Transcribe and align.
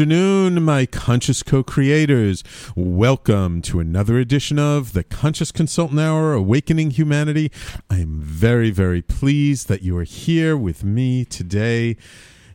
Afternoon, 0.00 0.62
my 0.62 0.86
conscious 0.86 1.42
co 1.42 1.62
creators. 1.62 2.42
Welcome 2.74 3.60
to 3.60 3.80
another 3.80 4.18
edition 4.18 4.58
of 4.58 4.94
the 4.94 5.04
Conscious 5.04 5.52
Consultant 5.52 6.00
Hour 6.00 6.32
Awakening 6.32 6.92
Humanity. 6.92 7.52
I 7.90 7.98
am 7.98 8.22
very, 8.22 8.70
very 8.70 9.02
pleased 9.02 9.68
that 9.68 9.82
you 9.82 9.98
are 9.98 10.04
here 10.04 10.56
with 10.56 10.82
me 10.84 11.26
today. 11.26 11.98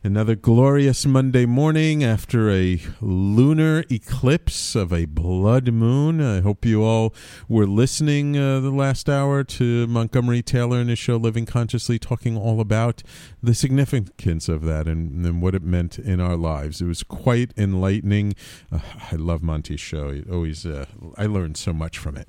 Another 0.06 0.36
glorious 0.36 1.04
Monday 1.04 1.46
morning 1.46 2.04
after 2.04 2.48
a 2.50 2.80
lunar 3.00 3.84
eclipse 3.90 4.74
of 4.74 4.92
a 4.92 5.04
blood 5.04 5.72
moon. 5.72 6.20
I 6.20 6.42
hope 6.42 6.64
you 6.64 6.84
all 6.84 7.12
were 7.48 7.66
listening 7.66 8.36
uh, 8.36 8.60
the 8.60 8.70
last 8.70 9.08
hour 9.08 9.42
to 9.42 9.86
Montgomery 9.88 10.42
Taylor 10.42 10.78
and 10.78 10.90
his 10.90 10.98
show 11.00 11.16
Living 11.16 11.44
Consciously, 11.44 11.98
talking 11.98 12.36
all 12.36 12.60
about 12.60 13.02
the 13.46 13.54
significance 13.54 14.48
of 14.48 14.64
that 14.64 14.88
and, 14.88 15.24
and 15.24 15.40
what 15.40 15.54
it 15.54 15.62
meant 15.62 16.00
in 16.00 16.20
our 16.20 16.36
lives. 16.36 16.80
It 16.80 16.86
was 16.86 17.04
quite 17.04 17.52
enlightening. 17.56 18.34
Uh, 18.72 18.80
I 19.12 19.14
love 19.14 19.40
Monty's 19.40 19.80
show. 19.80 20.08
It 20.08 20.28
always, 20.28 20.66
uh, 20.66 20.86
I 21.16 21.26
learned 21.26 21.56
so 21.56 21.72
much 21.72 21.96
from 21.96 22.16
it. 22.16 22.28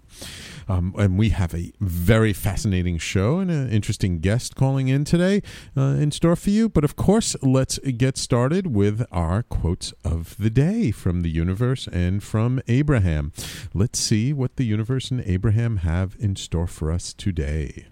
Um, 0.69 0.93
and 0.97 1.17
we 1.17 1.29
have 1.29 1.55
a 1.55 1.73
very 1.79 2.33
fascinating 2.33 2.99
show 2.99 3.39
and 3.39 3.49
an 3.49 3.69
interesting 3.69 4.19
guest 4.19 4.55
calling 4.55 4.89
in 4.89 5.05
today 5.05 5.41
uh, 5.75 5.97
in 5.99 6.11
store 6.11 6.35
for 6.35 6.51
you. 6.51 6.69
But 6.69 6.83
of 6.83 6.95
course, 6.95 7.35
let's 7.41 7.79
get 7.79 8.15
started 8.15 8.67
with 8.67 9.03
our 9.11 9.41
quotes 9.41 9.93
of 10.03 10.37
the 10.37 10.51
day 10.51 10.91
from 10.91 11.21
the 11.21 11.31
universe 11.31 11.87
and 11.87 12.21
from 12.21 12.61
Abraham. 12.67 13.33
Let's 13.73 13.99
see 13.99 14.33
what 14.33 14.57
the 14.57 14.65
universe 14.65 15.09
and 15.09 15.21
Abraham 15.21 15.77
have 15.77 16.15
in 16.19 16.35
store 16.35 16.67
for 16.67 16.91
us 16.91 17.11
today. 17.11 17.87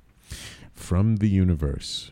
From 0.73 1.17
the 1.17 1.29
universe. 1.29 2.11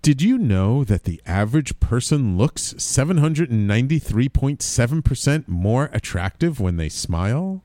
Did 0.00 0.22
you 0.22 0.38
know 0.38 0.84
that 0.84 1.02
the 1.04 1.20
average 1.26 1.80
person 1.80 2.38
looks 2.38 2.72
793.7% 2.74 5.48
more 5.48 5.90
attractive 5.92 6.60
when 6.60 6.76
they 6.76 6.88
smile? 6.88 7.64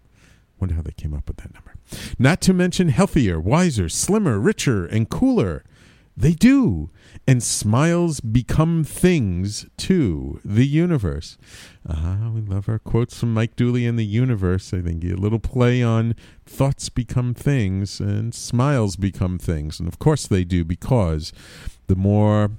Wonder 0.60 0.76
how 0.76 0.82
they 0.82 0.92
came 0.92 1.14
up 1.14 1.28
with 1.28 1.38
that 1.38 1.54
number. 1.54 1.76
Not 2.18 2.42
to 2.42 2.54
mention 2.54 2.90
healthier, 2.90 3.40
wiser, 3.40 3.88
slimmer, 3.88 4.40
richer, 4.40 4.86
and 4.86 5.10
cooler. 5.10 5.64
They 6.16 6.34
do. 6.34 6.92
And 7.26 7.42
smiles 7.42 8.20
become 8.20 8.84
things 8.84 9.66
too. 9.78 10.40
The 10.46 10.68
universe. 10.68 11.38
Ah, 11.88 12.30
we 12.34 12.42
love 12.42 12.70
our 12.70 12.80
quotes 12.80 13.20
from 13.20 13.34
Mike 13.34 13.56
Dooley 13.56 13.86
in 13.86 13.96
the 13.96 14.06
universe. 14.06 14.74
I 14.74 14.82
think 14.82 15.04
a 15.04 15.16
little 15.16 15.40
play 15.40 15.82
on 15.82 16.16
thoughts 16.46 16.90
become 16.90 17.34
things 17.34 18.00
and 18.00 18.36
smiles 18.36 18.96
become 18.96 19.40
things. 19.40 19.80
And 19.80 19.88
of 19.88 20.00
course 20.00 20.28
they 20.28 20.44
do 20.44 20.64
because 20.64 21.34
the 21.88 21.96
more 21.96 22.52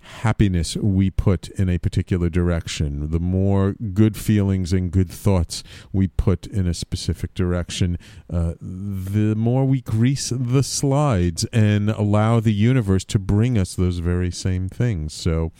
happiness 0.00 0.76
we 0.76 1.10
put 1.10 1.48
in 1.50 1.68
a 1.68 1.78
particular 1.78 2.28
direction, 2.28 3.10
the 3.10 3.20
more 3.20 3.74
good 3.92 4.16
feelings 4.16 4.72
and 4.72 4.90
good 4.90 5.10
thoughts 5.10 5.62
we 5.92 6.08
put 6.08 6.46
in 6.46 6.66
a 6.66 6.74
specific 6.74 7.34
direction, 7.34 7.98
uh, 8.32 8.54
the 8.60 9.34
more 9.36 9.64
we 9.64 9.80
grease 9.80 10.32
the 10.34 10.62
slides 10.62 11.44
and 11.52 11.90
allow 11.90 12.40
the 12.40 12.52
universe 12.52 13.04
to 13.04 13.18
bring 13.18 13.56
us 13.56 13.74
those 13.74 13.98
very 13.98 14.30
same 14.30 14.68
things. 14.68 15.12
So, 15.12 15.52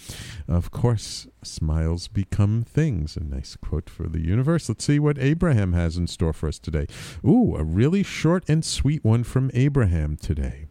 of 0.49 0.71
course, 0.71 1.27
smiles 1.43 2.09
become 2.09 2.63
things. 2.63 3.17
A 3.17 3.21
nice 3.21 3.57
quote 3.57 3.89
for 3.89 4.09
the 4.09 4.21
universe. 4.21 4.69
Let's 4.69 4.85
see 4.85 4.99
what 4.99 5.19
Abraham 5.19 5.73
has 5.75 5.97
in 5.97 6.07
store 6.07 6.33
for 6.33 6.49
us 6.49 6.59
today. 6.59 6.87
Ooh, 7.25 7.57
a 7.57 7.65
really 7.65 8.03
short 8.03 8.45
and 8.49 8.65
sweet 8.65 9.05
one 9.05 9.25
from 9.25 9.51
Abraham 9.55 10.17
today. 10.17 10.70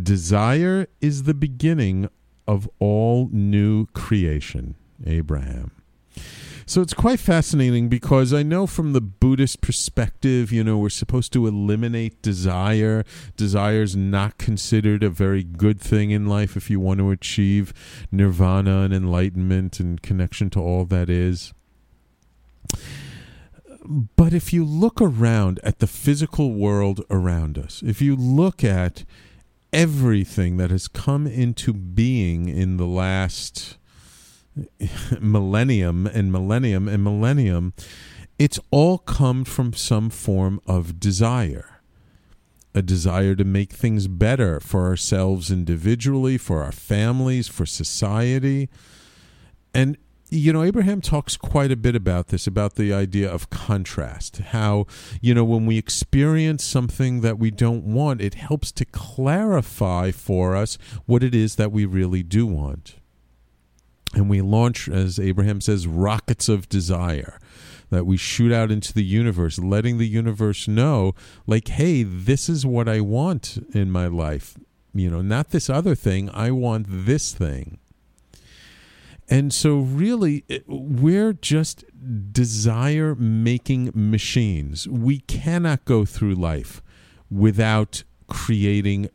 Desire 0.00 0.86
is 1.00 1.24
the 1.24 1.34
beginning 1.34 2.08
of 2.46 2.68
all 2.78 3.28
new 3.32 3.86
creation, 3.86 4.74
Abraham. 5.06 5.70
So 6.70 6.80
it's 6.80 6.94
quite 6.94 7.18
fascinating 7.18 7.88
because 7.88 8.32
I 8.32 8.44
know 8.44 8.64
from 8.64 8.92
the 8.92 9.00
Buddhist 9.00 9.60
perspective, 9.60 10.52
you 10.52 10.62
know, 10.62 10.78
we're 10.78 10.88
supposed 10.88 11.32
to 11.32 11.48
eliminate 11.48 12.22
desire. 12.22 13.04
Desire 13.36 13.82
is 13.82 13.96
not 13.96 14.38
considered 14.38 15.02
a 15.02 15.10
very 15.10 15.42
good 15.42 15.80
thing 15.80 16.12
in 16.12 16.26
life 16.26 16.56
if 16.56 16.70
you 16.70 16.78
want 16.78 17.00
to 17.00 17.10
achieve 17.10 17.72
nirvana 18.12 18.82
and 18.82 18.94
enlightenment 18.94 19.80
and 19.80 20.00
connection 20.00 20.48
to 20.50 20.60
all 20.60 20.84
that 20.84 21.10
is. 21.10 21.52
But 23.84 24.32
if 24.32 24.52
you 24.52 24.64
look 24.64 25.00
around 25.00 25.58
at 25.64 25.80
the 25.80 25.88
physical 25.88 26.52
world 26.52 27.04
around 27.10 27.58
us, 27.58 27.82
if 27.84 28.00
you 28.00 28.14
look 28.14 28.62
at 28.62 29.04
everything 29.72 30.56
that 30.56 30.70
has 30.70 30.88
come 30.88 31.26
into 31.26 31.72
being 31.72 32.48
in 32.48 32.76
the 32.76 32.86
last 32.86 33.76
millennium 35.20 36.06
and 36.06 36.32
millennium 36.32 36.88
and 36.88 37.04
millennium, 37.04 37.72
it's 38.38 38.58
all 38.70 38.98
come 38.98 39.44
from 39.44 39.72
some 39.72 40.10
form 40.10 40.60
of 40.66 40.98
desire. 40.98 41.82
A 42.74 42.82
desire 42.82 43.34
to 43.34 43.44
make 43.44 43.72
things 43.72 44.06
better 44.06 44.60
for 44.60 44.86
ourselves 44.86 45.50
individually, 45.50 46.38
for 46.38 46.62
our 46.62 46.72
families, 46.72 47.48
for 47.48 47.66
society. 47.66 48.68
And 49.74 49.98
you 50.30 50.52
know, 50.52 50.62
Abraham 50.62 51.00
talks 51.00 51.36
quite 51.36 51.72
a 51.72 51.76
bit 51.76 51.96
about 51.96 52.28
this, 52.28 52.46
about 52.46 52.76
the 52.76 52.92
idea 52.92 53.30
of 53.30 53.50
contrast. 53.50 54.38
How, 54.38 54.86
you 55.20 55.34
know, 55.34 55.44
when 55.44 55.66
we 55.66 55.76
experience 55.76 56.64
something 56.64 57.20
that 57.20 57.38
we 57.38 57.50
don't 57.50 57.84
want, 57.84 58.20
it 58.20 58.34
helps 58.34 58.70
to 58.72 58.84
clarify 58.84 60.12
for 60.12 60.54
us 60.54 60.78
what 61.06 61.24
it 61.24 61.34
is 61.34 61.56
that 61.56 61.72
we 61.72 61.84
really 61.84 62.22
do 62.22 62.46
want. 62.46 62.96
And 64.14 64.30
we 64.30 64.40
launch, 64.40 64.88
as 64.88 65.18
Abraham 65.18 65.60
says, 65.60 65.86
rockets 65.86 66.48
of 66.48 66.68
desire 66.68 67.38
that 67.90 68.06
we 68.06 68.16
shoot 68.16 68.52
out 68.52 68.70
into 68.70 68.92
the 68.92 69.04
universe, 69.04 69.58
letting 69.58 69.98
the 69.98 70.08
universe 70.08 70.68
know, 70.68 71.12
like, 71.46 71.68
hey, 71.68 72.04
this 72.04 72.48
is 72.48 72.64
what 72.64 72.88
I 72.88 73.00
want 73.00 73.58
in 73.74 73.90
my 73.90 74.06
life. 74.06 74.56
You 74.94 75.10
know, 75.10 75.22
not 75.22 75.50
this 75.50 75.68
other 75.68 75.96
thing. 75.96 76.30
I 76.32 76.52
want 76.52 76.86
this 76.88 77.32
thing. 77.32 77.78
And 79.30 79.54
so, 79.54 79.78
really, 79.78 80.44
eh, 80.50 80.58
we're 80.66 81.32
just 81.32 81.84
desire 82.32 83.14
making 83.14 83.92
machines. 83.94 84.88
We 84.88 85.20
cannot 85.20 85.84
go 85.84 86.04
through 86.04 86.34
life 86.34 86.82
without 87.30 88.02
creating 88.26 89.08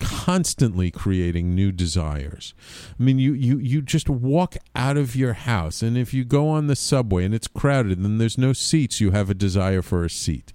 constantly 0.00 0.90
creating 0.90 1.54
new 1.54 1.72
desires. 1.72 2.54
I 2.98 3.02
mean, 3.02 3.18
you, 3.18 3.32
you, 3.32 3.58
you 3.58 3.82
just 3.82 4.08
walk 4.08 4.56
out 4.74 4.96
of 4.96 5.16
your 5.16 5.32
house, 5.32 5.82
and 5.82 5.96
if 5.96 6.12
you 6.14 6.24
go 6.24 6.48
on 6.48 6.66
the 6.66 6.76
subway 6.76 7.24
and 7.24 7.34
it's 7.34 7.48
crowded 7.48 7.98
and 7.98 8.20
there's 8.20 8.38
no 8.38 8.52
seats, 8.52 9.00
you 9.00 9.10
have 9.10 9.30
a 9.30 9.34
desire 9.34 9.82
for 9.82 10.04
a 10.04 10.10
seat. 10.10 10.52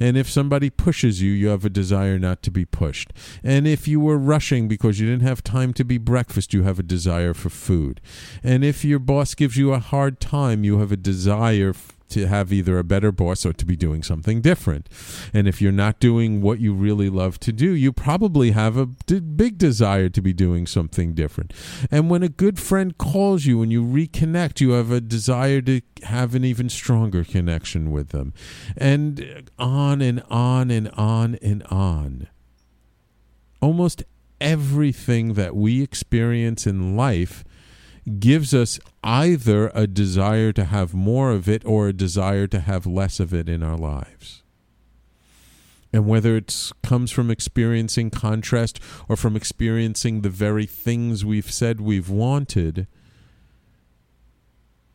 And 0.00 0.16
if 0.16 0.28
somebody 0.28 0.70
pushes 0.70 1.22
you, 1.22 1.30
you 1.30 1.48
have 1.48 1.64
a 1.64 1.70
desire 1.70 2.18
not 2.18 2.42
to 2.42 2.50
be 2.50 2.64
pushed. 2.64 3.12
And 3.42 3.66
if 3.66 3.86
you 3.86 4.00
were 4.00 4.18
rushing 4.18 4.68
because 4.68 4.98
you 4.98 5.08
didn't 5.08 5.26
have 5.26 5.44
time 5.44 5.72
to 5.74 5.84
be 5.84 5.98
breakfast, 5.98 6.52
you 6.52 6.62
have 6.64 6.78
a 6.78 6.82
desire 6.82 7.34
for 7.34 7.50
food. 7.50 8.00
And 8.42 8.64
if 8.64 8.84
your 8.84 8.98
boss 8.98 9.34
gives 9.34 9.56
you 9.56 9.72
a 9.72 9.78
hard 9.78 10.20
time, 10.20 10.64
you 10.64 10.78
have 10.78 10.92
a 10.92 10.96
desire 10.96 11.72
to 12.12 12.26
have 12.26 12.52
either 12.52 12.78
a 12.78 12.84
better 12.84 13.10
boss 13.10 13.44
or 13.44 13.52
to 13.52 13.64
be 13.64 13.76
doing 13.76 14.02
something 14.02 14.40
different. 14.40 14.88
And 15.32 15.48
if 15.48 15.60
you're 15.60 15.72
not 15.72 16.00
doing 16.00 16.40
what 16.40 16.60
you 16.60 16.74
really 16.74 17.10
love 17.10 17.40
to 17.40 17.52
do, 17.52 17.72
you 17.72 17.92
probably 17.92 18.52
have 18.52 18.76
a 18.76 18.86
d- 19.06 19.20
big 19.20 19.58
desire 19.58 20.08
to 20.10 20.22
be 20.22 20.32
doing 20.32 20.66
something 20.66 21.14
different. 21.14 21.52
And 21.90 22.10
when 22.10 22.22
a 22.22 22.28
good 22.28 22.58
friend 22.58 22.96
calls 22.96 23.46
you 23.46 23.62
and 23.62 23.72
you 23.72 23.82
reconnect, 23.82 24.60
you 24.60 24.70
have 24.70 24.90
a 24.90 25.00
desire 25.00 25.60
to 25.62 25.80
have 26.04 26.34
an 26.34 26.44
even 26.44 26.68
stronger 26.68 27.24
connection 27.24 27.90
with 27.90 28.10
them. 28.10 28.34
And 28.76 29.50
on 29.58 30.00
and 30.00 30.22
on 30.30 30.70
and 30.70 30.88
on 30.90 31.36
and 31.42 31.62
on. 31.64 32.28
Almost 33.60 34.02
everything 34.40 35.34
that 35.34 35.54
we 35.54 35.82
experience 35.82 36.66
in 36.66 36.96
life 36.96 37.44
gives 38.18 38.52
us 38.52 38.80
either 39.04 39.70
a 39.74 39.86
desire 39.86 40.52
to 40.52 40.64
have 40.64 40.94
more 40.94 41.30
of 41.30 41.48
it 41.48 41.64
or 41.64 41.88
a 41.88 41.92
desire 41.92 42.46
to 42.48 42.60
have 42.60 42.86
less 42.86 43.20
of 43.20 43.32
it 43.32 43.48
in 43.48 43.62
our 43.62 43.76
lives. 43.76 44.42
And 45.92 46.06
whether 46.06 46.36
it 46.36 46.72
comes 46.82 47.10
from 47.10 47.30
experiencing 47.30 48.10
contrast 48.10 48.80
or 49.08 49.16
from 49.16 49.36
experiencing 49.36 50.22
the 50.22 50.30
very 50.30 50.66
things 50.66 51.24
we've 51.24 51.50
said 51.50 51.80
we've 51.80 52.08
wanted, 52.08 52.86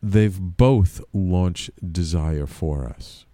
they've 0.01 0.39
both 0.39 1.01
launched 1.13 1.69
desire 1.93 2.47
for 2.47 2.85
us. 2.85 3.25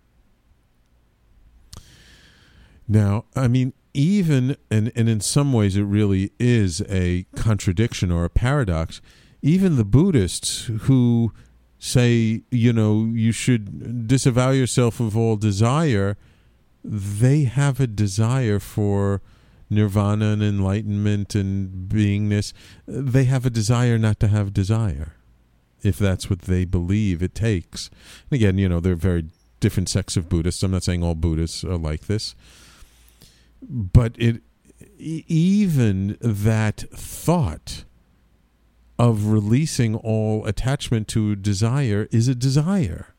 Now, 2.87 3.25
I 3.33 3.47
mean, 3.47 3.73
even, 3.93 4.57
and, 4.69 4.91
and 4.95 5.07
in 5.07 5.21
some 5.21 5.53
ways 5.53 5.77
it 5.77 5.83
really 5.83 6.31
is 6.39 6.81
a 6.89 7.25
contradiction 7.35 8.11
or 8.11 8.25
a 8.25 8.29
paradox 8.29 9.01
even 9.43 9.75
the 9.75 9.85
Buddhists 9.85 10.71
who 10.83 11.33
say, 11.77 12.41
you 12.49 12.71
know, 12.71 13.11
you 13.13 13.33
should 13.33 14.07
disavow 14.07 14.51
yourself 14.51 15.01
of 15.01 15.17
all 15.17 15.35
desire, 15.35 16.15
they 16.81 17.43
have 17.43 17.81
a 17.81 17.85
desire 17.85 18.57
for 18.57 19.21
nirvana 19.69 20.27
and 20.27 20.41
enlightenment 20.41 21.35
and 21.35 21.89
beingness. 21.89 22.53
They 22.87 23.25
have 23.25 23.45
a 23.45 23.49
desire 23.49 23.97
not 23.97 24.17
to 24.21 24.29
have 24.29 24.53
desire, 24.53 25.15
if 25.81 25.99
that's 25.99 26.29
what 26.29 26.43
they 26.43 26.63
believe 26.63 27.21
it 27.21 27.35
takes. 27.35 27.89
And 28.31 28.37
again, 28.37 28.57
you 28.57 28.69
know, 28.69 28.79
they're 28.79 28.95
very 28.95 29.25
different 29.59 29.89
sects 29.89 30.15
of 30.15 30.29
Buddhists. 30.29 30.63
I'm 30.63 30.71
not 30.71 30.83
saying 30.83 31.03
all 31.03 31.15
Buddhists 31.15 31.65
are 31.65 31.77
like 31.77 32.07
this, 32.07 32.33
but 33.61 34.15
it 34.17 34.41
even 34.97 36.17
that 36.21 36.85
thought 36.93 37.83
of 39.03 39.27
releasing 39.27 39.95
all 39.95 40.45
attachment 40.45 41.09
to 41.09 41.35
desire 41.35 42.07
is 42.11 42.29
a 42.29 42.35
desire. 42.35 43.13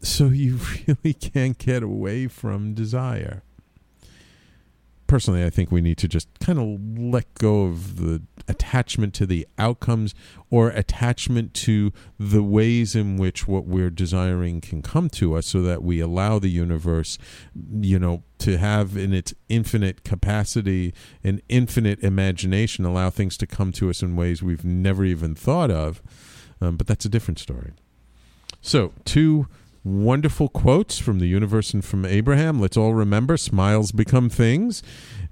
So 0.00 0.28
you 0.28 0.58
really 0.86 1.12
can't 1.12 1.58
get 1.58 1.82
away 1.82 2.28
from 2.28 2.72
desire 2.72 3.42
personally, 5.08 5.44
I 5.44 5.50
think 5.50 5.72
we 5.72 5.80
need 5.80 5.98
to 5.98 6.06
just 6.06 6.28
kind 6.38 6.58
of 6.58 7.02
let 7.02 7.34
go 7.34 7.64
of 7.64 7.96
the 7.96 8.22
attachment 8.46 9.14
to 9.14 9.26
the 9.26 9.48
outcomes 9.58 10.14
or 10.50 10.68
attachment 10.68 11.54
to 11.54 11.92
the 12.18 12.42
ways 12.42 12.94
in 12.94 13.16
which 13.16 13.48
what 13.48 13.64
we're 13.64 13.90
desiring 13.90 14.60
can 14.60 14.82
come 14.82 15.08
to 15.10 15.34
us 15.34 15.46
so 15.46 15.62
that 15.62 15.82
we 15.82 15.98
allow 15.98 16.38
the 16.38 16.50
universe, 16.50 17.18
you 17.80 17.98
know, 17.98 18.22
to 18.38 18.58
have 18.58 18.96
in 18.96 19.12
its 19.12 19.34
infinite 19.48 20.04
capacity 20.04 20.94
and 21.24 21.42
infinite 21.48 21.98
imagination, 22.04 22.84
allow 22.84 23.10
things 23.10 23.36
to 23.38 23.46
come 23.46 23.72
to 23.72 23.90
us 23.90 24.02
in 24.02 24.14
ways 24.14 24.42
we've 24.42 24.64
never 24.64 25.04
even 25.04 25.34
thought 25.34 25.70
of. 25.70 26.00
Um, 26.60 26.76
but 26.76 26.86
that's 26.86 27.04
a 27.04 27.08
different 27.08 27.38
story. 27.38 27.72
So, 28.60 28.92
two 29.04 29.48
wonderful 29.84 30.48
quotes 30.48 30.98
from 30.98 31.18
the 31.18 31.26
universe 31.26 31.72
and 31.72 31.84
from 31.84 32.04
Abraham. 32.04 32.60
Let's 32.60 32.76
all 32.76 32.94
remember 32.94 33.36
smiles 33.36 33.92
become 33.92 34.28
things, 34.28 34.82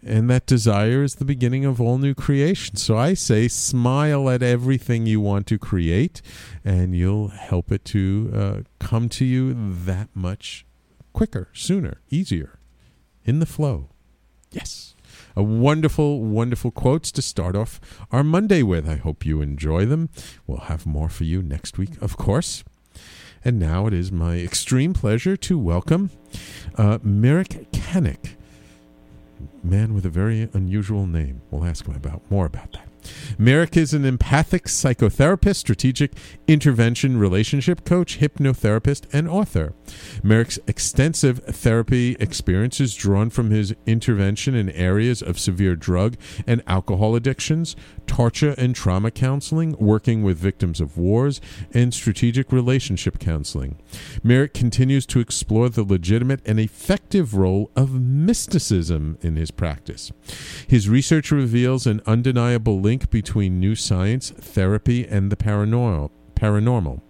and 0.03 0.31
that 0.31 0.47
desire 0.47 1.03
is 1.03 1.17
the 1.17 1.25
beginning 1.25 1.65
of 1.65 1.81
all 1.81 1.99
new 1.99 2.15
creation. 2.15 2.77
So 2.77 2.97
I 2.97 3.15
say, 3.15 3.49
smile 3.49 4.31
at 4.31 4.43
everything 4.43 5.07
you 5.07 5.21
want 5.21 5.47
to 5.49 5.59
create, 5.59 6.23
and 6.65 6.97
you'll 6.97 7.29
help 7.29 7.73
it 7.73 7.85
to 7.87 8.31
uh, 8.35 8.61
come 8.79 9.09
to 9.11 9.25
you 9.25 9.55
that 9.85 10.09
much 10.15 10.65
quicker, 11.13 11.49
sooner, 11.53 12.01
easier, 12.11 12.59
in 13.25 13.41
the 13.41 13.47
flow. 13.47 13.91
Yes. 14.51 14.95
A 15.35 15.43
wonderful, 15.43 16.23
wonderful 16.23 16.71
quotes 16.71 17.13
to 17.13 17.23
start 17.23 17.57
off 17.57 17.81
our 18.11 18.25
Monday 18.25 18.63
with. 18.63 18.89
I 18.89 18.97
hope 18.97 19.27
you 19.27 19.43
enjoy 19.43 19.85
them. 19.85 20.09
We'll 20.47 20.61
have 20.61 20.87
more 20.87 21.09
for 21.09 21.25
you 21.25 21.43
next 21.43 21.79
week, 21.79 22.01
of 22.01 22.17
course. 22.17 22.65
And 23.47 23.61
now 23.61 23.87
it 23.87 23.95
is 23.95 24.11
my 24.11 24.39
extreme 24.39 24.93
pleasure 24.93 25.37
to 25.37 25.57
welcome 25.57 26.11
uh, 26.75 26.99
Mirek 26.99 27.69
Kanik, 27.71 28.35
man 29.63 29.95
with 29.95 30.05
a 30.05 30.11
very 30.11 30.49
unusual 30.53 31.07
name. 31.07 31.43
We'll 31.53 31.65
ask 31.65 31.87
him 31.87 31.95
about 31.95 32.29
more 32.29 32.47
about 32.47 32.73
that. 32.73 32.86
Mirek 33.39 33.77
is 33.77 33.93
an 33.93 34.05
empathic 34.05 34.65
psychotherapist, 34.65 35.57
strategic 35.57 36.13
intervention 36.47 37.19
relationship 37.19 37.85
coach, 37.85 38.19
hypnotherapist, 38.19 39.05
and 39.13 39.29
author. 39.29 39.75
Mirek's 40.23 40.59
extensive 40.67 41.39
therapy 41.45 42.17
experience 42.19 42.81
is 42.81 42.95
drawn 42.95 43.31
from 43.31 43.51
his 43.51 43.75
intervention 43.87 44.55
in 44.55 44.71
areas 44.71 45.23
of 45.23 45.39
severe 45.39 45.77
drug 45.77 46.17
and 46.47 46.63
alcohol 46.67 47.15
addictions, 47.15 47.77
torture 48.07 48.55
and 48.57 48.75
trauma 48.75 49.11
counseling, 49.11 49.77
working 49.79 50.23
with 50.23 50.39
victims 50.39 50.81
of 50.81 50.97
wars, 50.97 51.41
and 51.73 51.93
strategic 51.93 52.53
relationship 52.53 53.19
counseling. 53.19 53.77
Mirek 54.25 54.55
continues 54.55 55.07
to 55.07 55.21
explore 55.21 55.69
the 55.69 55.85
legitimate 55.85 56.41
and 56.47 56.59
effective 56.59 57.35
role 57.35 57.71
of 57.77 58.01
mysticism 58.01 59.19
in 59.21 59.37
his 59.37 59.51
practice. 59.51 60.13
His 60.67 60.89
research 60.89 61.31
reveals 61.31 61.87
an 61.87 62.01
undeniable 62.07 62.81
link 62.81 62.96
between 63.11 63.61
new 63.61 63.75
science, 63.75 64.31
therapy, 64.31 65.07
and 65.07 65.31
the 65.31 65.37
paranormal 65.37 66.11
paranormal. 66.37 67.01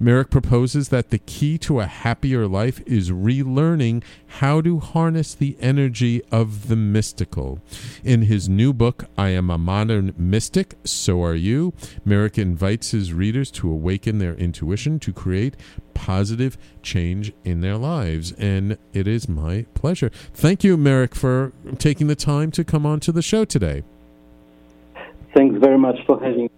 Mirek 0.00 0.30
proposes 0.30 0.90
that 0.90 1.08
the 1.08 1.18
key 1.18 1.56
to 1.56 1.80
a 1.80 1.86
happier 1.86 2.46
life 2.46 2.82
is 2.86 3.10
relearning 3.10 4.02
how 4.26 4.60
to 4.60 4.78
harness 4.78 5.34
the 5.34 5.56
energy 5.60 6.22
of 6.30 6.68
the 6.68 6.76
mystical. 6.76 7.58
In 8.04 8.22
his 8.22 8.48
new 8.48 8.74
book, 8.74 9.06
I 9.16 9.30
Am 9.30 9.48
a 9.48 9.56
Modern 9.56 10.14
Mystic, 10.18 10.74
So 10.84 11.22
Are 11.24 11.34
You, 11.34 11.72
Mirek 12.06 12.36
invites 12.36 12.90
his 12.90 13.14
readers 13.14 13.50
to 13.52 13.70
awaken 13.70 14.18
their 14.18 14.34
intuition 14.34 15.00
to 15.00 15.12
create 15.12 15.56
positive 15.94 16.58
change 16.82 17.32
in 17.44 17.62
their 17.62 17.78
lives. 17.78 18.32
And 18.32 18.76
it 18.92 19.08
is 19.08 19.26
my 19.26 19.64
pleasure. 19.72 20.10
Thank 20.34 20.62
you, 20.62 20.76
Mirek, 20.76 21.14
for 21.14 21.52
taking 21.78 22.08
the 22.08 22.14
time 22.14 22.50
to 22.52 22.62
come 22.62 22.84
on 22.84 23.00
to 23.00 23.12
the 23.12 23.22
show 23.22 23.46
today. 23.46 23.84
Thanks 25.36 25.58
very 25.60 25.76
much 25.76 25.96
for 26.06 26.18
having 26.18 26.48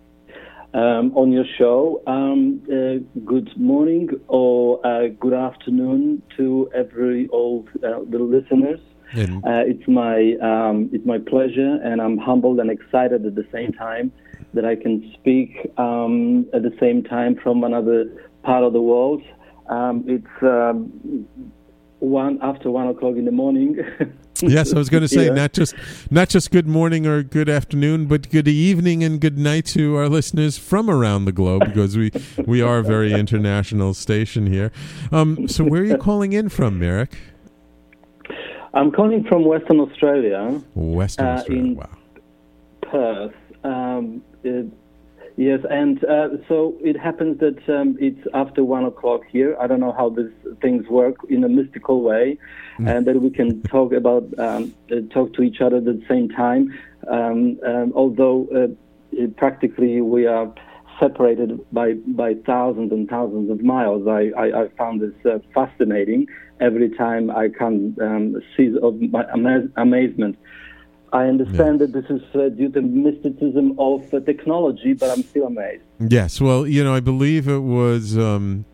um, 0.72 1.10
on 1.16 1.32
your 1.32 1.44
show. 1.58 2.00
Um, 2.06 2.62
uh, 2.66 3.02
good 3.26 3.50
morning 3.56 4.08
or 4.28 4.86
uh, 4.86 5.08
good 5.18 5.34
afternoon 5.34 6.22
to 6.36 6.70
every 6.72 7.26
all 7.30 7.66
uh, 7.78 8.04
the 8.08 8.20
listeners. 8.20 8.78
Uh, 9.44 9.64
it's 9.66 9.82
my 9.88 10.36
um, 10.40 10.90
it's 10.92 11.04
my 11.04 11.18
pleasure, 11.18 11.80
and 11.82 12.00
I'm 12.00 12.18
humbled 12.18 12.60
and 12.60 12.70
excited 12.70 13.26
at 13.26 13.34
the 13.34 13.48
same 13.50 13.72
time 13.72 14.12
that 14.54 14.64
I 14.64 14.76
can 14.76 15.12
speak 15.18 15.56
um, 15.76 16.46
at 16.54 16.62
the 16.62 16.76
same 16.78 17.02
time 17.02 17.34
from 17.42 17.64
another 17.64 18.04
part 18.44 18.62
of 18.62 18.72
the 18.74 18.80
world. 18.80 19.22
Um, 19.68 20.04
it's 20.06 20.42
um, 20.42 21.26
one 21.98 22.38
after 22.42 22.70
one 22.70 22.86
o'clock 22.86 23.16
in 23.16 23.24
the 23.24 23.32
morning. 23.32 23.76
yes, 24.42 24.72
I 24.72 24.78
was 24.78 24.88
going 24.88 25.02
to 25.02 25.08
say 25.08 25.26
yeah. 25.26 25.32
not 25.32 25.52
just 25.52 25.74
not 26.10 26.28
just 26.28 26.50
good 26.50 26.66
morning 26.66 27.06
or 27.06 27.22
good 27.22 27.48
afternoon, 27.48 28.06
but 28.06 28.30
good 28.30 28.48
evening 28.48 29.02
and 29.02 29.20
good 29.20 29.38
night 29.38 29.66
to 29.66 29.96
our 29.96 30.08
listeners 30.08 30.56
from 30.56 30.88
around 30.88 31.24
the 31.24 31.32
globe 31.32 31.64
because 31.64 31.96
we 31.96 32.12
we 32.46 32.62
are 32.62 32.78
a 32.78 32.82
very 32.82 33.12
international 33.12 33.94
station 33.94 34.46
here. 34.46 34.70
Um, 35.10 35.48
so 35.48 35.64
where 35.64 35.82
are 35.82 35.86
you 35.86 35.98
calling 35.98 36.32
in 36.32 36.48
from, 36.48 36.78
Mirek? 36.78 37.14
I'm 38.74 38.92
calling 38.92 39.24
from 39.24 39.44
Western 39.44 39.80
Australia. 39.80 40.62
Western 40.74 41.26
uh, 41.26 41.30
Australia, 41.30 41.74
wow. 41.74 41.88
Perth. 42.82 43.34
Um, 43.64 44.22
it, 44.44 44.66
Yes, 45.38 45.60
and 45.70 46.04
uh, 46.04 46.30
so 46.48 46.76
it 46.80 46.98
happens 46.98 47.38
that 47.38 47.60
um, 47.68 47.96
it's 48.00 48.26
after 48.34 48.64
one 48.64 48.84
o'clock 48.84 49.20
here. 49.30 49.56
I 49.60 49.68
don't 49.68 49.78
know 49.78 49.92
how 49.92 50.08
these 50.08 50.32
things 50.60 50.88
work 50.88 51.14
in 51.28 51.44
a 51.44 51.48
mystical 51.48 52.02
way, 52.02 52.38
mm. 52.76 52.88
and 52.90 53.06
that 53.06 53.22
we 53.22 53.30
can 53.30 53.62
talk 53.62 53.92
about 53.92 54.24
um, 54.36 54.74
uh, 54.90 54.96
talk 55.14 55.34
to 55.34 55.42
each 55.42 55.60
other 55.60 55.76
at 55.76 55.84
the 55.84 56.02
same 56.08 56.28
time. 56.28 56.76
Um, 57.06 57.56
um 57.64 57.92
although 57.94 58.48
uh, 58.58 59.28
practically 59.36 60.00
we 60.00 60.26
are 60.26 60.52
separated 60.98 61.64
by 61.72 61.92
by 62.08 62.34
thousands 62.44 62.90
and 62.90 63.08
thousands 63.08 63.48
of 63.48 63.62
miles, 63.62 64.08
I 64.08 64.32
I, 64.36 64.62
I 64.62 64.68
found 64.76 65.00
this 65.00 65.14
uh, 65.24 65.38
fascinating. 65.54 66.26
Every 66.60 66.90
time 66.90 67.30
I 67.30 67.48
can 67.48 67.96
um, 68.02 68.42
see 68.56 68.76
of 68.82 69.00
my 69.00 69.22
amaz- 69.36 69.70
amazement 69.76 70.36
I 71.12 71.24
understand 71.26 71.80
that 71.80 71.92
this 71.92 72.04
is 72.10 72.22
uh, 72.34 72.48
due 72.50 72.70
to 72.70 72.82
mysticism 72.82 73.78
of 73.78 74.12
uh, 74.12 74.20
technology, 74.20 74.92
but 74.92 75.10
I'm 75.10 75.22
still 75.22 75.46
amazed. 75.46 75.82
Yes, 76.00 76.40
well, 76.40 76.66
you 76.66 76.84
know, 76.84 76.94
I 76.94 77.00
believe 77.00 77.48
it 77.48 77.60
was 77.60 78.18
um, 78.18 78.64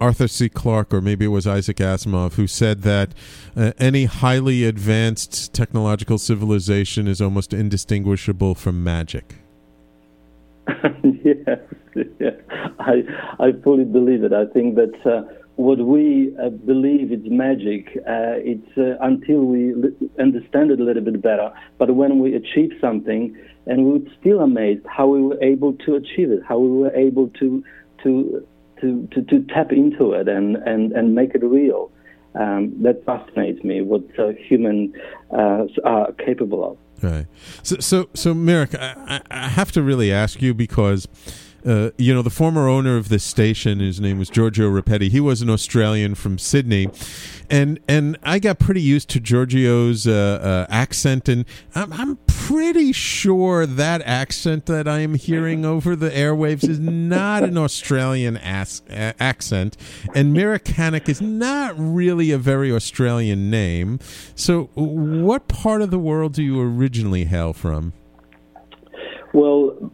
Arthur 0.00 0.28
C. 0.28 0.48
Clarke, 0.48 0.94
or 0.94 1.00
maybe 1.00 1.24
it 1.24 1.28
was 1.28 1.46
Isaac 1.46 1.78
Asimov, 1.78 2.34
who 2.34 2.46
said 2.46 2.82
that 2.82 3.10
uh, 3.56 3.72
any 3.78 4.04
highly 4.04 4.64
advanced 4.64 5.52
technological 5.52 6.18
civilization 6.18 7.08
is 7.08 7.20
almost 7.20 7.52
indistinguishable 7.52 8.54
from 8.54 8.84
magic. 8.84 9.36
yes, 11.24 11.58
yes, 12.20 12.34
I 12.78 13.02
I 13.40 13.52
fully 13.64 13.84
believe 13.84 14.22
it. 14.22 14.32
I 14.32 14.46
think 14.46 14.76
that 14.76 14.94
uh, 15.06 15.22
what 15.58 15.78
we 15.78 16.32
uh, 16.40 16.50
believe 16.50 17.10
is 17.10 17.18
magic, 17.24 17.88
uh, 18.06 18.38
it's 18.38 18.78
uh, 18.78 18.96
until 19.00 19.40
we 19.40 19.74
understand 20.20 20.70
it 20.70 20.78
a 20.78 20.84
little 20.84 21.02
bit 21.02 21.20
better. 21.20 21.50
But 21.78 21.96
when 21.96 22.20
we 22.20 22.36
achieve 22.36 22.70
something, 22.80 23.36
and 23.66 23.84
we 23.84 23.98
were 23.98 24.10
still 24.20 24.40
amazed 24.40 24.86
how 24.86 25.08
we 25.08 25.20
were 25.20 25.42
able 25.42 25.72
to 25.84 25.96
achieve 25.96 26.30
it, 26.30 26.42
how 26.48 26.58
we 26.60 26.70
were 26.70 26.94
able 26.94 27.28
to 27.40 27.64
to 28.04 28.46
to, 28.80 29.08
to, 29.12 29.22
to 29.22 29.42
tap 29.52 29.72
into 29.72 30.12
it 30.12 30.28
and, 30.28 30.54
and, 30.54 30.92
and 30.92 31.16
make 31.16 31.34
it 31.34 31.42
real. 31.42 31.90
Um, 32.38 32.72
that 32.84 33.04
fascinates 33.04 33.64
me, 33.64 33.82
what 33.82 34.02
uh, 34.16 34.28
humans 34.28 34.94
uh, 35.36 35.64
are 35.82 36.12
capable 36.12 36.62
of. 36.70 36.78
Right. 37.02 37.26
So, 37.64 37.78
so, 37.80 38.08
so 38.14 38.32
Mirek, 38.32 38.78
I, 38.78 39.20
I 39.28 39.48
have 39.48 39.72
to 39.72 39.82
really 39.82 40.12
ask 40.12 40.40
you 40.40 40.54
because 40.54 41.08
uh, 41.68 41.90
you 41.98 42.14
know, 42.14 42.22
the 42.22 42.30
former 42.30 42.66
owner 42.66 42.96
of 42.96 43.10
this 43.10 43.22
station, 43.22 43.80
his 43.80 44.00
name 44.00 44.18
was 44.18 44.30
Giorgio 44.30 44.70
Rapetti. 44.70 45.10
He 45.10 45.20
was 45.20 45.42
an 45.42 45.50
Australian 45.50 46.14
from 46.14 46.38
Sydney, 46.38 46.88
and 47.50 47.78
and 47.86 48.16
I 48.22 48.38
got 48.38 48.58
pretty 48.58 48.80
used 48.80 49.10
to 49.10 49.20
Giorgio's 49.20 50.06
uh, 50.06 50.66
uh, 50.70 50.72
accent, 50.72 51.28
and 51.28 51.44
I'm, 51.74 51.92
I'm 51.92 52.16
pretty 52.26 52.92
sure 52.92 53.66
that 53.66 54.00
accent 54.02 54.64
that 54.66 54.88
I 54.88 55.00
am 55.00 55.14
hearing 55.14 55.64
over 55.66 55.94
the 55.94 56.08
airwaves 56.08 56.66
is 56.66 56.80
not 56.80 57.42
an 57.44 57.58
Australian 57.58 58.38
as- 58.38 58.82
accent, 58.88 59.76
and 60.14 60.34
Mirek 60.34 61.06
is 61.08 61.20
not 61.20 61.74
really 61.76 62.30
a 62.30 62.38
very 62.38 62.72
Australian 62.72 63.50
name. 63.50 63.98
So, 64.34 64.70
what 64.74 65.48
part 65.48 65.82
of 65.82 65.90
the 65.90 65.98
world 65.98 66.32
do 66.32 66.42
you 66.42 66.58
originally 66.60 67.26
hail 67.26 67.52
from? 67.52 67.92
Well, 69.34 69.92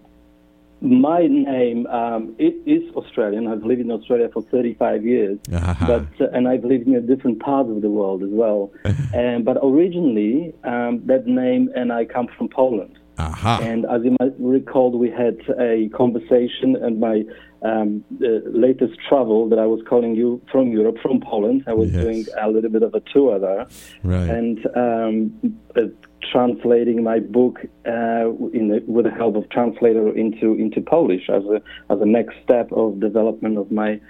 my 0.84 1.26
name 1.26 1.86
um, 1.86 2.34
it 2.38 2.54
is 2.66 2.94
Australian. 2.94 3.48
I've 3.48 3.64
lived 3.64 3.80
in 3.80 3.90
Australia 3.90 4.28
for 4.32 4.42
35 4.42 5.04
years, 5.04 5.38
uh-huh. 5.52 5.86
but 5.86 6.20
uh, 6.20 6.30
and 6.32 6.46
I've 6.46 6.64
lived 6.64 6.86
in 6.86 6.94
a 6.94 7.00
different 7.00 7.40
parts 7.40 7.70
of 7.70 7.80
the 7.82 7.90
world 7.90 8.22
as 8.22 8.30
well. 8.30 8.70
and 9.14 9.44
but 9.44 9.56
originally, 9.62 10.54
um, 10.64 11.02
that 11.06 11.26
name 11.26 11.70
and 11.74 11.92
I 11.92 12.04
come 12.04 12.28
from 12.36 12.48
Poland. 12.48 12.98
Uh-huh. 13.16 13.60
And 13.62 13.86
as 13.86 14.02
you 14.04 14.16
might 14.20 14.34
recall, 14.38 14.90
we 14.90 15.08
had 15.08 15.38
a 15.58 15.88
conversation 15.90 16.74
and 16.74 16.98
my 16.98 17.22
um, 17.62 18.04
latest 18.20 18.98
travel 19.08 19.48
that 19.48 19.58
I 19.58 19.66
was 19.66 19.80
calling 19.88 20.14
you 20.14 20.42
from 20.50 20.72
Europe, 20.72 20.98
from 21.00 21.20
Poland. 21.20 21.64
I 21.66 21.74
was 21.74 21.92
yes. 21.92 22.02
doing 22.02 22.26
a 22.40 22.50
little 22.50 22.70
bit 22.70 22.82
of 22.82 22.94
a 22.94 23.00
tour 23.00 23.38
there, 23.38 23.66
right. 24.02 24.28
and 24.28 24.66
um, 24.76 25.60
uh, 25.76 25.82
translating 26.30 27.02
my 27.02 27.18
book 27.18 27.60
uh, 27.86 28.30
the, 28.70 28.82
with 28.86 29.04
the 29.04 29.10
help 29.10 29.36
of 29.36 29.48
translator 29.50 30.16
into 30.16 30.54
into 30.54 30.80
Polish 30.80 31.28
as 31.28 31.44
a 31.44 31.62
as 31.92 32.00
a 32.00 32.06
next 32.06 32.34
step 32.42 32.70
of 32.72 33.00
development 33.00 33.58
of 33.58 33.70
my 33.70 34.00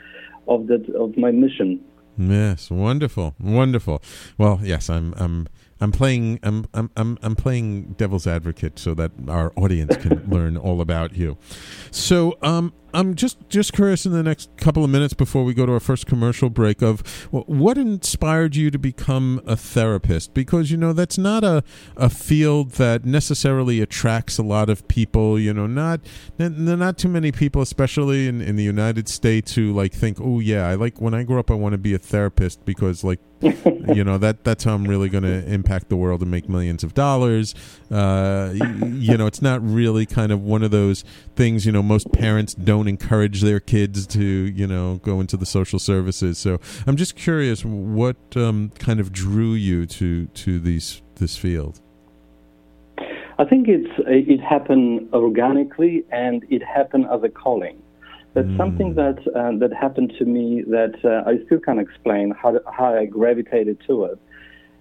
of 0.48 0.66
that 0.68 0.88
of 0.94 1.16
my 1.16 1.30
mission. 1.30 1.84
Yes, 2.16 2.70
wonderful, 2.70 3.34
wonderful. 3.40 4.00
Well, 4.38 4.60
yes, 4.62 4.88
I'm 4.88 5.14
I'm 5.16 5.48
I'm 5.80 5.92
playing 5.92 6.38
I'm 6.42 6.66
I'm 6.72 6.90
I'm, 6.96 7.18
I'm 7.22 7.36
playing 7.36 7.94
devil's 7.96 8.26
advocate 8.26 8.78
so 8.78 8.94
that 8.94 9.12
our 9.28 9.52
audience 9.56 9.96
can 9.96 10.24
learn 10.28 10.56
all 10.56 10.80
about 10.80 11.16
you. 11.16 11.36
So, 11.90 12.38
um, 12.42 12.72
I'm 12.94 13.14
just 13.14 13.48
just 13.48 13.72
curious 13.72 14.06
in 14.06 14.12
the 14.12 14.22
next 14.22 14.56
couple 14.56 14.84
of 14.84 14.90
minutes 14.90 15.14
before 15.14 15.44
we 15.44 15.52
go 15.52 15.66
to 15.66 15.72
our 15.72 15.80
first 15.80 16.06
commercial 16.06 16.48
break 16.48 16.80
of 16.80 17.00
what 17.30 17.76
inspired 17.76 18.54
you 18.54 18.70
to 18.70 18.78
become 18.78 19.42
a 19.46 19.56
therapist? 19.56 20.32
Because 20.32 20.70
you 20.70 20.76
know 20.76 20.92
that's 20.92 21.18
not 21.18 21.42
a 21.42 21.64
a 21.96 22.08
field 22.08 22.72
that 22.72 23.04
necessarily 23.04 23.80
attracts 23.80 24.38
a 24.38 24.42
lot 24.42 24.70
of 24.70 24.86
people 24.86 25.38
you 25.38 25.52
know 25.52 25.66
not 25.66 26.00
not 26.38 26.96
too 26.96 27.08
many 27.08 27.32
people 27.32 27.60
especially 27.60 28.28
in 28.28 28.40
in 28.40 28.54
the 28.54 28.62
United 28.62 29.08
States 29.08 29.54
who 29.54 29.72
like 29.72 29.92
think 29.92 30.20
oh 30.20 30.38
yeah 30.38 30.68
I 30.68 30.76
like 30.76 31.00
when 31.00 31.14
I 31.14 31.24
grow 31.24 31.40
up 31.40 31.50
I 31.50 31.54
want 31.54 31.72
to 31.72 31.78
be 31.78 31.94
a 31.94 31.98
therapist 31.98 32.64
because 32.64 33.02
like 33.02 33.18
you 33.94 34.02
know 34.04 34.16
that 34.16 34.42
that's 34.44 34.64
how 34.64 34.74
I'm 34.74 34.86
really 34.86 35.08
going 35.10 35.24
to 35.24 35.44
impact 35.52 35.90
the 35.90 35.96
world 35.96 36.22
and 36.22 36.30
make 36.30 36.48
millions 36.48 36.82
of 36.82 36.94
dollars. 36.94 37.54
Uh, 37.90 38.54
you 38.54 39.18
know 39.18 39.26
it's 39.26 39.42
not 39.42 39.62
really 39.62 40.06
kind 40.06 40.32
of 40.32 40.40
one 40.40 40.62
of 40.62 40.70
those 40.70 41.04
things 41.36 41.66
you 41.66 41.72
know 41.72 41.82
most 41.82 42.10
parents 42.12 42.54
don't 42.54 42.83
don't 42.84 42.88
encourage 42.88 43.40
their 43.40 43.60
kids 43.60 44.06
to 44.06 44.22
you 44.22 44.66
know 44.66 45.00
go 45.02 45.20
into 45.20 45.36
the 45.36 45.46
social 45.46 45.78
services. 45.78 46.38
So 46.38 46.60
I'm 46.86 46.96
just 46.96 47.16
curious, 47.16 47.64
what 47.64 48.16
um, 48.36 48.70
kind 48.78 49.00
of 49.00 49.12
drew 49.12 49.52
you 49.54 49.86
to 49.86 50.26
to 50.26 50.60
these 50.60 51.02
this 51.16 51.36
field? 51.36 51.80
I 53.38 53.44
think 53.44 53.68
it's 53.68 53.90
it 54.06 54.40
happened 54.40 55.08
organically 55.12 56.04
and 56.10 56.44
it 56.50 56.62
happened 56.62 57.06
as 57.12 57.22
a 57.22 57.28
calling. 57.28 57.82
That's 58.34 58.48
mm. 58.48 58.56
something 58.56 58.94
that 58.94 59.18
uh, 59.34 59.58
that 59.58 59.72
happened 59.72 60.12
to 60.18 60.24
me 60.24 60.62
that 60.68 60.94
uh, 61.04 61.28
I 61.28 61.44
still 61.46 61.60
can't 61.60 61.80
explain 61.80 62.32
how 62.40 62.60
how 62.70 62.94
I 62.94 63.06
gravitated 63.06 63.78
to 63.86 64.04
it. 64.04 64.18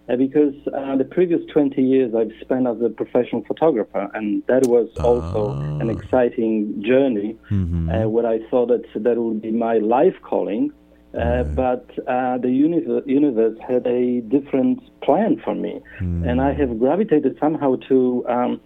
Uh, 0.09 0.17
because 0.17 0.53
uh, 0.75 0.97
the 0.97 1.05
previous 1.05 1.39
20 1.53 1.81
years 1.81 2.13
I've 2.13 2.33
spent 2.41 2.67
as 2.67 2.81
a 2.81 2.89
professional 2.89 3.41
photographer, 3.45 4.09
and 4.13 4.43
that 4.47 4.67
was 4.67 4.89
also 4.99 5.51
an 5.51 5.89
ah. 5.89 5.93
exciting 5.93 6.83
journey 6.85 7.37
mm-hmm. 7.49 7.89
uh, 7.89 8.07
where 8.09 8.27
I 8.27 8.39
thought 8.49 8.67
that 8.67 8.83
that 8.95 9.17
would 9.17 9.41
be 9.41 9.51
my 9.51 9.77
life 9.77 10.15
calling. 10.21 10.73
Uh, 11.17 11.43
but 11.43 11.87
uh, 12.07 12.39
the 12.39 12.49
universe, 12.49 13.03
universe, 13.05 13.57
had 13.65 13.85
a 13.85 14.19
different 14.21 14.81
plan 15.01 15.39
for 15.43 15.53
me, 15.53 15.79
mm. 16.01 16.27
and 16.27 16.41
I 16.41 16.53
have 16.53 16.79
gravitated 16.79 17.37
somehow 17.39 17.75
to 17.87 18.25
um, 18.27 18.59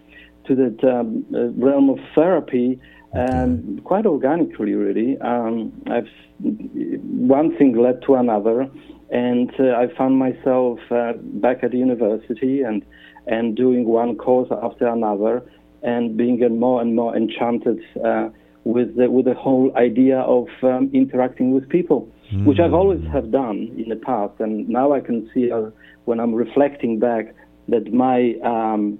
to 0.46 0.54
that 0.54 0.82
um, 0.82 1.26
uh, 1.34 1.48
realm 1.62 1.90
of 1.90 1.98
therapy, 2.14 2.80
um, 3.14 3.80
quite 3.84 4.06
organically, 4.06 4.72
really. 4.72 5.18
Um, 5.20 5.72
I've 5.90 6.08
one 6.40 7.56
thing 7.58 7.76
led 7.76 8.00
to 8.06 8.14
another, 8.14 8.70
and 9.10 9.50
uh, 9.58 9.74
I 9.74 9.88
found 9.96 10.18
myself 10.18 10.78
uh, 10.90 11.12
back 11.16 11.62
at 11.62 11.72
university 11.72 12.62
and 12.62 12.84
and 13.26 13.56
doing 13.56 13.84
one 13.84 14.16
course 14.16 14.48
after 14.62 14.86
another, 14.86 15.42
and 15.82 16.16
being 16.16 16.40
more 16.58 16.80
and 16.80 16.96
more 16.96 17.14
enchanted 17.14 17.78
uh, 18.04 18.30
with 18.64 18.96
the, 18.96 19.10
with 19.10 19.26
the 19.26 19.34
whole 19.34 19.70
idea 19.76 20.20
of 20.20 20.48
um, 20.62 20.90
interacting 20.94 21.52
with 21.52 21.68
people, 21.68 22.10
mm. 22.32 22.46
which 22.46 22.58
I've 22.58 22.72
always 22.72 23.04
have 23.12 23.30
done 23.30 23.70
in 23.76 23.88
the 23.90 23.96
past, 23.96 24.40
and 24.40 24.68
now 24.68 24.92
I 24.92 25.00
can 25.00 25.30
see 25.34 25.50
uh, 25.50 25.70
when 26.06 26.20
I'm 26.20 26.34
reflecting 26.34 26.98
back 26.98 27.34
that 27.68 27.92
my 27.92 28.34
um, 28.42 28.98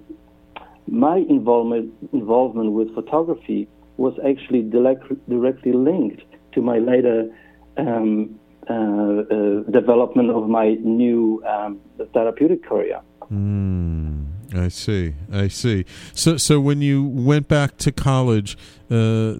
my 0.87 1.17
involvement 1.17 1.93
involvement 2.13 2.71
with 2.71 2.93
photography 2.93 3.67
was 3.97 4.13
actually 4.25 4.61
direct, 4.61 5.03
directly 5.27 5.73
linked 5.73 6.21
to 6.53 6.61
my 6.61 6.77
later 6.77 7.29
um, 7.77 8.38
development 9.71 10.29
of 10.31 10.47
my 10.47 10.75
new 10.81 11.43
um, 11.45 11.79
therapeutic 12.13 12.63
career. 12.63 13.01
Mm, 13.31 14.25
I 14.55 14.69
see. 14.69 15.13
I 15.31 15.49
see. 15.49 15.85
So, 16.13 16.37
so 16.37 16.59
when 16.59 16.81
you 16.81 17.03
went 17.03 17.47
back 17.47 17.77
to 17.77 17.91
college, 17.91 18.57
uh, 18.89 19.33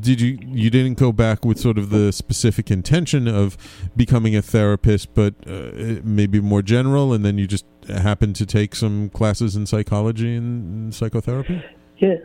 did 0.00 0.20
you 0.20 0.38
you 0.42 0.68
didn't 0.68 0.98
go 0.98 1.12
back 1.12 1.44
with 1.44 1.60
sort 1.60 1.78
of 1.78 1.90
the 1.90 2.12
specific 2.12 2.70
intention 2.72 3.28
of 3.28 3.56
becoming 3.94 4.34
a 4.34 4.42
therapist, 4.42 5.14
but 5.14 5.34
uh, 5.46 6.00
maybe 6.02 6.40
more 6.40 6.62
general, 6.62 7.12
and 7.12 7.24
then 7.24 7.38
you 7.38 7.46
just 7.46 7.66
happened 7.88 8.34
to 8.36 8.46
take 8.46 8.74
some 8.74 9.10
classes 9.10 9.54
in 9.54 9.66
psychology 9.66 10.34
and 10.34 10.92
psychotherapy? 10.92 11.62
Yeah, 11.98 12.16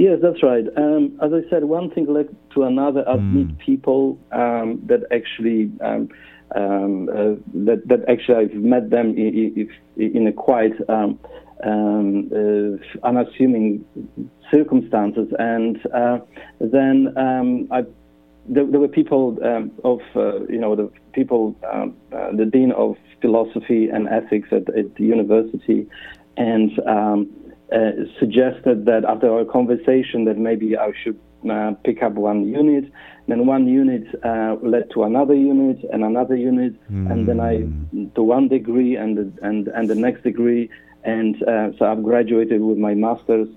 Yes, 0.00 0.20
that's 0.22 0.42
right. 0.42 0.64
Um, 0.78 1.18
as 1.22 1.30
I 1.34 1.42
said, 1.50 1.64
one 1.64 1.90
thing 1.90 2.06
led 2.06 2.34
to 2.54 2.62
another. 2.62 3.06
I 3.06 3.16
mm. 3.16 3.34
meet 3.34 3.58
people 3.58 4.18
um, 4.32 4.80
that 4.86 5.00
actually 5.12 5.70
um, 5.82 6.08
um, 6.56 7.10
uh, 7.10 7.36
that 7.66 7.82
that 7.84 8.08
actually 8.08 8.36
I've 8.36 8.54
met 8.54 8.88
them 8.88 9.14
in, 9.14 9.68
in 9.98 10.26
a 10.26 10.32
quite 10.32 10.72
um, 10.88 11.18
um, 11.62 12.30
uh, 12.32 13.06
unassuming 13.06 13.84
circumstances, 14.50 15.28
and 15.38 15.76
uh, 15.92 16.20
then 16.60 17.14
I. 17.70 17.82
There, 18.48 18.66
there, 18.66 18.80
were 18.80 18.88
people 18.88 19.36
of, 19.84 20.00
uh, 20.16 20.44
you 20.46 20.58
know, 20.58 20.74
the 20.74 20.90
people, 21.12 21.54
uh, 21.62 21.86
the 22.34 22.46
dean 22.46 22.72
of 22.72 22.96
philosophy 23.20 23.88
and 23.90 24.08
ethics 24.08 24.48
at, 24.50 24.74
at 24.74 24.94
the 24.96 25.04
university, 25.04 25.86
and 26.38 26.72
uh, 27.72 27.90
suggested 28.18 28.84
that 28.86 29.04
after 29.04 29.30
our 29.32 29.44
conversation 29.44 30.24
that 30.24 30.36
maybe 30.36 30.76
I 30.76 30.92
should 31.02 31.18
uh, 31.48 31.72
pick 31.84 32.02
up 32.02 32.12
one 32.14 32.46
unit. 32.46 32.92
Then 33.28 33.46
one 33.46 33.66
unit 33.68 34.06
uh, 34.24 34.56
led 34.62 34.90
to 34.94 35.04
another 35.04 35.34
unit 35.34 35.78
and 35.92 36.04
another 36.04 36.36
unit, 36.36 36.74
mm. 36.90 37.10
and 37.10 37.28
then 37.28 37.38
I 37.38 37.58
hmm. 37.58 38.08
to 38.16 38.22
one 38.22 38.48
degree 38.48 38.96
and 38.96 39.16
the, 39.16 39.32
and 39.42 39.68
and 39.68 39.88
the 39.88 39.94
next 39.94 40.24
degree, 40.24 40.68
and 41.04 41.40
uh, 41.44 41.70
so 41.78 41.84
I've 41.84 42.02
graduated 42.02 42.60
with 42.60 42.76
my 42.76 42.94
master's 42.94 43.48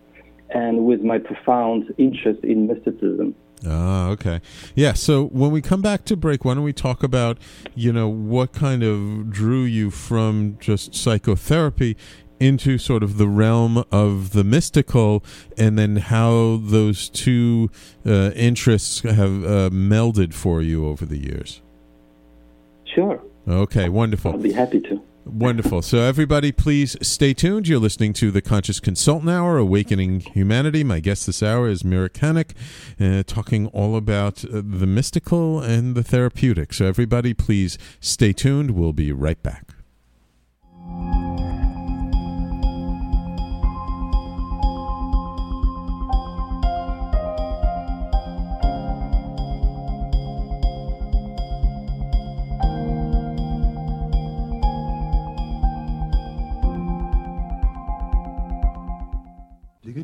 and 0.52 0.86
with 0.86 1.02
my 1.02 1.18
profound 1.18 1.92
interest 1.98 2.44
in 2.44 2.68
mysticism. 2.68 3.36
Ah, 3.66 4.10
okay. 4.10 4.42
Yeah, 4.76 4.94
so 4.94 5.28
when 5.28 5.52
we 5.52 5.62
come 5.62 5.82
back 5.82 6.04
to 6.06 6.18
break, 6.18 6.44
why 6.44 6.54
don't 6.54 6.64
we 6.64 6.74
talk 6.74 7.02
about, 7.02 7.38
you 7.76 7.94
know, 7.94 8.10
what 8.10 8.52
kind 8.52 8.84
of 8.84 9.32
drew 9.32 9.64
you 9.64 9.90
from 9.90 10.58
just 10.60 10.94
psychotherapy 10.94 11.96
into 12.44 12.78
sort 12.78 13.04
of 13.04 13.18
the 13.18 13.28
realm 13.28 13.84
of 13.92 14.32
the 14.32 14.44
mystical 14.44 15.24
and 15.58 15.78
then 15.78 15.96
how 15.96 16.60
those 16.62 17.10
two 17.10 17.70
uh, 18.06 18.32
interests 18.36 19.02
have 19.02 19.46
uh, 19.46 19.70
melded 19.72 20.34
for 20.34 20.62
you 20.62 20.86
over 20.86 21.06
the 21.06 21.18
years? 21.18 21.62
Sure. 22.84 23.22
Okay, 23.48 23.90
wonderful. 23.90 24.32
I'll 24.32 24.38
be 24.38 24.52
happy 24.52 24.80
to. 24.82 25.02
Wonderful. 25.26 25.82
So, 25.82 26.00
everybody, 26.00 26.52
please 26.52 26.98
stay 27.02 27.34
tuned. 27.34 27.66
You're 27.68 27.80
listening 27.80 28.12
to 28.14 28.30
the 28.30 28.42
Conscious 28.42 28.82
Consultant 28.82 29.30
Hour, 29.30 29.58
Awakening 29.58 30.20
Humanity. 30.20 30.84
My 30.84 31.00
guest 31.00 31.26
this 31.26 31.42
hour 31.42 31.70
is 31.70 31.82
Mirek 31.82 32.10
Kanik, 32.10 32.52
uh, 33.00 33.24
talking 33.26 33.68
all 33.68 33.96
about 33.96 34.44
uh, 34.44 34.62
the 34.64 34.86
mystical 34.86 35.62
and 35.62 35.96
the 35.96 36.04
therapeutic. 36.04 36.74
So, 36.74 36.86
everybody, 36.88 37.34
please 37.34 37.78
stay 38.02 38.34
tuned. 38.34 38.72
We'll 38.72 38.92
be 38.92 39.14
right 39.14 39.42
back. 39.42 39.70
You're 59.96 60.04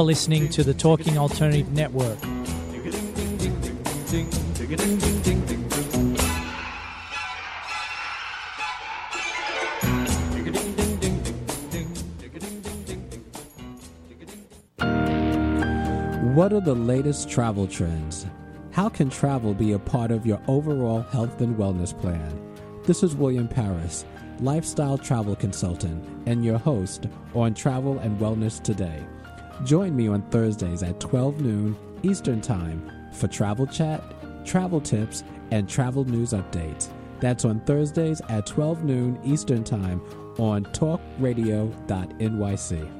listening 0.00 0.48
to 0.50 0.62
the 0.62 0.72
Talking 0.72 1.18
Alternative 1.18 1.72
Network. 1.72 2.18
What 16.36 16.52
are 16.52 16.60
the 16.60 16.76
latest 16.76 17.28
travel 17.28 17.66
trends? 17.66 18.26
How 18.70 18.88
can 18.88 19.10
travel 19.10 19.54
be 19.54 19.72
a 19.72 19.80
part 19.80 20.12
of 20.12 20.24
your 20.24 20.40
overall 20.46 21.00
health 21.00 21.40
and 21.40 21.56
wellness 21.56 22.00
plan? 22.00 22.40
This 22.84 23.02
is 23.02 23.16
William 23.16 23.48
Paris, 23.48 24.04
lifestyle 24.40 24.98
travel 24.98 25.36
consultant, 25.36 26.04
and 26.26 26.44
your 26.44 26.58
host 26.58 27.06
on 27.34 27.54
Travel 27.54 27.98
and 27.98 28.18
Wellness 28.18 28.62
Today. 28.62 29.04
Join 29.64 29.96
me 29.96 30.08
on 30.08 30.22
Thursdays 30.30 30.82
at 30.82 31.00
12 31.00 31.40
noon 31.40 31.76
Eastern 32.02 32.40
Time 32.40 32.90
for 33.12 33.28
travel 33.28 33.66
chat, 33.66 34.02
travel 34.44 34.80
tips, 34.80 35.24
and 35.50 35.68
travel 35.68 36.04
news 36.04 36.32
updates. 36.32 36.88
That's 37.20 37.44
on 37.44 37.60
Thursdays 37.60 38.20
at 38.28 38.46
12 38.46 38.84
noon 38.84 39.20
Eastern 39.24 39.64
Time 39.64 40.00
on 40.38 40.64
talkradio.nyc. 40.66 42.92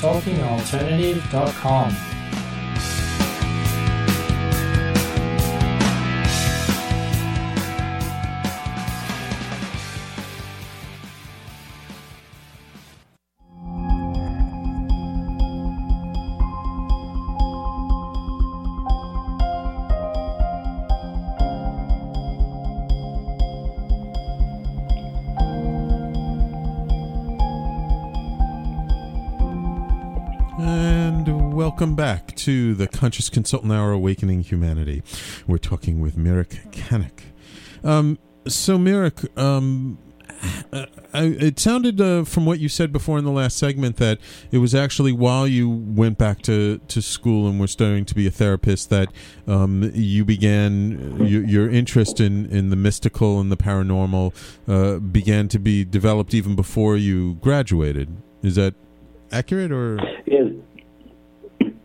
TalkingAlternative.com. 0.00 2.09
welcome 31.80 31.96
back 31.96 32.36
to 32.36 32.74
the 32.74 32.86
Conscious 32.86 33.30
Consultant 33.30 33.72
Hour 33.72 33.92
Awakening 33.92 34.42
Humanity. 34.42 35.02
We're 35.46 35.56
talking 35.56 35.98
with 35.98 36.14
Mirek 36.14 36.70
Kanik. 36.72 37.22
Um, 37.82 38.18
so, 38.46 38.76
Mirek, 38.76 39.26
um, 39.38 39.96
I, 41.14 41.24
it 41.24 41.58
sounded 41.58 41.98
uh, 41.98 42.24
from 42.24 42.44
what 42.44 42.58
you 42.58 42.68
said 42.68 42.92
before 42.92 43.16
in 43.16 43.24
the 43.24 43.30
last 43.30 43.56
segment 43.56 43.96
that 43.96 44.18
it 44.52 44.58
was 44.58 44.74
actually 44.74 45.12
while 45.12 45.46
you 45.46 45.70
went 45.70 46.18
back 46.18 46.42
to, 46.42 46.82
to 46.88 47.00
school 47.00 47.48
and 47.48 47.58
were 47.58 47.66
starting 47.66 48.04
to 48.04 48.14
be 48.14 48.26
a 48.26 48.30
therapist 48.30 48.90
that 48.90 49.08
um, 49.46 49.90
you 49.94 50.26
began 50.26 51.24
your, 51.24 51.42
your 51.44 51.70
interest 51.70 52.20
in, 52.20 52.44
in 52.50 52.68
the 52.68 52.76
mystical 52.76 53.40
and 53.40 53.50
the 53.50 53.56
paranormal 53.56 54.34
uh, 54.68 54.98
began 54.98 55.48
to 55.48 55.58
be 55.58 55.86
developed 55.86 56.34
even 56.34 56.54
before 56.54 56.98
you 56.98 57.36
graduated. 57.36 58.14
Is 58.42 58.56
that 58.56 58.74
accurate 59.32 59.72
or? 59.72 59.98
Yes, 60.26 60.59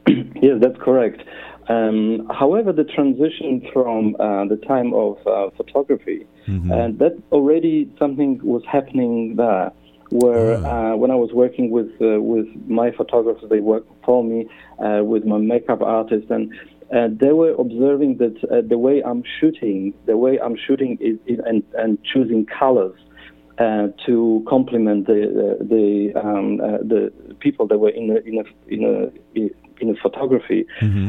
yes, 0.41 0.57
that's 0.61 0.77
correct. 0.79 1.21
Um, 1.67 2.29
however, 2.31 2.71
the 2.71 2.83
transition 2.83 3.67
from 3.73 4.15
uh, 4.19 4.45
the 4.45 4.57
time 4.67 4.93
of 4.93 5.17
uh, 5.25 5.49
photography, 5.57 6.27
Mhm. 6.47 6.71
and 6.71 6.99
that 6.99 7.17
already 7.31 7.89
something 7.97 8.39
was 8.43 8.63
happening 8.65 9.35
there. 9.35 9.71
Where 10.11 10.59
Ah. 10.63 10.93
uh, 10.93 10.95
when 11.01 11.09
I 11.09 11.15
was 11.15 11.31
working 11.33 11.71
with 11.71 11.89
uh, 11.99 12.21
with 12.21 12.47
my 12.67 12.91
photographers, 12.91 13.49
they 13.49 13.59
worked 13.73 13.91
for 14.05 14.23
me 14.23 14.39
uh, 14.85 15.01
with 15.03 15.25
my 15.25 15.39
makeup 15.39 15.81
artist, 15.81 16.29
and 16.29 16.43
uh, 16.93 17.07
they 17.21 17.33
were 17.33 17.53
observing 17.57 18.17
that 18.17 18.35
uh, 18.43 18.61
the 18.61 18.77
way 18.77 19.01
I'm 19.01 19.23
shooting, 19.39 19.93
the 20.05 20.17
way 20.17 20.33
I'm 20.39 20.55
shooting 20.55 20.97
is, 21.01 21.17
is 21.25 21.39
and, 21.49 21.63
and 21.75 21.97
choosing 22.03 22.45
colors 22.45 22.97
uh, 23.57 23.87
to 24.05 24.45
complement 24.47 25.07
the 25.07 25.21
uh, 25.23 25.63
the 25.73 26.11
um, 26.23 26.61
uh, 26.61 26.77
the 27.35 27.39
people 27.39 27.67
that 27.67 27.77
were 27.77 27.89
in 27.89 28.09
a, 28.09 28.19
in 28.29 28.35
a, 28.41 28.73
in 28.73 28.81
a, 28.83 29.81
in 29.81 29.89
a 29.89 29.95
photography 30.01 30.65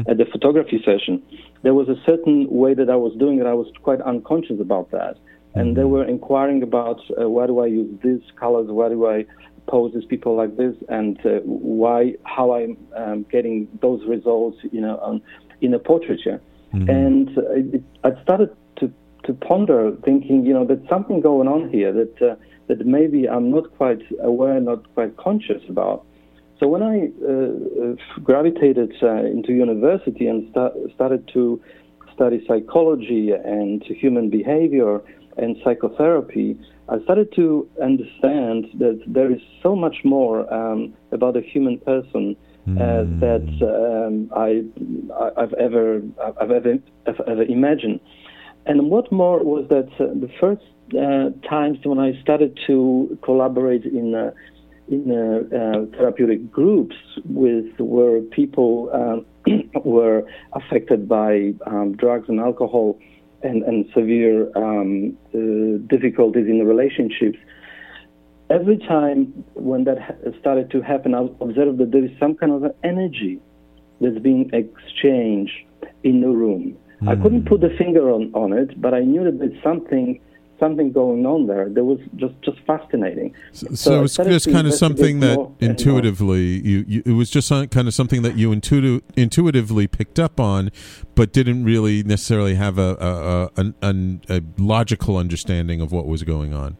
at 0.07 0.17
the 0.17 0.25
photography 0.25 0.81
session. 0.83 1.21
There 1.63 1.73
was 1.73 1.87
a 1.89 1.95
certain 2.05 2.47
way 2.49 2.73
that 2.73 2.89
I 2.89 2.95
was 2.95 3.13
doing 3.17 3.39
it. 3.39 3.45
I 3.45 3.53
was 3.53 3.67
quite 3.83 4.01
unconscious 4.01 4.59
about 4.59 4.91
that, 4.91 5.17
and 5.55 5.75
they 5.75 5.85
were 5.85 6.05
inquiring 6.05 6.61
about 6.63 6.99
uh, 7.19 7.29
why 7.29 7.47
do 7.47 7.59
I 7.59 7.67
use 7.67 7.89
these 8.03 8.21
colors? 8.35 8.67
Why 8.69 8.89
do 8.89 9.07
I 9.07 9.25
pose 9.67 9.93
these 9.93 10.05
people 10.05 10.35
like 10.35 10.55
this? 10.57 10.75
And 10.89 11.17
uh, 11.25 11.39
why 11.43 12.15
how 12.23 12.53
I'm 12.53 12.77
um, 12.95 13.25
getting 13.31 13.67
those 13.81 14.01
results? 14.07 14.57
You 14.71 14.81
know, 14.81 15.21
in 15.61 15.73
a 15.73 15.79
portraiture. 15.79 16.39
And 16.73 17.29
uh, 17.37 17.41
it, 17.75 17.83
I 18.03 18.21
started 18.21 18.55
to 18.79 18.91
to 19.23 19.33
ponder, 19.33 19.95
thinking, 20.03 20.45
you 20.45 20.53
know, 20.53 20.65
there's 20.65 20.87
something 20.89 21.21
going 21.21 21.47
on 21.47 21.69
here 21.69 21.91
that 21.93 22.21
uh, 22.21 22.35
that 22.67 22.85
maybe 22.85 23.27
I'm 23.27 23.49
not 23.49 23.75
quite 23.77 24.01
aware, 24.21 24.59
not 24.59 24.93
quite 24.93 25.17
conscious 25.17 25.63
about. 25.69 26.05
So 26.59 26.67
when 26.67 26.81
I 26.81 27.09
uh, 27.23 27.33
uh, 27.33 28.21
gravitated 28.23 28.93
uh, 29.01 29.25
into 29.25 29.53
university 29.53 30.27
and 30.27 30.49
sta- 30.51 30.73
started 30.95 31.29
to 31.33 31.61
study 32.13 32.43
psychology 32.47 33.31
and 33.31 33.83
human 33.83 34.29
behavior 34.29 35.01
and 35.37 35.55
psychotherapy, 35.63 36.57
I 36.89 36.99
started 37.03 37.31
to 37.35 37.69
understand 37.81 38.65
that 38.79 39.03
there 39.05 39.31
is 39.31 39.41
so 39.61 39.75
much 39.75 39.97
more 40.03 40.51
um, 40.51 40.95
about 41.11 41.37
a 41.37 41.41
human 41.41 41.77
person 41.79 42.35
uh, 42.67 43.03
that 43.21 43.47
um, 43.63 44.29
I, 44.35 44.61
I've 45.39 45.53
ever 45.53 46.01
I've 46.41 46.51
ever 46.51 46.77
I've 47.07 47.19
ever 47.27 47.43
imagined. 47.43 48.01
And 48.65 48.89
what 48.89 49.09
more 49.09 49.41
was 49.41 49.67
that 49.69 49.87
uh, 49.99 50.07
the 50.13 50.29
first 50.41 50.63
uh, 50.93 51.29
times 51.47 51.77
when 51.83 51.99
I 51.99 52.21
started 52.21 52.59
to 52.67 53.17
collaborate 53.23 53.85
in 53.85 54.33
in 54.87 55.11
uh, 55.11 55.55
uh, 55.55 55.97
therapeutic 55.97 56.51
groups 56.51 56.95
with 57.25 57.65
where 57.79 58.21
people 58.21 58.89
um, 58.93 59.25
were 59.83 60.23
affected 60.53 61.07
by 61.07 61.53
um, 61.65 61.95
drugs 61.95 62.29
and 62.29 62.39
alcohol 62.39 62.97
and, 63.43 63.63
and 63.63 63.85
severe 63.93 64.49
um, 64.57 65.17
uh, 65.33 65.77
difficulties 65.87 66.47
in 66.47 66.59
the 66.59 66.65
relationships. 66.65 67.37
Every 68.49 68.77
time 68.77 69.43
when 69.55 69.83
that 69.83 69.97
started 70.39 70.71
to 70.71 70.81
happen, 70.81 71.13
I 71.13 71.27
observed 71.41 71.79
that 71.79 71.91
there 71.91 72.03
is 72.03 72.11
some 72.17 72.35
kind 72.35 72.53
of 72.53 72.63
an 72.63 72.73
energy 72.83 73.41
that's 73.99 74.19
being 74.19 74.49
exchanged 74.53 75.53
in 76.03 76.21
the 76.21 76.29
room. 76.29 76.77
I 77.07 77.15
couldn't 77.15 77.45
put 77.45 77.61
the 77.61 77.69
finger 77.77 78.09
on, 78.09 78.31
on 78.33 78.53
it, 78.53 78.81
but 78.81 78.95
I 78.95 79.01
knew 79.01 79.23
that 79.23 79.37
there's 79.37 79.61
something 79.63 80.19
something 80.59 80.91
going 80.91 81.25
on 81.25 81.47
there 81.47 81.69
that 81.69 81.83
was 81.83 81.99
just 82.15 82.33
just 82.41 82.59
fascinating. 82.65 83.35
So, 83.51 83.67
so 83.75 84.03
it's 84.03 84.15
just 84.17 84.51
kind 84.51 84.67
of 84.67 84.73
something 84.73 85.19
that 85.19 85.51
intuitively 85.59 86.61
you, 86.65 86.85
you, 86.87 87.03
it 87.05 87.11
was 87.11 87.29
just 87.29 87.51
uh, 87.51 87.67
kind 87.67 87.87
of 87.87 87.93
something 87.93 88.21
that 88.21 88.37
you 88.37 88.51
intuitive, 88.51 89.01
intuitively 89.15 89.87
picked 89.87 90.19
up 90.19 90.39
on, 90.39 90.71
but 91.15 91.33
didn't 91.33 91.63
really 91.63 92.03
necessarily 92.03 92.55
have 92.55 92.77
a 92.77 93.51
a, 93.57 93.61
a, 93.61 93.73
a, 93.81 94.19
a 94.29 94.41
logical 94.57 95.17
understanding 95.17 95.81
of 95.81 95.91
what 95.91 96.05
was 96.05 96.23
going 96.23 96.53
on. 96.53 96.77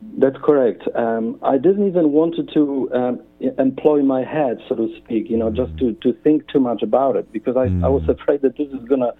That's 0.00 0.36
correct. 0.42 0.82
Um, 0.94 1.38
I 1.42 1.58
didn't 1.58 1.86
even 1.88 2.12
want 2.12 2.36
to 2.54 2.90
um, 2.94 3.20
employ 3.58 4.02
my 4.02 4.22
head, 4.24 4.58
so 4.68 4.76
to 4.76 4.88
speak, 4.98 5.28
you 5.28 5.36
know, 5.36 5.50
just 5.50 5.76
to, 5.78 5.92
to 6.02 6.12
think 6.22 6.48
too 6.48 6.60
much 6.60 6.82
about 6.82 7.16
it 7.16 7.32
because 7.32 7.56
I, 7.56 7.66
mm. 7.66 7.84
I 7.84 7.88
was 7.88 8.04
mm. 8.04 8.20
afraid 8.20 8.42
that 8.42 8.56
this 8.56 8.68
is 8.68 8.84
going 8.88 9.00
to 9.00 9.12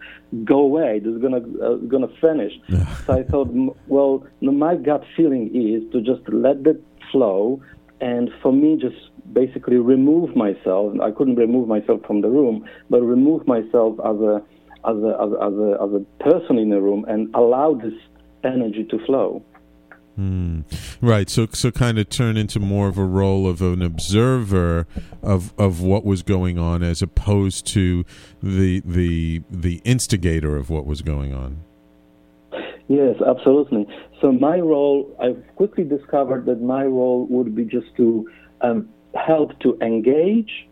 go 0.44 0.60
away, 0.60 1.00
this 1.00 1.12
is 1.12 1.20
going 1.20 1.32
to 1.32 1.64
uh, 1.64 2.06
to 2.06 2.20
finish. 2.20 2.52
so 3.06 3.12
I 3.12 3.24
thought, 3.24 3.48
well, 3.88 4.24
my 4.40 4.76
gut 4.76 5.04
feeling 5.16 5.48
is 5.54 5.90
to 5.92 6.00
just 6.00 6.28
let 6.32 6.64
it 6.66 6.82
flow, 7.10 7.60
and 8.00 8.30
for 8.40 8.52
me, 8.52 8.78
just 8.80 9.10
basically 9.32 9.76
remove 9.76 10.36
myself. 10.36 10.94
I 11.00 11.10
couldn't 11.10 11.36
remove 11.36 11.68
myself 11.68 12.02
from 12.06 12.20
the 12.20 12.28
room, 12.28 12.64
but 12.88 13.02
remove 13.02 13.46
myself 13.46 13.98
as 14.04 14.16
a 14.20 14.42
as 14.86 14.96
a 14.96 15.16
as 15.20 15.32
a, 15.32 15.44
as 15.44 15.54
a, 15.54 15.78
as 15.82 16.02
a 16.02 16.22
person 16.22 16.58
in 16.58 16.70
the 16.70 16.80
room 16.80 17.04
and 17.08 17.34
allow 17.34 17.74
this 17.74 17.94
energy 18.44 18.84
to 18.84 19.04
flow. 19.06 19.42
Mm. 20.18 20.64
Right. 21.00 21.30
So 21.30 21.46
so 21.52 21.70
kind 21.70 21.98
of 21.98 22.08
turn 22.08 22.36
into 22.36 22.58
more 22.58 22.88
of 22.88 22.98
a 22.98 23.04
role 23.04 23.46
of 23.48 23.62
an 23.62 23.82
observer 23.82 24.86
of 25.22 25.54
of 25.56 25.80
what 25.80 26.04
was 26.04 26.22
going 26.22 26.58
on 26.58 26.82
as 26.82 27.02
opposed 27.02 27.66
to 27.68 28.04
the 28.42 28.82
the 28.84 29.42
the 29.48 29.80
instigator 29.84 30.56
of 30.56 30.70
what 30.70 30.86
was 30.86 31.02
going 31.02 31.32
on. 31.32 31.62
Yes, 32.88 33.16
absolutely. 33.24 33.86
So 34.20 34.32
my 34.32 34.58
role, 34.58 35.14
I 35.20 35.32
quickly 35.56 35.84
discovered 35.84 36.46
that 36.46 36.62
my 36.62 36.84
role 36.84 37.26
would 37.28 37.54
be 37.54 37.64
just 37.64 37.94
to 37.98 38.28
um, 38.62 38.88
help 39.14 39.58
to 39.60 39.78
engage, 39.82 40.66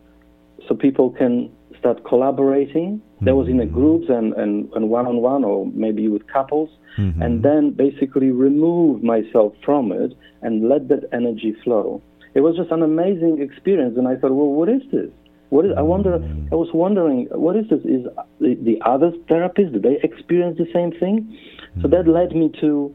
so 0.67 0.75
people 0.75 1.11
can 1.11 1.51
start 1.77 2.03
collaborating. 2.03 3.01
That 3.21 3.35
was 3.35 3.47
in 3.47 3.59
a 3.59 3.63
mm-hmm. 3.65 3.73
groups 3.73 4.05
and, 4.09 4.33
and, 4.33 4.71
and 4.73 4.89
one-on-one 4.89 5.43
or 5.43 5.65
maybe 5.73 6.07
with 6.07 6.27
couples. 6.27 6.69
Mm-hmm. 6.97 7.21
And 7.21 7.43
then 7.43 7.71
basically 7.71 8.31
remove 8.31 9.03
myself 9.03 9.53
from 9.63 9.91
it 9.91 10.13
and 10.41 10.67
let 10.67 10.87
that 10.89 11.03
energy 11.13 11.55
flow. 11.63 12.01
It 12.33 12.41
was 12.41 12.55
just 12.55 12.71
an 12.71 12.83
amazing 12.83 13.41
experience. 13.41 13.97
And 13.97 14.07
I 14.07 14.15
thought, 14.15 14.31
well, 14.31 14.47
what 14.47 14.69
is 14.69 14.81
this? 14.91 15.09
What 15.49 15.65
is, 15.65 15.71
I 15.77 15.81
wonder. 15.81 16.19
Mm-hmm. 16.19 16.53
I 16.53 16.55
was 16.55 16.69
wondering, 16.73 17.27
what 17.31 17.55
is 17.55 17.69
this? 17.69 17.79
Is 17.79 18.05
the, 18.39 18.55
the 18.61 18.81
other 18.85 19.11
therapists 19.29 19.73
do 19.73 19.79
they 19.79 19.97
experience 20.03 20.57
the 20.57 20.67
same 20.73 20.91
thing? 20.91 21.15
Mm-hmm. 21.23 21.81
So 21.81 21.87
that 21.87 22.07
led 22.07 22.35
me 22.35 22.51
to 22.61 22.93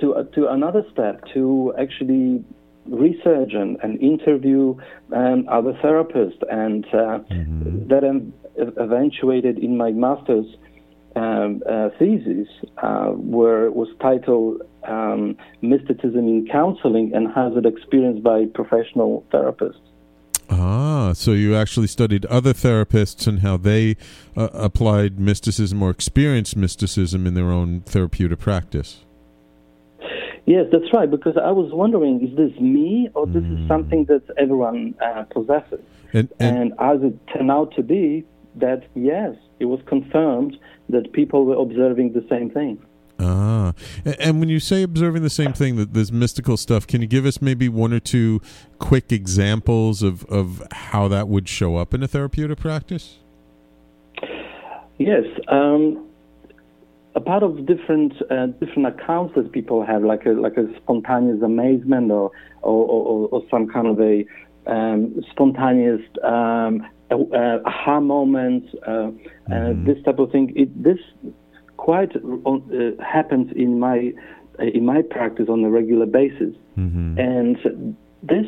to 0.00 0.14
uh, 0.14 0.24
to 0.34 0.48
another 0.48 0.84
step 0.92 1.22
to 1.34 1.72
actually 1.78 2.44
research 2.86 3.52
and, 3.54 3.78
and 3.82 4.00
interview 4.00 4.76
um, 5.14 5.46
other 5.50 5.72
therapists, 5.82 6.40
and 6.50 6.84
uh, 6.86 7.18
mm-hmm. 7.30 7.88
that 7.88 8.04
eventuated 8.78 9.58
in 9.58 9.76
my 9.76 9.90
master's 9.90 10.46
um, 11.16 11.62
uh, 11.68 11.88
thesis, 11.98 12.48
uh, 12.82 13.06
where 13.08 13.70
was 13.70 13.88
titled 14.00 14.62
um, 14.86 15.36
"Mysticism 15.62 16.28
in 16.28 16.46
Counseling 16.50 17.12
and 17.14 17.32
Hazard 17.32 17.66
Experienced 17.66 18.22
by 18.22 18.44
Professional 18.54 19.24
Therapists." 19.32 19.80
Ah, 20.48 21.12
so 21.12 21.32
you 21.32 21.56
actually 21.56 21.88
studied 21.88 22.24
other 22.26 22.52
therapists 22.52 23.26
and 23.26 23.40
how 23.40 23.56
they 23.56 23.96
uh, 24.36 24.48
applied 24.52 25.18
mysticism 25.18 25.82
or 25.82 25.90
experienced 25.90 26.56
mysticism 26.56 27.26
in 27.26 27.34
their 27.34 27.50
own 27.50 27.80
therapeutic 27.80 28.38
practice. 28.38 29.00
Yes, 30.44 30.66
that's 30.70 30.92
right. 30.92 31.10
Because 31.10 31.36
I 31.36 31.50
was 31.50 31.72
wondering, 31.72 32.24
is 32.26 32.36
this 32.36 32.60
me 32.60 33.08
or 33.14 33.26
this 33.26 33.42
mm. 33.42 33.62
is 33.62 33.68
something 33.68 34.04
that 34.04 34.22
everyone 34.38 34.94
uh, 35.04 35.24
possesses? 35.24 35.80
And, 36.12 36.28
and, 36.38 36.56
and, 36.56 36.72
as 36.78 37.02
it 37.02 37.18
turned 37.34 37.50
out 37.50 37.74
to 37.74 37.82
be, 37.82 38.24
that 38.56 38.88
yes, 38.94 39.36
it 39.60 39.66
was 39.66 39.80
confirmed 39.86 40.56
that 40.88 41.12
people 41.12 41.44
were 41.44 41.56
observing 41.56 42.12
the 42.12 42.24
same 42.28 42.50
thing. 42.50 42.78
Ah, 43.18 43.72
and 44.20 44.40
when 44.40 44.50
you 44.50 44.60
say 44.60 44.82
observing 44.82 45.22
the 45.22 45.30
same 45.30 45.54
thing, 45.54 45.76
that 45.76 45.94
there's 45.94 46.12
mystical 46.12 46.56
stuff, 46.56 46.86
can 46.86 47.00
you 47.00 47.06
give 47.06 47.24
us 47.24 47.40
maybe 47.40 47.68
one 47.68 47.92
or 47.92 48.00
two 48.00 48.42
quick 48.78 49.10
examples 49.10 50.02
of, 50.02 50.24
of 50.26 50.62
how 50.70 51.08
that 51.08 51.26
would 51.26 51.48
show 51.48 51.76
up 51.76 51.94
in 51.94 52.02
a 52.02 52.08
therapeutic 52.08 52.58
practice? 52.58 53.18
Yes, 54.98 55.24
um, 55.48 56.06
a 57.14 57.20
part 57.20 57.42
of 57.42 57.64
different 57.64 58.12
uh, 58.30 58.46
different 58.46 58.86
accounts 58.86 59.34
that 59.34 59.50
people 59.50 59.84
have, 59.84 60.02
like 60.02 60.26
a 60.26 60.30
like 60.30 60.58
a 60.58 60.66
spontaneous 60.76 61.42
amazement 61.42 62.10
or 62.10 62.30
or, 62.60 62.86
or, 62.86 63.28
or 63.28 63.42
some 63.50 63.66
kind 63.66 63.86
of 63.86 64.00
a 64.00 64.26
um, 64.66 65.20
spontaneous 65.30 66.00
um, 66.24 66.86
uh, 67.10 67.14
aha 67.64 67.98
uh, 67.98 68.00
mm-hmm. 68.00 69.84
this 69.86 70.02
type 70.04 70.18
of 70.18 70.30
thing. 70.32 70.52
It, 70.56 70.82
this 70.82 70.98
quite 71.76 72.16
uh, 72.16 73.02
happens 73.02 73.52
in 73.54 73.78
my 73.78 74.12
in 74.58 74.84
my 74.86 75.02
practice 75.02 75.48
on 75.48 75.62
a 75.64 75.70
regular 75.70 76.06
basis, 76.06 76.54
mm-hmm. 76.76 77.18
and 77.18 77.96
this 78.22 78.46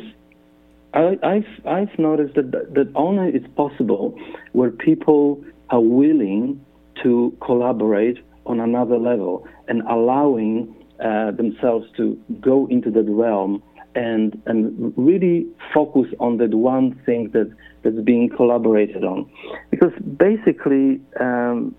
I, 0.93 1.17
have 1.21 1.65
I've 1.65 1.99
noticed 1.99 2.35
that 2.35 2.51
that 2.51 2.91
only 2.95 3.31
is 3.31 3.45
possible 3.55 4.17
where 4.53 4.71
people 4.71 5.43
are 5.69 5.81
willing 5.81 6.65
to 7.03 7.35
collaborate 7.41 8.17
on 8.45 8.59
another 8.59 8.97
level 8.97 9.47
and 9.67 9.81
allowing 9.83 10.75
uh, 10.99 11.31
themselves 11.31 11.85
to 11.95 12.19
go 12.41 12.67
into 12.67 12.89
that 12.91 13.05
realm 13.07 13.61
and 13.99 14.41
and 14.45 14.93
really 14.95 15.45
focus 15.73 16.07
on 16.19 16.37
that 16.37 16.53
one 16.55 16.87
thing 17.05 17.29
that 17.33 17.49
that's 17.83 17.99
being 18.05 18.29
collaborated 18.29 19.03
on, 19.03 19.29
because 19.71 19.91
basically 20.17 21.01
um, 21.19 21.75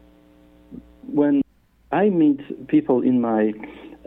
when 1.06 1.40
I 1.92 2.11
meet 2.11 2.40
people 2.68 3.00
in 3.00 3.20
my 3.20 3.52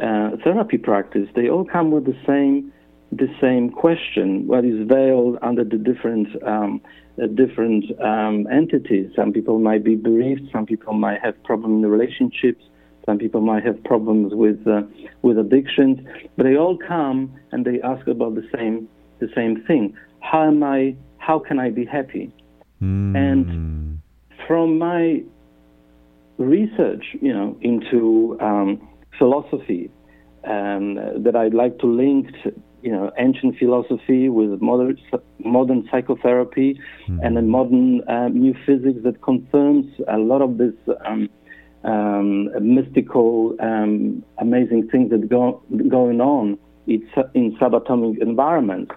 uh, 0.01 0.37
therapy 0.43 0.77
practice, 0.77 1.27
they 1.35 1.49
all 1.49 1.65
come 1.65 1.89
with 1.91 2.05
the 2.05 2.17
same 2.27 2.71
the 3.11 3.29
same 3.41 3.71
question: 3.71 4.45
what 4.47 4.63
is 4.63 4.87
veiled 4.87 5.39
under 5.41 5.63
the 5.63 5.77
different 5.77 6.27
um, 6.43 6.81
uh, 7.21 7.27
different 7.27 7.85
um, 7.99 8.45
entities. 8.51 9.07
Some 9.15 9.33
people 9.33 9.57
might 9.57 9.83
be 9.83 9.95
bereaved. 9.95 10.43
Some 10.51 10.65
people 10.67 10.93
might 10.93 11.19
have 11.21 11.35
problems 11.43 11.83
in 11.83 11.89
relationships. 11.89 12.63
Some 13.05 13.17
people 13.17 13.41
might 13.41 13.65
have 13.65 13.83
problems 13.83 14.33
with 14.33 14.65
uh, 14.67 14.81
with 15.21 15.37
addictions. 15.37 15.99
But 16.37 16.43
they 16.43 16.55
all 16.55 16.77
come 16.77 17.33
and 17.51 17.65
they 17.65 17.81
ask 17.81 18.07
about 18.07 18.35
the 18.35 18.47
same 18.55 18.87
the 19.19 19.29
same 19.35 19.63
thing. 19.65 19.95
How 20.21 20.43
am 20.47 20.63
I? 20.63 20.95
How 21.17 21.39
can 21.39 21.59
I 21.59 21.69
be 21.69 21.85
happy? 21.85 22.31
Mm. 22.81 23.15
And 23.15 24.01
from 24.47 24.77
my 24.77 25.23
research, 26.37 27.05
you 27.21 27.33
know, 27.33 27.57
into 27.61 28.37
um, 28.41 28.87
philosophy, 29.17 29.89
um, 30.45 30.95
that 31.23 31.35
I'd 31.35 31.53
like 31.53 31.79
to 31.79 31.87
link 31.87 32.27
to, 32.43 32.53
you 32.81 32.91
know, 32.91 33.11
ancient 33.17 33.57
philosophy 33.57 34.29
with 34.29 34.61
modern 34.61 34.97
modern 35.39 35.87
psychotherapy 35.91 36.79
mm-hmm. 37.07 37.19
and 37.23 37.37
a 37.37 37.41
modern 37.41 38.01
uh, 38.09 38.27
new 38.29 38.53
physics 38.65 38.99
that 39.03 39.21
confirms 39.21 39.85
a 40.07 40.17
lot 40.17 40.41
of 40.41 40.57
this 40.57 40.73
um, 41.05 41.29
um, 41.83 42.49
mystical, 42.61 43.55
um, 43.59 44.23
amazing 44.37 44.87
things 44.89 45.09
that 45.11 45.27
go 45.29 45.61
going 45.89 46.21
on 46.21 46.57
in, 46.87 47.07
in 47.33 47.55
subatomic 47.57 48.21
environments. 48.21 48.93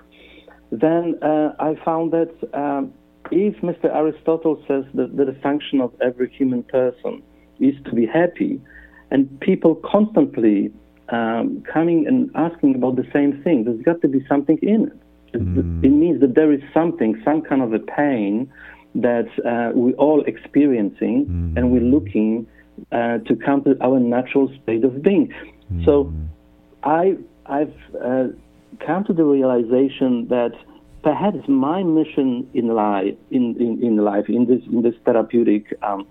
Then 0.70 1.18
uh, 1.22 1.52
I 1.58 1.76
found 1.84 2.12
that 2.12 2.32
um, 2.52 2.92
if 3.30 3.56
Mr. 3.62 3.94
Aristotle 3.94 4.62
says 4.68 4.84
that, 4.94 5.16
that 5.16 5.26
the 5.26 5.38
function 5.42 5.80
of 5.80 5.92
every 6.00 6.30
human 6.30 6.62
person 6.64 7.22
is 7.58 7.74
to 7.84 7.92
be 7.92 8.06
happy, 8.06 8.60
and 9.10 9.40
people 9.40 9.76
constantly 9.76 10.72
um, 11.08 11.62
coming 11.72 12.06
and 12.06 12.30
asking 12.34 12.74
about 12.74 12.96
the 12.96 13.06
same 13.12 13.42
thing. 13.42 13.64
There's 13.64 13.82
got 13.82 14.00
to 14.02 14.08
be 14.08 14.24
something 14.28 14.58
in 14.62 14.88
it. 14.88 15.38
Mm. 15.38 15.84
It 15.84 15.90
means 15.90 16.20
that 16.20 16.34
there 16.34 16.52
is 16.52 16.60
something, 16.72 17.20
some 17.24 17.42
kind 17.42 17.62
of 17.62 17.72
a 17.72 17.78
pain 17.78 18.50
that 18.96 19.28
uh, 19.44 19.72
we're 19.74 19.94
all 19.94 20.22
experiencing, 20.24 21.26
mm. 21.26 21.56
and 21.56 21.70
we're 21.70 21.80
looking 21.80 22.46
uh, 22.92 23.18
to 23.18 23.36
come 23.36 23.62
to 23.64 23.76
our 23.82 23.98
natural 23.98 24.52
state 24.62 24.84
of 24.84 25.02
being. 25.02 25.32
Mm. 25.72 25.84
So, 25.84 26.12
I 26.82 27.16
I've 27.46 27.74
uh, 28.02 28.28
come 28.84 29.04
to 29.04 29.12
the 29.12 29.24
realization 29.24 30.28
that 30.28 30.52
perhaps 31.02 31.46
my 31.48 31.82
mission 31.82 32.48
in 32.52 32.68
life, 32.68 33.14
in, 33.30 33.56
in, 33.60 33.82
in 33.82 33.96
life, 33.98 34.28
in 34.28 34.46
this 34.46 34.62
in 34.66 34.82
this 34.82 34.94
therapeutic 35.04 35.76
um, 35.82 36.06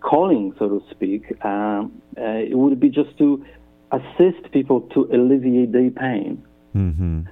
calling, 0.00 0.54
so 0.58 0.68
to 0.68 0.82
speak, 0.90 1.22
um, 1.44 2.00
uh, 2.16 2.22
it 2.22 2.56
would 2.56 2.78
be 2.78 2.88
just 2.88 3.16
to 3.18 3.44
assist 3.90 4.52
people 4.52 4.82
to 4.94 5.08
alleviate 5.12 5.72
their 5.72 5.90
pain. 5.90 6.44
Mm-hmm. 6.76 7.22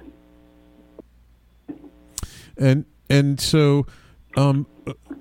And 2.57 2.85
and 3.09 3.39
so, 3.39 3.85
um, 4.37 4.67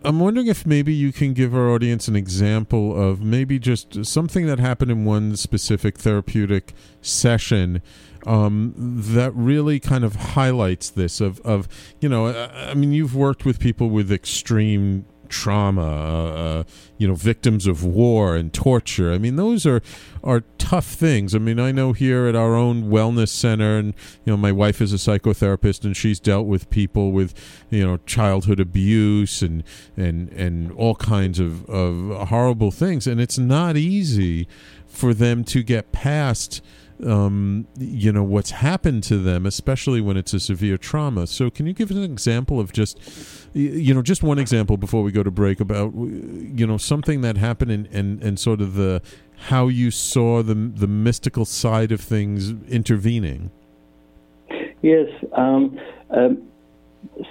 I'm 0.05 0.21
wondering 0.21 0.47
if 0.47 0.67
maybe 0.67 0.93
you 0.93 1.11
can 1.11 1.33
give 1.33 1.55
our 1.55 1.71
audience 1.71 2.07
an 2.07 2.15
example 2.15 2.95
of 2.95 3.23
maybe 3.23 3.59
just 3.59 4.05
something 4.05 4.47
that 4.47 4.59
happened 4.59 4.91
in 4.91 5.05
one 5.05 5.37
specific 5.37 5.99
therapeutic 5.99 6.75
session 7.01 7.83
um, 8.27 8.75
that 8.77 9.35
really 9.35 9.81
kind 9.81 10.05
of 10.05 10.17
highlights 10.17 10.91
this. 10.91 11.21
Of, 11.21 11.41
of 11.41 11.67
you 12.01 12.09
know, 12.09 12.27
I, 12.27 12.71
I 12.71 12.75
mean, 12.75 12.93
you've 12.93 13.17
worked 13.17 13.45
with 13.45 13.59
people 13.59 13.89
with 13.89 14.13
extreme 14.13 15.07
trauma, 15.29 15.83
uh, 15.83 16.33
uh, 16.33 16.65
you 16.99 17.07
know, 17.07 17.15
victims 17.15 17.67
of 17.67 17.85
war 17.85 18.37
and 18.37 18.53
torture. 18.53 19.13
I 19.13 19.19
mean, 19.19 19.37
those 19.37 19.67
are 19.67 19.83
are 20.25 20.43
tough 20.59 20.87
things. 20.87 21.35
I 21.35 21.39
mean, 21.39 21.61
I 21.61 21.73
know 21.73 21.93
here 21.93 22.27
at 22.27 22.35
our 22.35 22.55
own 22.55 22.85
wellness 22.85 23.29
center, 23.29 23.79
and 23.79 23.95
you 24.25 24.33
know, 24.33 24.37
my 24.37 24.53
wife 24.53 24.81
is 24.81 24.93
a 24.93 24.97
psychotherapist, 24.97 25.85
and 25.85 25.97
she's 25.97 26.19
dealt 26.19 26.47
with 26.47 26.71
people 26.71 27.13
with 27.13 27.35
you 27.71 27.85
know 27.87 27.99
childhood 28.07 28.61
abuse 28.61 29.43
and 29.43 29.63
and 29.97 30.31
and 30.31 30.73
all 30.73 30.95
kinds 30.95 31.39
of 31.39 31.65
of 31.67 32.29
horrible 32.29 32.71
things, 32.71 33.07
and 33.07 33.21
it's 33.21 33.39
not 33.39 33.77
easy 33.77 34.49
for 34.87 35.13
them 35.13 35.45
to 35.45 35.63
get 35.63 35.93
past 35.93 36.63
um, 37.05 37.67
you 37.79 38.13
know 38.13 38.23
what's 38.23 38.51
happened 38.51 39.03
to 39.05 39.19
them, 39.19 39.47
especially 39.47 40.01
when 40.01 40.17
it's 40.17 40.33
a 40.33 40.41
severe 40.41 40.79
trauma. 40.79 41.27
So, 41.27 41.51
can 41.51 41.67
you 41.67 41.73
give 41.73 41.91
an 41.91 42.03
example 42.03 42.61
of 42.61 42.73
just, 42.73 42.99
you 43.53 43.93
know, 43.95 44.03
just 44.03 44.23
one 44.23 44.39
example 44.39 44.77
before 44.77 45.03
we 45.03 45.13
go 45.13 45.23
to 45.23 45.31
break 45.31 45.61
about, 45.61 45.95
you 45.95 46.67
know, 46.67 46.77
something 46.77 47.21
that 47.21 47.37
happened 47.37 47.71
and 47.71 47.87
and, 47.89 48.23
and 48.23 48.39
sort 48.39 48.61
of 48.61 48.75
the 48.75 49.03
how 49.49 49.69
you 49.69 49.91
saw 49.91 50.43
the 50.43 50.55
the 50.55 50.87
mystical 50.87 51.45
side 51.45 51.93
of 51.93 52.01
things 52.01 52.51
intervening. 52.69 53.51
Yes. 54.83 55.09
Um, 55.33 55.79
um, 56.11 56.49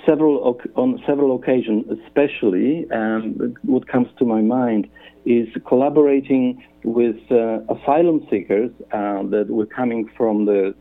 several 0.06 0.60
on 0.76 1.02
several 1.08 1.36
occasions, 1.36 1.86
especially, 2.06 2.90
um, 2.92 3.56
what 3.64 3.88
comes 3.88 4.08
to 4.20 4.26
my 4.26 4.42
mind 4.42 4.90
is 5.26 5.48
collaborating 5.68 6.64
with 6.84 7.18
uh, 7.32 7.60
asylum 7.74 8.26
seekers 8.30 8.72
uh, 8.92 9.24
that 9.24 9.48
were 9.50 9.66
coming 9.66 10.10
from 10.18 10.46
the 10.46 10.76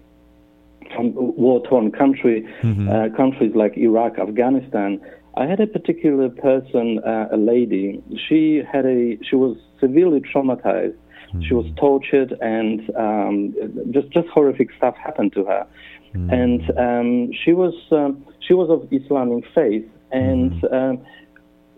from 0.94 1.14
war-torn 1.14 1.90
country, 1.90 2.46
mm-hmm. 2.62 2.88
uh, 2.88 3.16
countries 3.16 3.52
like 3.54 3.76
Iraq, 3.76 4.18
Afghanistan. 4.18 5.00
I 5.37 5.46
had 5.46 5.61
a 5.61 5.66
particular 5.66 6.28
person, 6.28 7.00
uh, 7.04 7.28
a 7.33 7.37
lady. 7.37 8.02
She 8.28 8.62
had 8.70 8.85
a 8.87 9.18
she 9.28 9.37
was 9.37 9.57
severely 9.80 10.20
traumatized. 10.20 10.96
Mm-hmm. 11.28 11.42
She 11.42 11.54
was 11.54 11.66
tortured, 11.76 12.37
and 12.40 12.80
um, 12.96 13.54
just 13.90 14.11
just 14.11 14.28
horrific 14.28 14.68
stuff 14.76 14.96
happened 14.96 15.33
to 15.33 15.44
her. 15.46 15.66
Mm-hmm. 16.14 16.30
And 16.30 16.78
um, 16.78 17.33
she 17.33 17.52
was 17.52 17.74
um, 17.90 18.24
she 18.46 18.54
was 18.54 18.70
of 18.70 18.87
Islamic 18.92 19.44
faith, 19.54 19.87
and 20.12 20.52
mm-hmm. 20.52 20.74
um, 20.74 21.07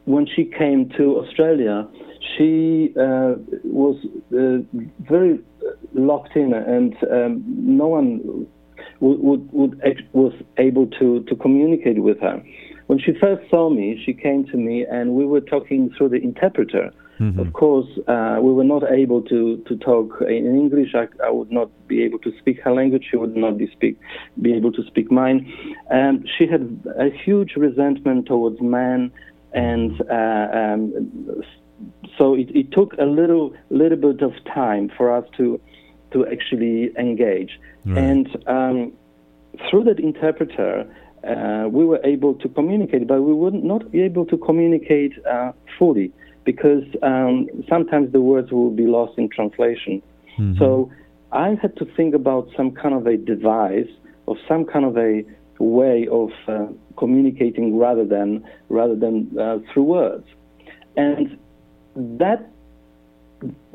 when 0.05 0.27
she 0.27 0.45
came 0.45 0.91
to 0.91 1.19
Australia, 1.19 1.89
she 2.37 2.93
uh, 2.99 3.35
was 3.65 3.97
uh, 4.33 4.59
very 5.01 5.41
locked 5.95 6.37
in, 6.37 6.53
and 6.53 6.95
um, 7.11 7.45
no 7.47 7.87
one 7.87 8.47
would, 9.01 9.19
would, 9.21 9.53
would, 9.53 10.09
was 10.13 10.33
able 10.59 10.87
to, 10.99 11.23
to 11.25 11.37
communicate 11.37 12.03
with 12.03 12.21
her. 12.21 12.43
When 12.87 12.99
she 12.99 13.13
first 13.21 13.49
saw 13.51 13.69
me, 13.69 14.01
she 14.05 14.13
came 14.13 14.45
to 14.47 14.57
me, 14.57 14.87
and 14.89 15.13
we 15.13 15.27
were 15.27 15.41
talking 15.41 15.91
through 15.97 16.11
the 16.11 16.23
interpreter. 16.23 16.93
Mm-hmm. 17.19 17.41
Of 17.41 17.53
course, 17.55 17.89
uh, 18.07 18.39
we 18.43 18.53
were 18.53 18.65
not 18.65 18.83
able 18.91 19.23
to, 19.23 19.57
to 19.67 19.77
talk 19.77 20.21
in 20.21 20.47
English. 20.47 20.95
I, 20.95 21.07
I, 21.25 21.31
would 21.31 21.51
not 21.51 21.71
be 21.89 22.03
able 22.05 22.19
to 22.21 22.33
speak 22.39 22.61
her 22.61 22.73
language. 22.73 23.07
She 23.11 23.17
would 23.17 23.35
not 23.35 23.57
be 23.57 23.71
speak 23.73 23.99
be 24.43 24.53
able 24.53 24.71
to 24.73 24.83
speak 24.87 25.11
mine. 25.11 25.51
And 25.89 26.29
she 26.37 26.47
had 26.47 26.79
a 26.99 27.09
huge 27.25 27.55
resentment 27.57 28.27
towards 28.27 28.61
men, 28.61 29.11
and 29.55 29.99
uh, 30.11 30.49
um, 30.53 31.43
so 32.19 32.35
it, 32.35 32.49
it, 32.55 32.73
took 32.73 32.95
a 32.95 33.05
little 33.05 33.55
little 33.71 33.99
bit 33.99 34.23
of 34.23 34.33
time 34.53 34.91
for 34.97 35.15
us 35.15 35.25
to 35.37 35.61
to 36.13 36.27
actually 36.27 36.91
engage. 36.99 37.59
Right. 37.85 37.99
And 37.99 38.29
um, 38.47 38.93
through 39.69 39.85
that 39.85 39.99
interpreter, 39.99 40.87
uh, 41.27 41.69
we 41.69 41.85
were 41.85 42.01
able 42.05 42.35
to 42.35 42.49
communicate, 42.49 43.07
but 43.07 43.23
we 43.23 43.35
would 43.35 43.55
not 43.55 43.91
be 43.91 44.03
able 44.03 44.25
to 44.27 44.37
communicate 44.37 45.13
uh, 45.27 45.53
fully 45.79 46.13
because 46.45 46.85
um, 47.03 47.49
sometimes 47.69 48.13
the 48.13 48.21
words 48.21 48.53
will 48.53 48.71
be 48.71 48.87
lost 48.87 49.19
in 49.19 49.29
translation. 49.29 50.01
Mm-hmm. 50.39 50.59
So 50.59 50.91
I 51.33 51.57
had 51.61 51.77
to 51.77 51.85
think 51.97 52.15
about 52.15 52.49
some 52.57 52.71
kind 52.71 52.95
of 52.95 53.07
a 53.07 53.17
device 53.17 53.89
or 54.27 54.37
some 54.49 54.65
kind 54.65 54.85
of 54.85 54.97
a 54.97 55.25
way 55.59 56.07
of 56.11 56.31
uh, 56.47 56.67
communicating 56.97 57.77
rather 57.77 58.05
than 58.05 58.45
rather 58.69 58.95
than 58.95 59.37
uh, 59.39 59.59
through 59.73 59.85
words. 59.85 60.27
And 60.97 61.39
that 61.97 62.51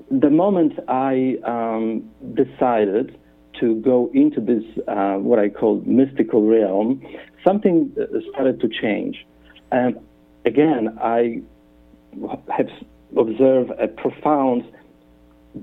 the 0.10 0.29
moment 0.29 0.73
I 0.88 1.38
um, 1.43 2.10
decided 2.34 3.17
to 3.60 3.75
go 3.81 4.10
into 4.13 4.39
this 4.39 4.63
uh, 4.88 5.15
what 5.15 5.39
I 5.39 5.49
call 5.49 5.81
mystical 5.86 6.47
realm, 6.47 7.01
something 7.43 7.91
uh, 7.99 8.19
started 8.31 8.60
to 8.62 8.69
change. 8.69 9.25
And 9.71 9.99
again, 10.45 10.97
I 11.01 11.41
have 12.49 12.69
observed 13.17 13.71
a 13.79 13.88
profound 13.88 14.63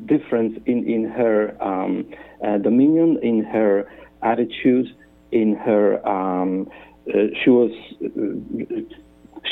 difference 0.06 0.58
in 0.66 0.86
in 0.86 1.04
her 1.04 1.56
um, 1.62 2.10
uh, 2.44 2.58
dominion, 2.58 3.18
in 3.22 3.44
her 3.44 3.90
attitude, 4.22 4.86
in 5.32 5.54
her. 5.56 6.06
Um, 6.06 6.68
uh, 7.08 7.28
she 7.42 7.50
was 7.50 7.70
uh, 8.04 8.80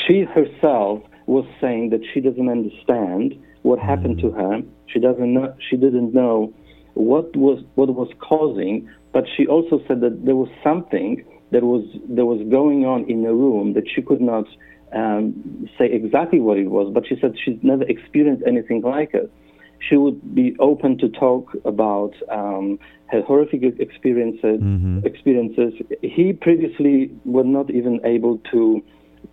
she 0.05 0.21
herself 0.23 1.01
was 1.27 1.45
saying 1.61 1.89
that 1.91 2.01
she 2.13 2.21
doesn't 2.21 2.49
understand 2.49 3.37
what 3.61 3.79
happened 3.79 4.19
to 4.19 4.31
her. 4.31 4.61
She 4.87 4.99
doesn't 4.99 5.33
know. 5.33 5.53
She 5.69 5.75
didn't 5.75 6.13
know 6.13 6.53
what 6.93 7.35
was 7.35 7.63
what 7.75 7.93
was 7.93 8.09
causing. 8.19 8.89
But 9.13 9.25
she 9.35 9.45
also 9.45 9.81
said 9.87 10.01
that 10.01 10.25
there 10.25 10.35
was 10.35 10.49
something 10.63 11.23
that 11.51 11.63
was 11.63 11.83
that 12.09 12.25
was 12.25 12.41
going 12.49 12.85
on 12.85 13.09
in 13.09 13.23
the 13.23 13.33
room 13.33 13.73
that 13.73 13.83
she 13.93 14.01
could 14.01 14.21
not 14.21 14.45
um, 14.93 15.69
say 15.77 15.85
exactly 15.91 16.39
what 16.39 16.57
it 16.57 16.67
was. 16.67 16.91
But 16.93 17.05
she 17.07 17.15
said 17.19 17.35
she's 17.43 17.59
never 17.61 17.83
experienced 17.83 18.43
anything 18.47 18.81
like 18.81 19.13
it. 19.13 19.31
She 19.79 19.95
would 19.95 20.33
be 20.33 20.55
open 20.59 20.97
to 20.99 21.09
talk 21.09 21.51
about 21.63 22.13
um, 22.31 22.79
her 23.07 23.21
horrific 23.21 23.61
experiences. 23.79 24.59
Mm-hmm. 24.61 25.05
Experiences. 25.05 25.73
He 26.01 26.33
previously 26.33 27.11
was 27.25 27.45
not 27.45 27.69
even 27.69 27.99
able 28.05 28.39
to 28.51 28.81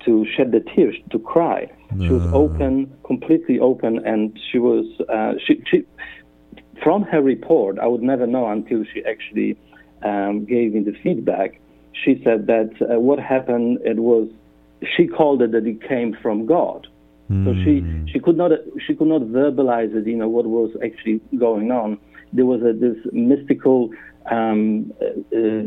to 0.04 0.26
shed 0.37 0.52
the 0.52 0.61
tears, 0.61 0.96
to 1.11 1.18
cry. 1.18 1.70
She 2.00 2.09
was 2.09 2.26
open, 2.33 2.92
completely 3.04 3.61
open, 3.61 4.04
and 4.04 4.37
she 4.50 4.59
was 4.59 4.85
uh, 5.09 5.35
she, 5.46 5.62
she, 5.70 5.85
from 6.83 7.02
her 7.04 7.22
report. 7.22 7.78
I 7.78 7.87
would 7.87 8.02
never 8.02 8.26
know 8.26 8.48
until 8.48 8.85
she 8.92 9.04
actually 9.04 9.57
um, 10.02 10.44
gave 10.44 10.74
me 10.74 10.80
the 10.80 10.96
feedback. 11.02 11.61
She 11.92 12.20
said 12.24 12.48
that 12.48 12.70
uh, 12.83 12.98
what 12.98 13.20
happened 13.20 13.78
it 13.85 14.00
was 14.00 14.28
she 14.96 15.07
called 15.07 15.40
it 15.42 15.52
that 15.52 15.66
it 15.66 15.87
came 15.88 16.16
from 16.20 16.46
God. 16.46 16.88
Mm. 17.30 17.44
So 17.44 17.54
she 17.64 17.80
hmm. 17.80 18.07
she 18.07 18.18
could 18.18 18.37
not 18.37 18.50
she 18.85 18.94
could 18.94 19.07
not 19.07 19.22
verbalize 19.22 19.94
it. 19.94 20.07
You 20.07 20.16
know 20.16 20.28
what 20.28 20.46
was 20.46 20.70
actually 20.85 21.20
going 21.38 21.70
on. 21.70 21.98
There 22.33 22.46
was 22.46 22.61
a, 22.62 22.72
this 22.72 22.96
mystical. 23.12 23.90
Um, 24.30 24.92
uh, 25.00 25.37
uh 25.37 25.62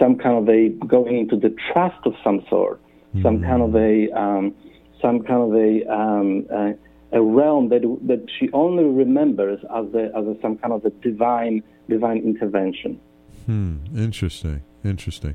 some 0.00 0.16
kind 0.16 0.36
of 0.36 0.48
a 0.48 0.70
going 0.84 1.16
into 1.16 1.36
the 1.36 1.54
trust 1.72 2.04
of 2.06 2.14
some 2.24 2.44
sort 2.50 2.80
some 3.22 3.42
kind 3.42 3.62
of 3.62 3.74
a 3.76 4.10
um, 4.10 4.54
some 5.00 5.22
kind 5.22 5.42
of 5.42 5.54
a 5.54 5.92
um, 5.92 6.46
uh, 6.52 6.72
a 7.12 7.22
realm 7.22 7.68
that 7.68 7.82
that 8.06 8.26
she 8.38 8.50
only 8.52 8.84
remembers 8.84 9.60
as 9.74 9.86
a, 9.94 10.10
as 10.16 10.26
a, 10.26 10.36
some 10.42 10.56
kind 10.58 10.72
of 10.72 10.84
a 10.84 10.90
divine 10.90 11.62
divine 11.88 12.18
intervention. 12.18 13.00
Hmm. 13.46 13.76
Interesting. 13.96 14.62
Interesting. 14.84 15.34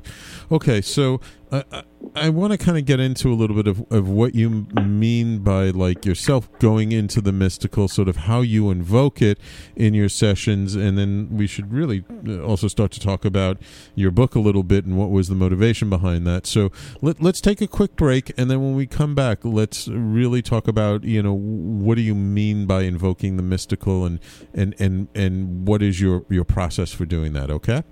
Okay, 0.52 0.80
so 0.80 1.20
uh, 1.50 1.64
I, 1.72 1.82
I 2.14 2.28
want 2.28 2.52
to 2.52 2.58
kind 2.58 2.78
of 2.78 2.84
get 2.84 3.00
into 3.00 3.32
a 3.32 3.34
little 3.34 3.56
bit 3.56 3.66
of, 3.66 3.84
of 3.90 4.08
what 4.08 4.36
you 4.36 4.68
mean 4.80 5.40
by 5.40 5.70
like 5.70 6.06
yourself 6.06 6.48
going 6.60 6.92
into 6.92 7.20
the 7.20 7.32
mystical, 7.32 7.88
sort 7.88 8.08
of 8.08 8.16
how 8.16 8.42
you 8.42 8.70
invoke 8.70 9.20
it 9.20 9.40
in 9.74 9.92
your 9.92 10.08
sessions, 10.08 10.76
and 10.76 10.96
then 10.96 11.30
we 11.32 11.48
should 11.48 11.72
really 11.72 12.04
uh, 12.28 12.40
also 12.42 12.68
start 12.68 12.92
to 12.92 13.00
talk 13.00 13.24
about 13.24 13.60
your 13.96 14.12
book 14.12 14.36
a 14.36 14.40
little 14.40 14.62
bit 14.62 14.84
and 14.84 14.96
what 14.96 15.10
was 15.10 15.26
the 15.26 15.34
motivation 15.34 15.90
behind 15.90 16.24
that. 16.28 16.46
So 16.46 16.70
let, 17.02 17.20
let's 17.20 17.40
take 17.40 17.60
a 17.60 17.66
quick 17.66 17.96
break, 17.96 18.32
and 18.38 18.48
then 18.48 18.62
when 18.62 18.76
we 18.76 18.86
come 18.86 19.16
back, 19.16 19.44
let's 19.44 19.88
really 19.88 20.42
talk 20.42 20.68
about 20.68 21.02
you 21.02 21.24
know 21.24 21.34
what 21.34 21.96
do 21.96 22.02
you 22.02 22.14
mean 22.14 22.66
by 22.66 22.82
invoking 22.82 23.36
the 23.36 23.42
mystical, 23.42 24.04
and 24.04 24.20
and 24.54 24.76
and 24.78 25.08
and 25.16 25.66
what 25.66 25.82
is 25.82 26.00
your 26.00 26.24
your 26.28 26.44
process 26.44 26.92
for 26.92 27.04
doing 27.04 27.32
that? 27.32 27.50
Okay. 27.50 27.82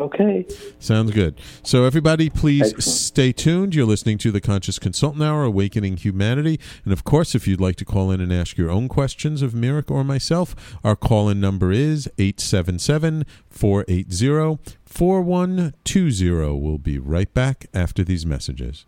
Okay. 0.00 0.46
Sounds 0.78 1.12
good. 1.12 1.40
So, 1.62 1.84
everybody, 1.84 2.28
please 2.28 2.72
Excellent. 2.74 2.82
stay 2.82 3.32
tuned. 3.32 3.74
You're 3.74 3.86
listening 3.86 4.18
to 4.18 4.32
the 4.32 4.40
Conscious 4.40 4.78
Consultant 4.78 5.22
Hour, 5.22 5.44
Awakening 5.44 5.98
Humanity. 5.98 6.58
And 6.84 6.92
of 6.92 7.04
course, 7.04 7.34
if 7.34 7.46
you'd 7.46 7.60
like 7.60 7.76
to 7.76 7.84
call 7.84 8.10
in 8.10 8.20
and 8.20 8.32
ask 8.32 8.56
your 8.58 8.70
own 8.70 8.88
questions 8.88 9.42
of 9.42 9.52
Mirek 9.52 9.90
or 9.90 10.02
myself, 10.04 10.76
our 10.82 10.96
call 10.96 11.28
in 11.28 11.40
number 11.40 11.70
is 11.70 12.08
877 12.18 13.24
480 13.50 14.58
4120. 14.84 16.58
We'll 16.60 16.78
be 16.78 16.98
right 16.98 17.32
back 17.32 17.66
after 17.72 18.02
these 18.04 18.26
messages. 18.26 18.86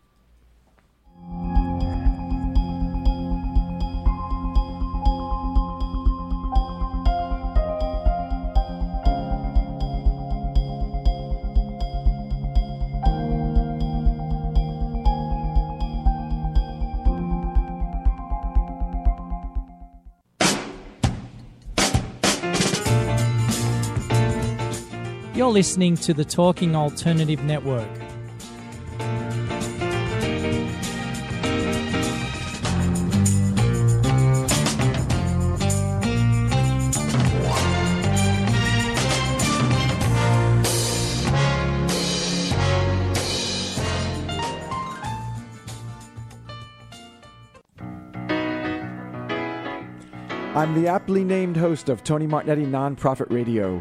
You're 25.47 25.53
listening 25.53 25.95
to 25.99 26.13
the 26.13 26.25
Talking 26.25 26.75
Alternative 26.75 27.41
Network. 27.45 27.89
I'm 50.57 50.75
the 50.75 50.89
aptly 50.89 51.23
named 51.23 51.57
host 51.57 51.89
of 51.89 52.03
Tony 52.03 52.27
Martignetti 52.27 52.67
Nonprofit 52.67 53.31
Radio. 53.31 53.81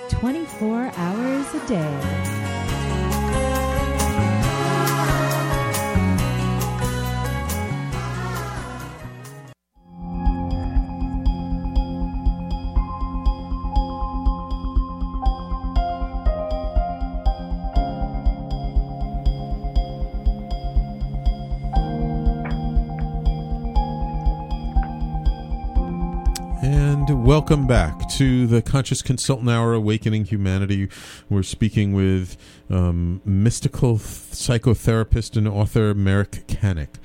24 0.11 0.91
hours 0.97 1.53
a 1.55 1.67
day. 1.67 2.50
Welcome 27.31 27.65
back 27.65 28.09
to 28.09 28.45
the 28.45 28.61
Conscious 28.61 29.01
Consultant 29.01 29.49
Hour 29.49 29.71
Awakening 29.73 30.25
Humanity. 30.25 30.89
We're 31.29 31.43
speaking 31.43 31.93
with 31.93 32.35
um, 32.69 33.21
mystical 33.23 33.95
psychotherapist 33.95 35.37
and 35.37 35.47
author 35.47 35.95
Mirek 35.95 36.45
Kanik. 36.47 36.95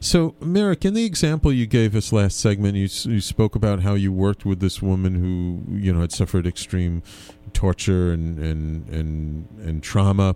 So, 0.00 0.32
Mirek, 0.40 0.84
in 0.84 0.94
the 0.94 1.04
example 1.04 1.52
you 1.52 1.66
gave 1.66 1.94
us 1.94 2.12
last 2.12 2.40
segment, 2.40 2.74
you, 2.74 2.88
you 3.12 3.20
spoke 3.20 3.54
about 3.54 3.82
how 3.82 3.94
you 3.94 4.12
worked 4.12 4.44
with 4.44 4.58
this 4.58 4.82
woman 4.82 5.14
who, 5.14 5.62
you 5.78 5.92
know, 5.92 6.00
had 6.00 6.10
suffered 6.10 6.48
extreme 6.48 7.04
torture 7.52 8.10
and 8.10 8.40
and 8.40 8.88
and, 8.88 9.48
and 9.60 9.84
trauma, 9.84 10.34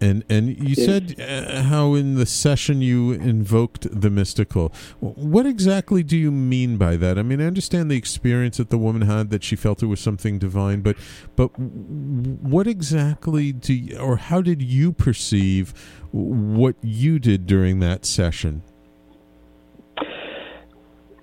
and 0.00 0.24
and 0.28 0.68
you 0.68 0.74
said 0.74 1.20
uh, 1.20 1.62
how 1.62 1.94
in 1.94 2.14
the 2.14 2.26
session 2.26 2.80
you 2.80 3.12
invoked 3.12 3.88
the 3.90 4.10
mystical. 4.10 4.72
What 5.00 5.46
exactly 5.46 6.02
do 6.02 6.16
you 6.16 6.30
mean 6.30 6.76
by 6.76 6.96
that? 6.96 7.18
I 7.18 7.22
mean, 7.22 7.40
I 7.40 7.46
understand 7.46 7.90
the 7.90 7.96
experience 7.96 8.56
that 8.56 8.70
the 8.70 8.78
woman 8.78 9.02
had 9.02 9.30
that 9.30 9.42
she 9.42 9.56
felt 9.56 9.82
it 9.82 9.86
was 9.86 10.00
something 10.00 10.38
divine, 10.38 10.80
but 10.80 10.96
but 11.36 11.58
what 11.58 12.66
exactly 12.66 13.52
do 13.52 13.74
you, 13.74 13.98
or 13.98 14.16
how 14.16 14.40
did 14.40 14.62
you 14.62 14.92
perceive 14.92 15.72
what 16.12 16.76
you 16.82 17.18
did 17.18 17.46
during 17.46 17.80
that 17.80 18.04
session? 18.04 18.62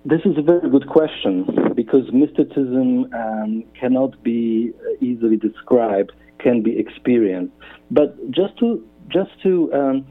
This 0.04 0.22
is 0.26 0.36
a 0.36 0.42
very 0.42 0.68
good 0.68 0.88
question 0.88 1.74
because 1.76 2.12
mysticism 2.12 3.14
um, 3.14 3.64
cannot 3.80 4.22
be 4.24 4.74
uh, 4.76 5.06
easily 5.06 5.38
described, 5.38 6.12
can 6.42 6.62
be 6.62 6.78
experienced. 6.78 7.54
But 7.90 8.16
just 8.32 8.58
to 8.60 8.86
just 9.10 9.32
to 9.44 9.72
um, 9.74 10.08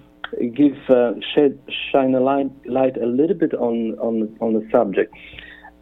give 0.54 0.76
uh, 0.88 1.12
shed, 1.34 1.58
shine 1.90 2.14
a 2.14 2.20
light, 2.20 2.50
light 2.66 2.96
a 2.96 3.06
little 3.06 3.36
bit 3.36 3.54
on, 3.54 3.98
on 3.98 4.36
on 4.40 4.54
the 4.54 4.68
subject, 4.70 5.14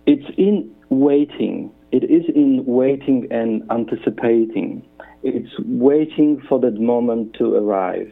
it's 0.06 0.26
in 0.36 0.74
waiting. 0.88 1.70
It 1.90 2.04
is 2.04 2.24
in 2.34 2.64
waiting 2.66 3.28
and 3.30 3.62
anticipating. 3.70 4.86
It's 5.22 5.52
waiting 5.60 6.40
for 6.48 6.60
that 6.60 6.78
moment 6.78 7.34
to 7.38 7.54
arrive, 7.54 8.10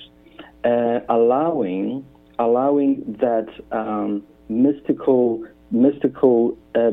uh, 0.64 1.00
allowing 1.08 2.04
allowing 2.38 3.16
that 3.20 3.48
um, 3.72 4.22
mystical 4.48 5.44
mystical 5.70 6.56
uh, 6.74 6.92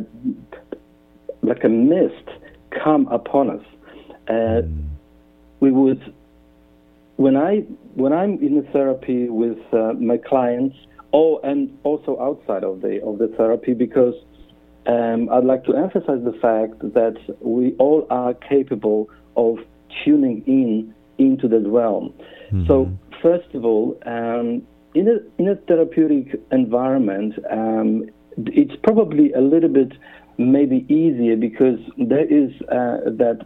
like 1.42 1.64
a 1.64 1.70
mist 1.70 2.30
come 2.84 3.08
upon 3.08 3.50
us. 3.50 3.66
Uh, 4.30 4.62
we 5.64 5.72
would 5.72 6.14
when 7.16 7.38
I 7.38 7.60
when 7.96 8.12
I'm 8.12 8.34
in 8.48 8.54
the 8.60 8.68
therapy 8.74 9.30
with 9.30 9.62
uh, 9.72 9.94
my 9.94 10.18
clients, 10.18 10.76
or 11.14 11.40
and 11.46 11.60
also 11.84 12.12
outside 12.20 12.64
of 12.66 12.82
the 12.82 13.02
of 13.02 13.18
the 13.18 13.30
therapy, 13.38 13.74
because 13.74 14.16
um, 14.88 15.30
I'd 15.32 15.46
like 15.46 15.64
to 15.70 15.74
emphasize 15.86 16.22
the 16.32 16.38
fact 16.48 16.80
that 17.00 17.16
we 17.40 17.76
all 17.84 18.06
are 18.10 18.34
capable 18.34 19.10
of 19.38 19.60
tuning 20.04 20.44
in 20.48 20.94
into 21.18 21.48
that 21.48 21.66
realm. 21.66 22.14
So 22.68 22.92
first 23.22 23.50
of 23.56 23.64
all, 23.64 23.98
um, 24.06 24.48
in 24.94 25.08
a 25.08 25.18
in 25.42 25.48
a 25.48 25.56
therapeutic 25.56 26.42
environment, 26.52 27.36
um, 27.50 28.10
it's 28.38 28.76
probably 28.84 29.32
a 29.32 29.42
little 29.54 29.70
bit 29.70 29.94
maybe 30.38 30.86
easier 30.90 31.38
because 31.38 31.80
there 31.98 32.28
is 32.42 32.52
uh, 32.64 32.98
that 33.22 33.46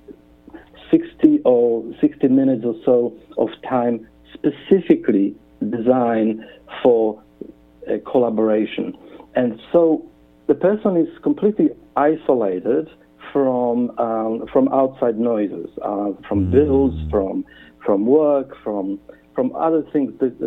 60 0.91 1.39
or 1.45 1.83
60 1.99 2.27
minutes 2.27 2.63
or 2.65 2.75
so 2.85 3.13
of 3.37 3.49
time 3.67 4.07
specifically 4.33 5.35
designed 5.69 6.43
for 6.83 7.21
uh, 7.89 7.93
collaboration. 8.09 8.97
And 9.35 9.59
so 9.71 10.05
the 10.47 10.55
person 10.55 10.97
is 10.97 11.07
completely 11.23 11.69
isolated 11.95 12.89
from 13.33 13.91
um, 13.99 14.45
from 14.51 14.69
outside 14.69 15.19
noises, 15.19 15.69
uh, 15.83 16.11
from 16.27 16.49
bills, 16.49 16.93
from 17.09 17.45
from 17.85 18.05
work, 18.05 18.55
from 18.63 18.99
from 19.35 19.55
other 19.55 19.83
things 19.93 20.13
that 20.19 20.39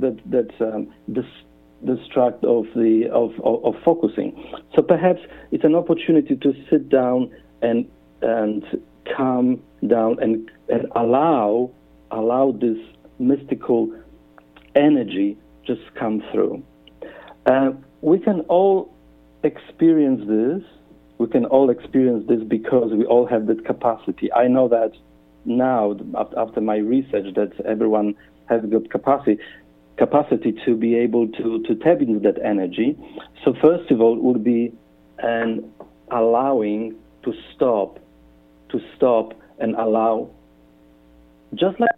that 0.00 0.18
that 0.30 0.50
um, 0.60 0.92
dis- 1.12 1.44
distract 1.84 2.44
of 2.44 2.64
the 2.74 3.08
of, 3.12 3.32
of, 3.44 3.64
of 3.64 3.74
focusing. 3.84 4.32
So 4.74 4.82
perhaps 4.82 5.20
it's 5.50 5.64
an 5.64 5.74
opportunity 5.74 6.36
to 6.36 6.54
sit 6.70 6.88
down 6.88 7.30
and 7.60 7.88
and 8.22 8.64
calm 9.16 9.62
down 9.86 10.18
and, 10.20 10.50
and 10.68 10.86
allow 10.94 11.70
allow 12.10 12.52
this 12.52 12.76
mystical 13.18 13.92
energy 14.74 15.36
just 15.66 15.80
come 15.98 16.22
through. 16.32 16.62
Uh, 17.46 17.70
we 18.00 18.18
can 18.18 18.40
all 18.42 18.94
experience 19.42 20.20
this. 20.28 20.62
We 21.18 21.26
can 21.28 21.44
all 21.46 21.70
experience 21.70 22.28
this 22.28 22.42
because 22.42 22.92
we 22.92 23.04
all 23.04 23.26
have 23.26 23.46
that 23.46 23.64
capacity. 23.64 24.32
I 24.32 24.48
know 24.48 24.68
that 24.68 24.92
now, 25.44 25.96
after 26.36 26.60
my 26.60 26.76
research, 26.76 27.34
that 27.34 27.52
everyone 27.64 28.14
has 28.48 28.62
got 28.70 28.90
capacity 28.90 29.38
capacity 29.98 30.54
to 30.64 30.74
be 30.74 30.96
able 30.96 31.28
to, 31.28 31.62
to 31.62 31.74
tap 31.76 32.00
into 32.00 32.18
that 32.20 32.42
energy. 32.42 32.96
So 33.44 33.54
first 33.60 33.90
of 33.90 34.00
all, 34.00 34.16
would 34.16 34.42
be 34.42 34.72
an 35.18 35.70
allowing 36.10 36.96
to 37.24 37.32
stop, 37.54 37.98
to 38.70 38.80
stop 38.96 39.34
and 39.62 39.74
allow, 39.76 40.28
just 41.54 41.80
like 41.80 41.90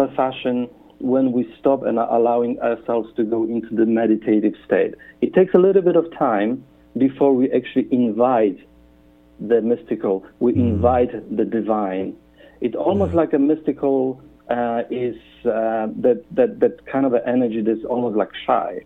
a 0.00 0.08
fashion 0.16 0.68
when 0.98 1.32
we 1.32 1.52
stop 1.58 1.82
and 1.84 1.98
are 1.98 2.12
allowing 2.14 2.58
ourselves 2.60 3.08
to 3.16 3.24
go 3.24 3.44
into 3.44 3.74
the 3.74 3.86
meditative 3.86 4.54
state. 4.64 4.94
It 5.20 5.34
takes 5.34 5.54
a 5.54 5.58
little 5.58 5.82
bit 5.82 5.96
of 5.96 6.06
time 6.16 6.64
before 6.96 7.34
we 7.34 7.50
actually 7.52 7.88
invite 7.90 8.58
the 9.40 9.60
mystical, 9.60 10.24
we 10.38 10.54
invite 10.54 11.12
the 11.36 11.44
divine. 11.44 12.16
It's 12.60 12.76
almost 12.76 13.14
like 13.14 13.32
a 13.32 13.38
mystical 13.38 14.22
uh, 14.48 14.82
is 14.90 15.16
uh, 15.44 15.88
that, 16.04 16.22
that 16.30 16.60
that 16.60 16.86
kind 16.86 17.06
of 17.06 17.14
energy 17.26 17.60
that's 17.60 17.84
almost 17.84 18.16
like 18.16 18.30
shy, 18.46 18.84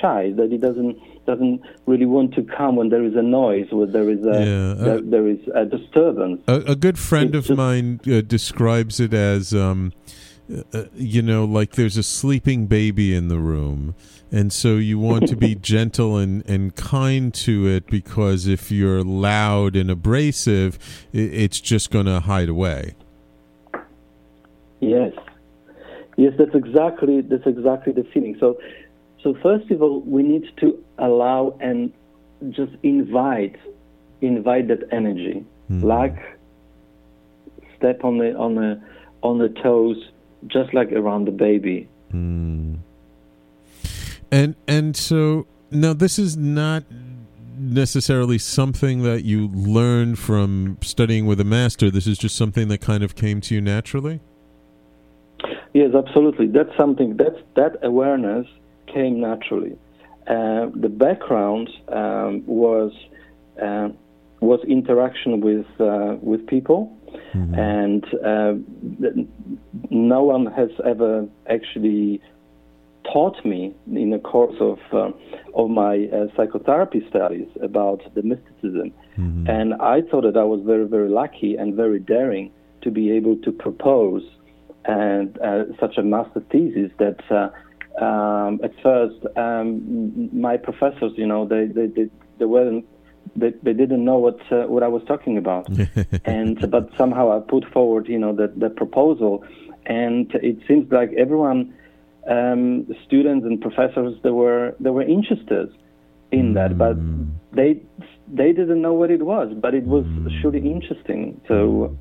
shy 0.00 0.32
that 0.36 0.50
he 0.50 0.58
doesn't 0.58 0.98
doesn't 1.26 1.60
really 1.86 2.06
want 2.06 2.34
to 2.34 2.42
come 2.42 2.76
when 2.76 2.88
there 2.88 3.04
is 3.04 3.14
a 3.14 3.22
noise, 3.22 3.66
when 3.70 3.92
there 3.92 4.08
is 4.10 4.24
a 4.24 4.44
Yeah, 4.44 4.70
uh, 4.70 4.84
there, 4.84 5.00
there 5.02 5.28
is 5.28 5.38
a 5.54 5.64
disturbance. 5.64 6.42
A, 6.48 6.72
a 6.72 6.76
good 6.76 6.98
friend 6.98 7.34
It's 7.34 7.44
of 7.44 7.44
just- 7.48 7.56
mine 7.56 8.00
uh, 8.10 8.22
describes 8.22 8.98
it 8.98 9.12
as, 9.12 9.52
um, 9.52 9.92
uh, 10.72 10.84
you 10.94 11.20
know, 11.20 11.44
like 11.44 11.72
there's 11.72 11.98
a 11.98 12.02
sleeping 12.02 12.66
baby 12.66 13.14
in 13.14 13.28
the 13.28 13.38
room. 13.38 13.94
And 14.32 14.52
so 14.52 14.76
you 14.76 14.98
want 14.98 15.28
to 15.28 15.36
be 15.36 15.54
gentle 15.74 16.16
and, 16.16 16.48
and 16.48 16.74
kind 16.74 17.32
to 17.34 17.66
it 17.66 17.86
because 17.86 18.46
if 18.46 18.70
you're 18.70 19.02
loud 19.02 19.76
and 19.76 19.90
abrasive, 19.90 20.78
i 21.14 21.18
it's 21.18 21.60
just 21.60 21.90
going 21.90 22.06
to 22.06 22.20
hide 22.20 22.48
away. 22.48 22.94
Yes, 24.80 25.12
yes, 26.16 26.32
that's 26.38 26.54
exactly 26.54 27.20
that's 27.20 27.46
exactly 27.46 27.92
the 27.92 28.04
feeling. 28.14 28.36
So, 28.38 28.58
so 29.22 29.34
first 29.42 29.70
of 29.70 29.82
all, 29.82 30.00
we 30.00 30.22
need 30.22 30.44
to 30.58 30.82
allow 30.98 31.56
and 31.60 31.92
just 32.50 32.72
invite 32.82 33.56
invite 34.20 34.68
that 34.68 34.82
energy, 34.90 35.44
Mhm. 35.70 35.84
like 35.84 36.18
step 37.76 38.04
on 38.04 38.18
the 38.18 38.36
on 38.36 38.54
the 38.54 38.80
on 39.22 39.38
the 39.38 39.48
toes, 39.48 40.10
just 40.46 40.72
like 40.74 40.92
around 40.92 41.26
the 41.26 41.32
baby. 41.32 41.88
Mm. 42.12 42.78
And 44.30 44.54
and 44.66 44.96
so 44.96 45.46
now 45.70 45.92
this 45.92 46.18
is 46.18 46.36
not 46.36 46.84
necessarily 47.60 48.38
something 48.38 49.02
that 49.02 49.24
you 49.24 49.48
learned 49.48 50.18
from 50.18 50.78
studying 50.80 51.26
with 51.26 51.40
a 51.40 51.44
master. 51.44 51.90
This 51.90 52.06
is 52.06 52.18
just 52.18 52.36
something 52.36 52.68
that 52.68 52.80
kind 52.80 53.02
of 53.02 53.16
came 53.16 53.40
to 53.42 53.54
you 53.54 53.60
naturally. 53.60 54.20
Yes, 55.74 55.94
absolutely. 55.94 56.46
That's 56.46 56.74
something 56.76 57.16
that's 57.16 57.40
that 57.54 57.78
awareness 57.82 58.46
came 58.92 59.20
naturally. 59.20 59.76
Uh, 60.26 60.68
the 60.74 60.90
background 60.90 61.70
um, 61.88 62.44
was 62.46 62.92
uh, 63.62 63.88
was 64.40 64.60
interaction 64.68 65.40
with 65.40 65.66
uh, 65.80 66.16
with 66.20 66.46
people, 66.46 66.94
and 67.54 68.04
uh, 68.24 68.52
no 69.90 70.22
one 70.22 70.46
has 70.46 70.68
ever 70.84 71.26
actually 71.48 72.20
taught 73.10 73.42
me 73.44 73.74
in 73.86 74.10
the 74.10 74.18
course 74.18 74.54
of 74.60 74.78
uh, 74.92 75.10
of 75.54 75.70
my 75.70 76.08
uh, 76.12 76.26
psychotherapy 76.36 77.04
studies 77.08 77.48
about 77.62 78.02
the 78.14 78.22
mysticism, 78.22 78.92
and 79.48 79.74
I 79.74 80.02
thought 80.02 80.24
that 80.24 80.36
I 80.36 80.44
was 80.44 80.60
very 80.64 80.86
very 80.86 81.08
lucky 81.08 81.56
and 81.56 81.74
very 81.74 81.98
daring 81.98 82.50
to 82.82 82.90
be 82.90 83.10
able 83.12 83.36
to 83.38 83.50
propose 83.50 84.22
and 84.84 85.38
uh, 85.40 85.64
such 85.80 85.96
a 85.96 86.02
master 86.02 86.42
thesis 86.50 86.90
that. 86.98 87.52
Um, 88.00 88.60
at 88.62 88.72
first, 88.82 89.16
um, 89.36 90.30
my 90.32 90.56
professors, 90.56 91.12
you 91.16 91.26
know, 91.26 91.46
they 91.46 91.66
they, 91.66 91.86
they, 91.86 92.10
they 92.38 92.44
weren't 92.44 92.84
they, 93.36 93.50
they 93.62 93.72
didn't 93.72 94.04
know 94.04 94.18
what 94.18 94.40
uh, 94.52 94.66
what 94.66 94.82
I 94.82 94.88
was 94.88 95.02
talking 95.06 95.38
about, 95.38 95.68
and 96.24 96.70
but 96.70 96.90
somehow 96.96 97.36
I 97.36 97.40
put 97.40 97.64
forward, 97.72 98.08
you 98.08 98.18
know, 98.18 98.34
the 98.34 98.52
the 98.56 98.70
proposal, 98.70 99.44
and 99.86 100.30
it 100.34 100.58
seems 100.66 100.90
like 100.92 101.12
everyone, 101.16 101.74
um, 102.28 102.86
students 103.06 103.46
and 103.46 103.60
professors, 103.60 104.16
they 104.22 104.30
were 104.30 104.74
they 104.80 104.90
were 104.90 105.02
interested 105.02 105.74
in 106.30 106.54
that, 106.54 106.76
but 106.76 106.96
they 107.52 107.80
they 108.28 108.52
didn't 108.52 108.82
know 108.82 108.92
what 108.92 109.10
it 109.10 109.22
was, 109.22 109.52
but 109.60 109.74
it 109.74 109.84
was 109.84 110.04
surely 110.40 110.70
interesting, 110.70 111.40
so 111.48 111.96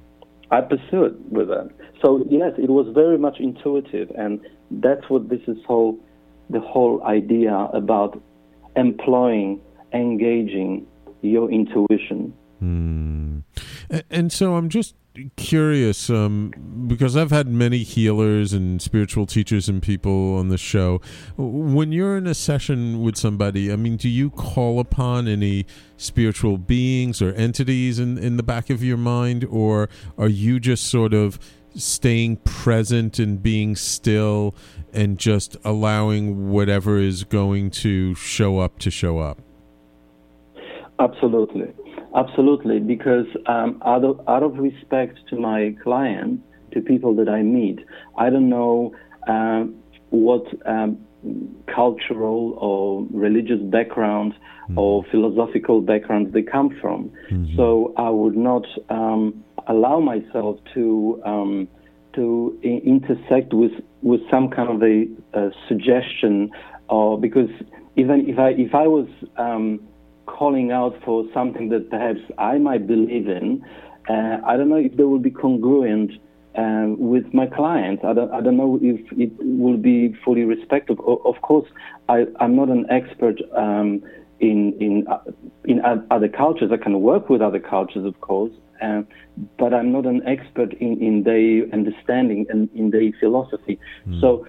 I 0.51 0.61
pursued 0.61 1.31
with 1.31 1.47
that. 1.47 1.69
So 2.01 2.25
yes, 2.29 2.53
it 2.57 2.69
was 2.69 2.87
very 2.93 3.17
much 3.17 3.39
intuitive, 3.39 4.11
and 4.17 4.39
that's 4.71 5.09
what 5.09 5.29
this 5.29 5.41
is 5.47 5.57
whole 5.65 5.97
the 6.49 6.59
whole 6.61 7.03
idea 7.03 7.53
about 7.73 8.21
employing, 8.75 9.59
engaging 9.93 10.87
your 11.21 11.51
intuition. 11.51 12.33
A- 13.89 14.03
And 14.09 14.31
so 14.31 14.55
I'm 14.55 14.69
just 14.69 14.95
curious 15.35 16.09
um, 16.11 16.53
because 16.87 17.17
I've 17.17 17.31
had 17.31 17.47
many 17.47 17.79
healers 17.79 18.53
and 18.53 18.79
spiritual 18.81 19.25
teachers 19.25 19.67
and 19.67 19.81
people 19.81 20.35
on 20.37 20.49
the 20.49 20.57
show. 20.59 21.01
When 21.37 21.91
you're 21.91 22.15
in 22.17 22.27
a 22.27 22.35
session 22.35 23.01
with 23.01 23.17
somebody, 23.17 23.71
I 23.71 23.75
mean, 23.77 23.97
do 23.97 24.07
you 24.09 24.29
call 24.29 24.79
upon 24.79 25.27
any 25.27 25.65
spiritual 25.97 26.57
beings 26.57 27.21
or 27.21 27.33
entities 27.33 27.97
in, 27.99 28.17
in 28.19 28.37
the 28.37 28.43
back 28.43 28.69
of 28.69 28.83
your 28.83 28.97
mind, 28.97 29.43
or 29.49 29.89
are 30.17 30.29
you 30.29 30.59
just 30.59 30.85
sort 30.85 31.13
of 31.13 31.39
staying 31.79 32.37
present 32.37 33.19
and 33.19 33.41
being 33.41 33.75
still 33.75 34.55
and 34.93 35.17
just 35.17 35.57
allowing 35.63 36.49
whatever 36.49 36.97
is 36.97 37.23
going 37.23 37.71
to 37.71 38.15
show 38.15 38.59
up 38.59 38.79
to 38.79 38.91
show 38.91 39.19
up? 39.19 39.39
Absolutely, 40.99 41.71
absolutely. 42.15 42.79
Because 42.79 43.27
um, 43.45 43.81
out 43.85 44.03
of 44.03 44.19
out 44.27 44.43
of 44.43 44.57
respect 44.57 45.19
to 45.29 45.35
my 45.35 45.75
clients, 45.83 46.43
to 46.73 46.81
people 46.81 47.15
that 47.15 47.29
I 47.29 47.41
meet, 47.43 47.79
I 48.17 48.29
don't 48.29 48.49
know 48.49 48.95
um, 49.27 49.75
what 50.09 50.45
um, 50.65 50.97
cultural 51.73 52.57
or 52.59 53.05
religious 53.11 53.61
background 53.61 54.33
or 54.75 55.03
philosophical 55.11 55.81
background 55.81 56.33
they 56.33 56.41
come 56.41 56.75
from. 56.81 57.11
So 57.55 57.93
I 57.97 58.09
would 58.09 58.35
not 58.35 58.65
um, 58.89 59.43
allow 59.67 59.99
myself 59.99 60.57
to 60.73 61.21
um, 61.25 61.67
to 62.13 62.57
I- 62.63 62.81
intersect 62.85 63.53
with 63.53 63.73
with 64.01 64.21
some 64.29 64.49
kind 64.49 64.69
of 64.69 64.81
a, 64.83 65.07
uh 65.37 65.49
suggestion, 65.67 66.51
or 66.89 67.19
because 67.19 67.49
even 67.95 68.29
if 68.29 68.39
I 68.39 68.49
if 68.49 68.73
I 68.75 68.87
was 68.87 69.07
um, 69.37 69.79
calling 70.25 70.71
out 70.71 70.95
for 71.03 71.25
something 71.33 71.69
that 71.69 71.89
perhaps 71.89 72.19
I 72.37 72.57
might 72.57 72.87
believe 72.87 73.27
in, 73.27 73.63
uh, 74.09 74.37
I 74.45 74.57
don't 74.57 74.69
know 74.69 74.75
if 74.75 74.95
they 74.95 75.03
will 75.03 75.19
be 75.19 75.31
congruent 75.31 76.11
um, 76.55 76.97
with 76.99 77.33
my 77.33 77.45
clients. 77.45 78.03
I 78.03 78.13
don't, 78.13 78.31
I 78.31 78.41
don't 78.41 78.57
know 78.57 78.79
if 78.81 78.99
it 79.11 79.31
will 79.39 79.77
be 79.77 80.15
fully 80.25 80.43
respected. 80.43 80.97
O- 81.05 81.21
of 81.25 81.41
course, 81.41 81.67
I, 82.09 82.25
I'm 82.39 82.55
not 82.55 82.69
an 82.69 82.85
expert 82.89 83.39
um, 83.55 84.01
in 84.39 84.73
in 84.79 85.07
uh, 85.07 85.19
in 85.65 85.81
other 86.11 86.27
cultures. 86.27 86.71
I 86.71 86.77
can 86.77 87.01
work 87.01 87.29
with 87.29 87.41
other 87.41 87.59
cultures, 87.59 88.05
of 88.05 88.19
course, 88.21 88.51
uh, 88.81 89.01
but 89.57 89.73
I'm 89.73 89.91
not 89.91 90.05
an 90.05 90.21
expert 90.27 90.73
in, 90.73 91.01
in 91.01 91.23
their 91.23 91.71
understanding 91.71 92.45
and 92.49 92.69
in 92.73 92.91
their 92.91 93.11
philosophy. 93.19 93.79
So 94.21 94.47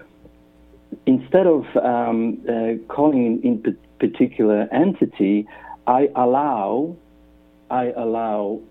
instead 1.05 1.47
of 1.47 1.65
um, 1.77 2.39
uh, 2.47 2.93
calling 2.93 3.25
in, 3.25 3.41
in 3.43 3.57
p- 3.59 3.71
particular 3.99 4.67
entity, 4.71 5.47
I 5.87 6.09
allow, 6.15 6.95
I 7.69 7.91
allow 7.91 8.61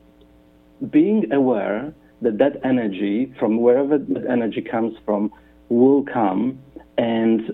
being 0.91 1.33
aware 1.33 1.93
that 2.23 2.39
that 2.39 2.61
energy, 2.65 3.33
from 3.39 3.61
wherever 3.61 3.99
that 3.99 4.27
energy 4.29 4.61
comes 4.61 4.97
from, 5.05 5.33
will 5.69 6.05
come 6.05 6.59
and 6.97 7.53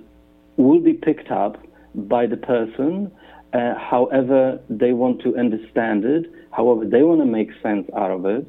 will 0.57 0.81
be 0.81 0.93
picked 0.93 1.31
up 1.31 1.59
by 1.95 2.27
the 2.27 2.37
person, 2.37 3.11
uh, 3.53 3.75
however 3.79 4.61
they 4.69 4.93
want 4.93 5.21
to 5.23 5.37
understand 5.37 6.05
it, 6.05 6.31
however 6.57 6.85
they 6.85 7.03
want 7.03 7.21
to 7.21 7.27
make 7.27 7.51
sense 7.63 7.89
out 7.97 8.11
of 8.11 8.25
it. 8.27 8.47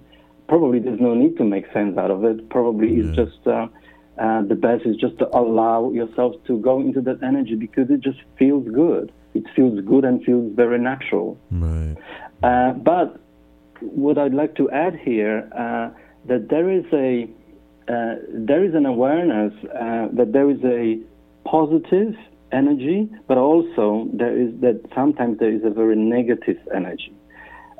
Probably 0.47 0.79
there's 0.79 0.99
no 0.99 1.15
need 1.15 1.37
to 1.37 1.43
make 1.43 1.65
sense 1.73 1.97
out 1.97 2.11
of 2.11 2.23
it. 2.23 2.49
Probably 2.49 2.95
it's 2.97 3.15
just 3.15 3.47
uh, 3.47 3.67
uh, 4.17 4.43
the 4.43 4.55
best 4.55 4.85
is 4.85 4.95
just 4.95 5.17
to 5.19 5.27
allow 5.35 5.91
yourself 5.91 6.35
to 6.47 6.59
go 6.59 6.79
into 6.79 7.01
that 7.01 7.23
energy 7.23 7.55
because 7.55 7.89
it 7.89 8.01
just 8.01 8.19
feels 8.37 8.67
good. 8.69 9.11
It 9.33 9.43
feels 9.55 9.79
good 9.81 10.05
and 10.05 10.23
feels 10.23 10.55
very 10.55 10.79
natural. 10.79 11.37
Right. 11.51 11.95
Uh, 12.43 12.73
but 12.73 13.19
what 13.81 14.17
I'd 14.17 14.33
like 14.33 14.55
to 14.55 14.69
add 14.69 14.95
here 14.95 15.49
uh, 15.51 15.89
that 16.27 16.49
there 16.49 16.69
is 16.69 16.85
a 16.93 17.27
uh, 17.87 18.15
there 18.33 18.63
is 18.63 18.73
an 18.73 18.85
awareness 18.85 19.53
uh, 19.65 20.07
that 20.13 20.31
there 20.31 20.49
is 20.49 20.63
a 20.63 20.99
positive 21.47 22.15
energy, 22.51 23.09
but 23.27 23.37
also 23.37 24.07
there 24.13 24.35
is 24.35 24.49
that 24.61 24.81
sometimes 24.95 25.39
there 25.39 25.51
is 25.51 25.63
a 25.63 25.69
very 25.69 25.95
negative 25.95 26.57
energy. 26.73 27.13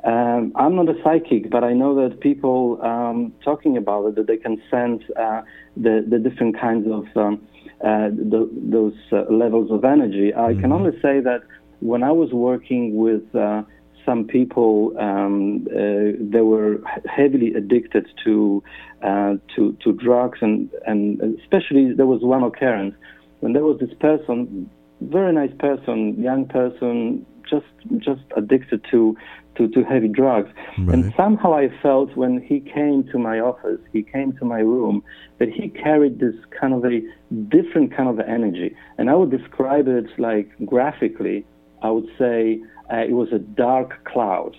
Um, 0.06 0.52
I'm 0.54 0.76
not 0.76 0.88
a 0.88 0.94
psychic, 1.02 1.50
but 1.50 1.64
I 1.64 1.72
know 1.72 1.92
that 1.96 2.20
people 2.20 2.80
um, 2.80 3.32
talking 3.44 3.76
about 3.76 4.06
it 4.06 4.14
that 4.14 4.28
they 4.28 4.36
can 4.36 4.62
sense 4.70 5.02
uh, 5.18 5.42
the 5.76 6.06
the 6.08 6.20
different 6.20 6.60
kinds 6.60 6.86
of 6.86 7.04
um, 7.16 7.46
uh, 7.80 8.08
the, 8.10 8.48
those 8.52 8.94
uh, 9.10 9.22
levels 9.32 9.72
of 9.72 9.84
energy. 9.84 10.32
I 10.32 10.54
can 10.54 10.70
only 10.72 10.92
say 11.02 11.18
that 11.20 11.40
when 11.80 12.04
I 12.04 12.12
was 12.12 12.32
working 12.32 12.96
with 12.96 13.34
uh, 13.34 13.64
some 14.04 14.24
people, 14.24 14.94
um, 14.98 15.66
uh, 15.72 16.14
they 16.20 16.40
were 16.40 16.80
heavily 17.06 17.52
addicted 17.54 18.06
to 18.24 18.62
uh, 19.02 19.34
to 19.56 19.76
to 19.82 19.92
drugs, 19.92 20.38
and 20.40 20.70
and 20.86 21.20
especially 21.40 21.92
there 21.92 22.06
was 22.06 22.22
one 22.22 22.44
occurrence 22.44 22.94
when 23.40 23.54
there 23.54 23.64
was 23.64 23.80
this 23.80 23.94
person, 23.98 24.70
very 25.00 25.32
nice 25.32 25.54
person, 25.58 26.14
young 26.22 26.46
person, 26.46 27.26
just 27.50 27.66
just 27.98 28.22
addicted 28.36 28.84
to 28.92 29.16
to, 29.56 29.68
to 29.68 29.82
heavy 29.84 30.08
drugs. 30.08 30.50
And 30.92 31.12
somehow 31.16 31.54
I 31.54 31.68
felt 31.82 32.16
when 32.16 32.40
he 32.40 32.60
came 32.60 33.04
to 33.12 33.18
my 33.18 33.40
office, 33.40 33.80
he 33.92 34.02
came 34.02 34.32
to 34.38 34.44
my 34.44 34.60
room, 34.60 35.02
that 35.38 35.48
he 35.48 35.68
carried 35.68 36.20
this 36.20 36.34
kind 36.58 36.74
of 36.74 36.84
a 36.84 37.00
different 37.48 37.96
kind 37.96 38.08
of 38.08 38.20
energy. 38.20 38.76
And 38.98 39.10
I 39.10 39.14
would 39.14 39.30
describe 39.30 39.88
it 39.88 40.06
like 40.18 40.50
graphically, 40.64 41.44
I 41.82 41.90
would 41.90 42.08
say 42.18 42.60
uh, 42.92 42.98
it 42.98 43.12
was 43.12 43.32
a 43.32 43.38
dark 43.38 44.04
cloud 44.04 44.56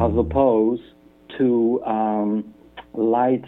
as 0.00 0.16
opposed 0.16 0.82
to 1.38 1.82
um, 1.84 2.54
light 2.92 3.44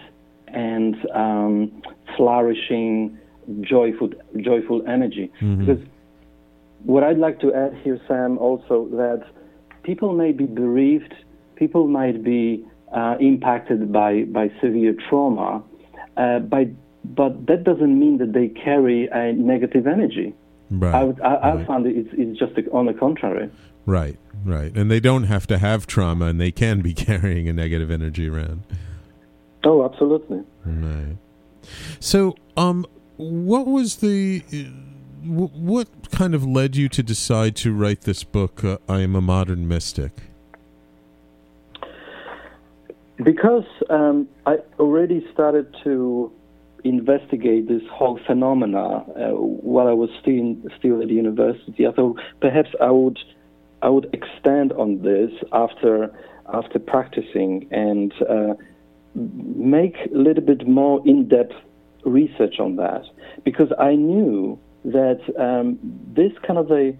and 0.49 0.97
um, 1.15 1.83
flourishing, 2.17 3.19
joyful, 3.61 4.11
joyful 4.41 4.83
energy. 4.89 5.31
Because 5.59 5.83
what 6.85 7.05
I'd 7.05 7.19
like 7.19 7.41
to 7.41 7.53
add 7.55 7.75
here, 7.83 8.01
Sam, 8.09 8.39
also 8.39 8.89
that 8.93 9.25
people 9.87 10.13
may 10.13 10.33
be 10.33 10.45
bereaved, 10.45 11.15
people 11.55 11.87
might 11.87 12.23
be 12.23 12.67
uh, 12.95 13.17
impacted 13.21 13.93
by, 13.93 14.25
by 14.25 14.51
severe 14.61 14.95
trauma, 15.09 15.63
uh, 16.17 16.41
by 16.41 16.69
but 17.05 17.47
that 17.47 17.63
doesn't 17.63 17.99
mean 17.99 18.19
that 18.19 18.33
they 18.33 18.49
carry 18.49 19.09
a 19.13 19.33
negative 19.33 19.87
energy. 19.87 20.35
Right. 20.71 20.93
I, 20.93 21.05
would, 21.05 21.21
I, 21.21 21.35
I 21.35 21.55
right. 21.55 21.67
found 21.67 21.87
it, 21.87 21.97
it's, 21.97 22.09
it's 22.13 22.37
just 22.37 22.69
on 22.73 22.87
the 22.87 22.95
contrary. 22.95 23.49
Right, 23.87 24.19
right. 24.45 24.77
And 24.77 24.91
they 24.91 24.99
don't 24.99 25.25
have 25.25 25.47
to 25.47 25.59
have 25.59 25.87
trauma 25.87 26.27
and 26.27 26.41
they 26.41 26.51
can 26.51 26.81
be 26.81 26.93
carrying 27.09 27.49
a 27.49 27.53
negative 27.53 27.93
energy 27.93 28.29
around. 28.29 28.65
Oh, 29.65 29.85
absolutely. 29.85 30.43
Right. 30.65 31.17
So, 32.01 32.35
um, 32.57 32.87
what 33.17 33.67
was 33.67 33.97
the. 33.97 34.43
Uh, 35.27 35.33
what 35.33 35.89
kind 36.11 36.35
of 36.35 36.47
led 36.47 36.77
you 36.77 36.89
to 36.89 37.03
decide 37.03 37.57
to 37.57 37.73
write 37.73 38.03
this 38.03 38.23
book, 38.25 38.65
uh, 38.65 38.79
I 38.89 39.01
Am 39.01 39.15
a 39.15 39.21
Modern 39.21 39.67
Mystic? 39.67 40.13
Because 43.23 43.65
um, 43.89 44.29
I 44.45 44.59
already 44.79 45.27
started 45.33 45.75
to 45.85 46.31
investigate 46.85 47.67
this 47.67 47.83
whole 47.91 48.21
phenomena 48.27 48.79
uh, 48.79 49.31
while 49.33 49.89
I 49.89 49.93
was 49.93 50.11
still 50.21 50.57
still 50.79 51.03
at 51.03 51.09
university. 51.09 51.87
I 51.87 51.93
thought 51.93 52.21
perhaps 52.41 52.71
I 52.81 52.91
would 52.91 53.19
I 53.83 53.89
would 53.89 54.11
extend 54.13 54.73
on 54.73 55.03
this 55.03 55.31
after 55.53 56.15
after 56.53 56.79
practicing 56.79 57.67
and 57.71 58.13
uh, 58.29 58.55
make 59.15 59.97
a 60.15 60.17
little 60.17 60.45
bit 60.45 60.69
more 60.69 61.03
in 61.07 61.29
depth 61.29 61.55
research 62.05 62.61
on 62.61 62.77
that 62.77 63.03
because 63.45 63.73
I 63.79 63.95
knew 63.97 64.59
that 64.87 65.21
um, 65.39 65.79
this 66.15 66.33
kind 66.47 66.59
of 66.59 66.71
a 66.71 66.97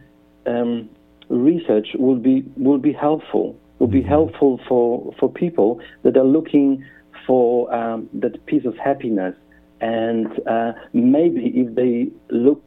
um, 0.47 0.89
research 1.29 1.89
will 1.99 2.17
be 2.17 2.45
will 2.57 2.79
be 2.79 2.93
helpful 2.93 3.57
will 3.79 3.87
be 3.87 4.03
helpful 4.03 4.61
for 4.69 5.13
for 5.19 5.31
people 5.31 5.81
that 6.03 6.17
are 6.17 6.25
looking 6.25 6.85
for 7.27 7.73
um, 7.75 8.09
that 8.13 8.45
piece 8.47 8.65
of 8.65 8.77
happiness 8.77 9.35
and 9.81 10.27
uh, 10.49 10.73
maybe 10.93 11.53
if 11.55 11.75
they 11.75 12.09
look 12.31 12.63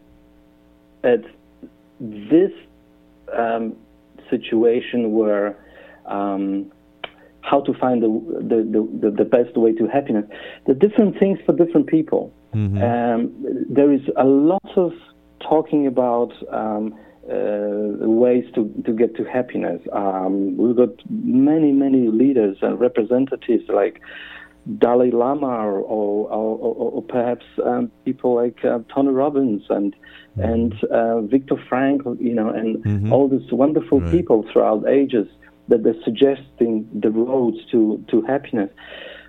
at 1.04 1.22
this 2.00 2.52
um, 3.38 3.76
situation 4.30 5.14
where 5.14 5.58
um, 6.06 6.72
how 7.42 7.62
to 7.62 7.74
find 7.74 8.04
the, 8.04 8.08
the, 8.08 9.10
the, 9.10 9.12
the, 9.12 9.26
best 9.26 9.56
way 9.58 9.74
to 9.74 9.88
happiness, 9.88 10.26
the 10.68 10.74
different 10.74 11.18
things 11.18 11.40
for 11.46 11.56
different 11.56 11.88
people. 11.88 12.32
Mm-hmm. 12.54 12.78
Um, 12.78 13.66
there 13.70 13.92
is 13.92 14.02
a 14.18 14.26
lot 14.26 14.72
of 14.76 14.92
talking 15.40 15.88
about 15.88 16.32
um, 16.52 16.94
uh, 17.30 18.08
ways 18.08 18.46
to, 18.56 18.72
to 18.86 18.92
get 18.94 19.16
to 19.16 19.24
happiness. 19.24 19.82
Um, 19.94 20.58
we've 20.58 20.76
got 20.76 20.90
many, 21.10 21.72
many 21.72 22.08
leaders 22.08 22.58
and 22.62 22.80
representatives 22.80 23.64
like 23.70 24.02
Dalai 24.78 25.12
Lama 25.12 25.48
or, 25.48 25.80
or, 25.80 26.30
or, 26.30 26.76
or 26.76 27.02
perhaps 27.04 27.46
um, 27.66 27.92
people 28.06 28.36
like 28.36 28.64
uh, 28.66 28.80
Tony 28.94 29.10
Robbins 29.10 29.64
and 29.70 29.96
Mm-hmm. 30.38 30.52
and 30.54 30.84
uh, 30.92 31.22
Viktor 31.22 31.56
Frankl, 31.70 32.16
you 32.22 32.34
know, 32.34 32.50
and 32.50 32.78
Mhm. 32.86 33.12
all 33.12 33.28
these 33.28 33.52
wonderful 33.52 34.00
Right. 34.00 34.12
people 34.12 34.44
throughout 34.44 34.88
ages 34.88 35.28
that 35.70 35.84
they're 35.84 36.02
suggesting 36.04 36.88
the 36.94 37.10
roads 37.10 37.58
to, 37.72 38.02
to 38.10 38.22
happiness. 38.22 38.70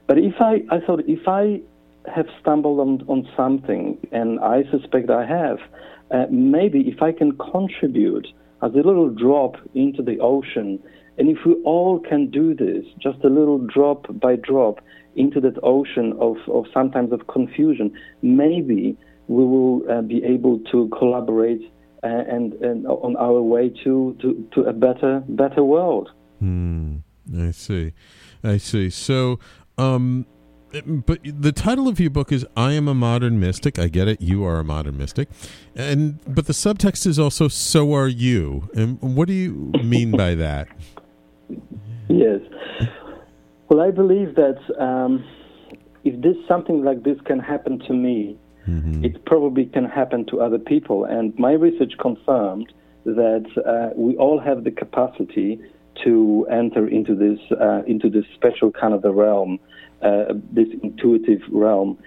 But 0.07 0.19
if 0.19 0.35
I, 0.41 0.63
I 0.71 0.79
thought 0.81 1.03
if 1.09 1.27
I 1.27 1.63
have 2.07 2.27
stumbled 2.41 2.81
on, 2.81 3.03
on 3.09 3.27
something, 3.37 3.99
and 4.13 4.39
I 4.41 4.65
suspect 4.71 5.11
I 5.11 5.25
have, 5.25 5.59
uh, 6.11 6.27
maybe 6.31 6.81
if 6.81 7.03
I 7.03 7.13
can 7.13 7.37
contribute 7.39 8.27
as 8.63 8.73
a 8.73 8.77
little 8.77 9.09
drop 9.09 9.57
into 9.75 10.03
the 10.03 10.19
ocean, 10.21 10.79
and 11.19 11.29
if 11.29 11.39
we 11.47 11.55
all 11.65 11.99
can 12.01 12.31
do 12.31 12.55
this, 12.55 12.85
just 12.99 13.19
a 13.25 13.29
little 13.29 13.59
drop 13.59 14.07
by 14.21 14.37
drop 14.37 14.81
into 15.17 15.41
that 15.41 15.59
ocean 15.63 16.15
of, 16.21 16.37
of 16.49 16.67
sometimes 16.73 17.13
of 17.13 17.27
confusion, 17.27 17.93
maybe 18.23 18.97
we 19.29 19.45
will 19.45 19.83
uh, 19.91 20.03
be 20.03 20.23
able 20.25 20.59
to 20.73 20.89
collaborate 20.99 21.63
uh, 22.03 22.07
and, 22.07 22.55
and 22.55 22.87
on 22.87 23.17
our 23.17 23.43
way 23.43 23.69
to, 23.85 24.17
to, 24.21 24.49
to 24.55 24.63
a 24.63 24.73
better 24.73 25.23
better 25.29 25.63
world. 25.63 26.11
Hmm. 26.39 26.99
I 27.39 27.51
see. 27.53 27.93
I 28.43 28.57
see. 28.57 28.91
So, 28.91 29.39
um, 29.79 30.27
but 30.87 31.21
the 31.25 31.53
title 31.53 31.89
of 31.89 31.99
your 31.99 32.11
book 32.11 32.33
is 32.33 32.47
"I 32.57 32.73
am 32.73 32.89
a 32.89 32.95
modern 32.95 33.41
mystic." 33.41 33.79
I 33.79 33.89
get 33.89 34.09
it. 34.09 34.21
You 34.21 34.45
are 34.45 34.59
a 34.59 34.65
modern 34.65 34.97
mystic, 34.97 35.29
and 35.75 36.19
but 36.27 36.47
the 36.47 36.53
subtext 36.53 37.07
is 37.07 37.19
also 37.19 37.49
"So 37.49 37.95
are 37.95 38.09
you." 38.09 38.69
And 38.75 39.01
what 39.01 39.29
do 39.29 39.35
you 39.35 39.73
mean 39.83 40.13
by 40.13 40.35
that? 40.37 40.69
Yes. 42.09 42.41
Well, 43.69 43.81
I 43.81 43.91
believe 43.91 44.35
that 44.35 44.59
um, 44.79 45.25
if 46.05 46.21
this 46.21 46.37
something 46.49 46.85
like 46.85 47.03
this 47.03 47.21
can 47.25 47.39
happen 47.39 47.79
to 47.81 47.93
me, 47.93 48.37
it 49.05 49.25
probably 49.25 49.67
can 49.67 49.85
happen 49.85 50.25
to 50.27 50.41
other 50.41 50.59
people. 50.59 51.05
And 51.05 51.37
my 51.39 51.53
research 51.53 51.93
confirmed 52.01 52.73
that 53.05 53.47
uh, 53.67 53.91
we 53.97 54.17
all 54.17 54.39
have 54.39 54.65
the 54.65 54.71
capacity 54.71 55.61
to 56.05 56.47
enter 56.51 56.87
into 56.89 57.15
this 57.15 57.39
uh, 57.61 57.83
into 57.87 58.09
this 58.09 58.25
special 58.35 58.71
kind 58.71 58.95
of 58.95 59.05
a 59.05 59.11
realm, 59.11 59.59
uh, 60.03 60.35
this 60.53 60.69
intuitive 60.83 61.43
realm. 61.51 61.99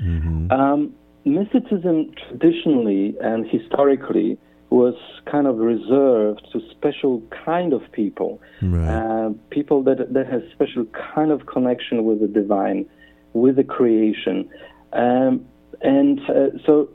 Um, 0.51 0.93
mysticism 1.25 2.11
traditionally 2.27 3.15
and 3.21 3.47
historically 3.47 4.37
was 4.69 4.95
kind 5.31 5.45
of 5.45 5.57
reserved 5.57 6.47
to 6.51 6.59
special 6.71 7.21
kind 7.45 7.73
of 7.73 7.81
people, 7.91 8.41
Right. 8.61 8.87
uh, 8.87 9.29
people 9.51 9.83
that 9.83 10.13
that 10.13 10.27
has 10.27 10.41
special 10.51 10.85
kind 11.13 11.31
of 11.31 11.45
connection 11.45 12.05
with 12.05 12.21
the 12.21 12.27
divine, 12.27 12.85
with 13.33 13.55
the 13.57 13.63
creation, 13.63 14.49
um, 14.93 15.45
and 15.81 16.19
uh, 16.29 16.49
so. 16.65 16.89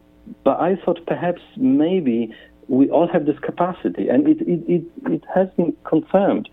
But 0.45 0.61
I 0.61 0.77
thought 0.85 1.01
perhaps 1.07 1.41
maybe 1.57 2.35
we 2.67 2.91
all 2.91 3.09
have 3.09 3.25
this 3.25 3.39
capacity, 3.39 4.09
and 4.09 4.29
it 4.29 4.41
it, 4.43 4.61
it, 4.69 4.85
it 5.07 5.23
has 5.35 5.49
been 5.57 5.75
confirmed, 5.85 6.49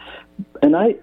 and 0.62 0.76
I 0.76 0.96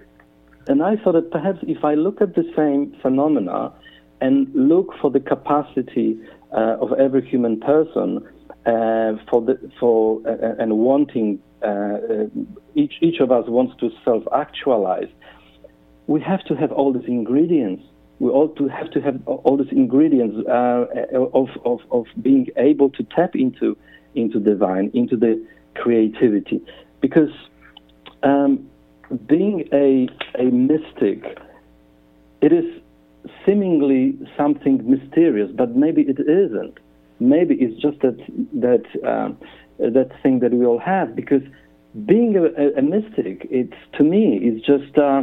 and 0.67 0.83
I 0.83 0.97
thought 0.97 1.13
that 1.13 1.31
perhaps 1.31 1.59
if 1.63 1.85
I 1.85 1.95
look 1.95 2.21
at 2.21 2.35
the 2.35 2.45
same 2.57 2.95
phenomena 3.03 3.73
and 4.21 4.49
look 4.55 4.95
for 5.01 5.11
the 5.11 5.21
capacity 5.21 6.19
uh, 6.53 6.77
of 6.81 6.93
every 6.93 7.27
human 7.29 7.61
person 7.61 8.27
uh, 8.67 9.15
for 9.29 9.43
the 9.43 9.59
for 9.81 10.21
uh, 10.27 10.63
and 10.63 10.79
wanting 10.79 11.41
uh, 11.63 11.67
uh, 11.67 12.27
each 12.75 12.95
each 13.01 13.21
of 13.21 13.33
us 13.33 13.45
wants 13.49 13.75
to 13.81 13.91
self-actualize, 14.05 15.09
we 16.07 16.21
have 16.21 16.45
to 16.45 16.55
have 16.55 16.71
all 16.73 16.93
these 16.93 17.09
ingredients. 17.09 17.83
We 18.21 18.31
all 18.31 18.49
to 18.51 18.69
have 18.69 18.91
to 18.93 19.01
have 19.01 19.21
all 19.27 19.57
these 19.57 19.73
ingredients 19.73 20.37
uh, 20.49 20.85
of, 21.35 21.49
of 21.65 21.81
of 21.91 22.07
being 22.21 22.47
able 22.57 22.91
to 22.91 23.03
tap 23.17 23.35
into 23.35 23.77
into 24.15 24.39
divine, 24.39 24.91
into 24.95 25.17
the 25.17 25.45
creativity, 25.75 26.61
because 27.01 27.31
um, 28.23 28.69
being 29.27 29.69
a 29.73 30.09
a 30.39 30.51
mystic, 30.51 31.39
it 32.41 32.53
is 32.53 32.65
seemingly 33.47 34.19
something 34.37 34.89
mysterious, 34.89 35.51
but 35.55 35.77
maybe 35.77 36.03
it 36.03 36.19
isn't. 36.21 36.79
Maybe 37.21 37.55
it's 37.55 37.81
just 37.81 38.01
that 38.01 38.19
that 38.55 38.85
um, 39.09 39.39
that 39.79 40.11
thing 40.23 40.41
that 40.41 40.53
we 40.53 40.65
all 40.67 40.79
have. 40.79 41.15
Because 41.15 41.43
being 42.07 42.37
a, 42.37 42.45
a, 42.61 42.79
a 42.79 42.83
mystic, 42.83 43.47
it's 43.51 43.77
to 43.97 44.03
me, 44.03 44.39
it's 44.43 44.65
just 44.67 44.97
uh, 44.99 45.23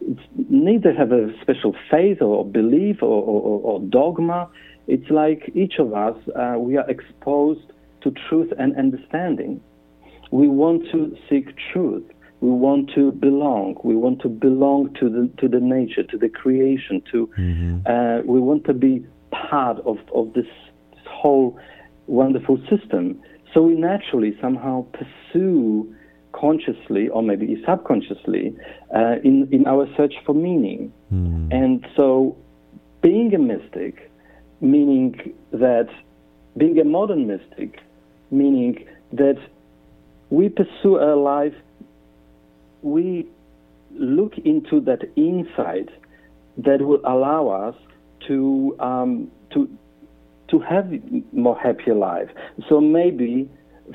it's 0.00 0.20
neither 0.48 0.92
have 0.92 1.12
a 1.12 1.32
special 1.40 1.74
faith 1.90 2.22
or 2.22 2.44
belief 2.44 3.02
or, 3.02 3.22
or, 3.22 3.60
or 3.60 3.80
dogma. 3.80 4.48
It's 4.86 5.10
like 5.10 5.50
each 5.54 5.74
of 5.78 5.94
us, 5.94 6.16
uh, 6.34 6.56
we 6.58 6.76
are 6.76 6.88
exposed 6.90 7.72
to 8.02 8.12
truth 8.28 8.52
and 8.58 8.76
understanding. 8.76 9.60
We 10.30 10.48
want 10.48 10.84
to 10.92 11.16
seek 11.28 11.54
truth. 11.72 12.04
We 12.40 12.50
want 12.50 12.90
to 12.94 13.12
belong. 13.12 13.76
We 13.84 13.96
want 13.96 14.22
to 14.22 14.28
belong 14.28 14.94
to 15.00 15.08
the 15.10 15.30
to 15.38 15.48
the 15.48 15.60
nature, 15.60 16.02
to 16.04 16.16
the 16.16 16.28
creation. 16.28 17.02
To 17.12 17.28
uh, 17.86 18.22
we 18.24 18.40
want 18.40 18.64
to 18.64 18.74
be 18.74 19.04
part 19.30 19.78
of 19.80 19.98
of 20.14 20.32
this, 20.32 20.46
this 20.92 21.06
whole 21.06 21.58
wonderful 22.06 22.58
system. 22.68 23.20
So 23.52 23.62
we 23.62 23.74
naturally 23.74 24.36
somehow 24.40 24.86
pursue 24.92 25.94
consciously 26.32 27.08
or 27.08 27.22
maybe 27.22 27.62
subconsciously 27.66 28.56
uh, 28.94 29.16
in 29.24 29.48
in 29.52 29.66
our 29.66 29.86
search 29.96 30.14
for 30.24 30.34
meaning. 30.34 30.92
And 31.52 31.86
so, 31.96 32.36
being 33.02 33.34
a 33.34 33.38
mystic, 33.38 34.10
meaning 34.60 35.34
that 35.52 35.88
being 36.56 36.78
a 36.78 36.84
modern 36.84 37.26
mystic, 37.26 37.80
meaning 38.30 38.86
that 39.12 39.38
we 40.30 40.48
pursue 40.48 40.96
our 40.96 41.16
life 41.16 41.54
we 42.82 43.28
look 43.92 44.38
into 44.38 44.80
that 44.82 45.00
insight 45.16 45.88
that 46.56 46.82
will 46.82 47.00
allow 47.04 47.48
us 47.48 47.74
to 48.28 48.76
um, 48.80 49.30
to 49.52 49.68
to 50.48 50.58
have 50.58 50.90
more 51.32 51.58
happier 51.58 51.94
life. 51.94 52.28
So 52.68 52.80
maybe 52.80 53.48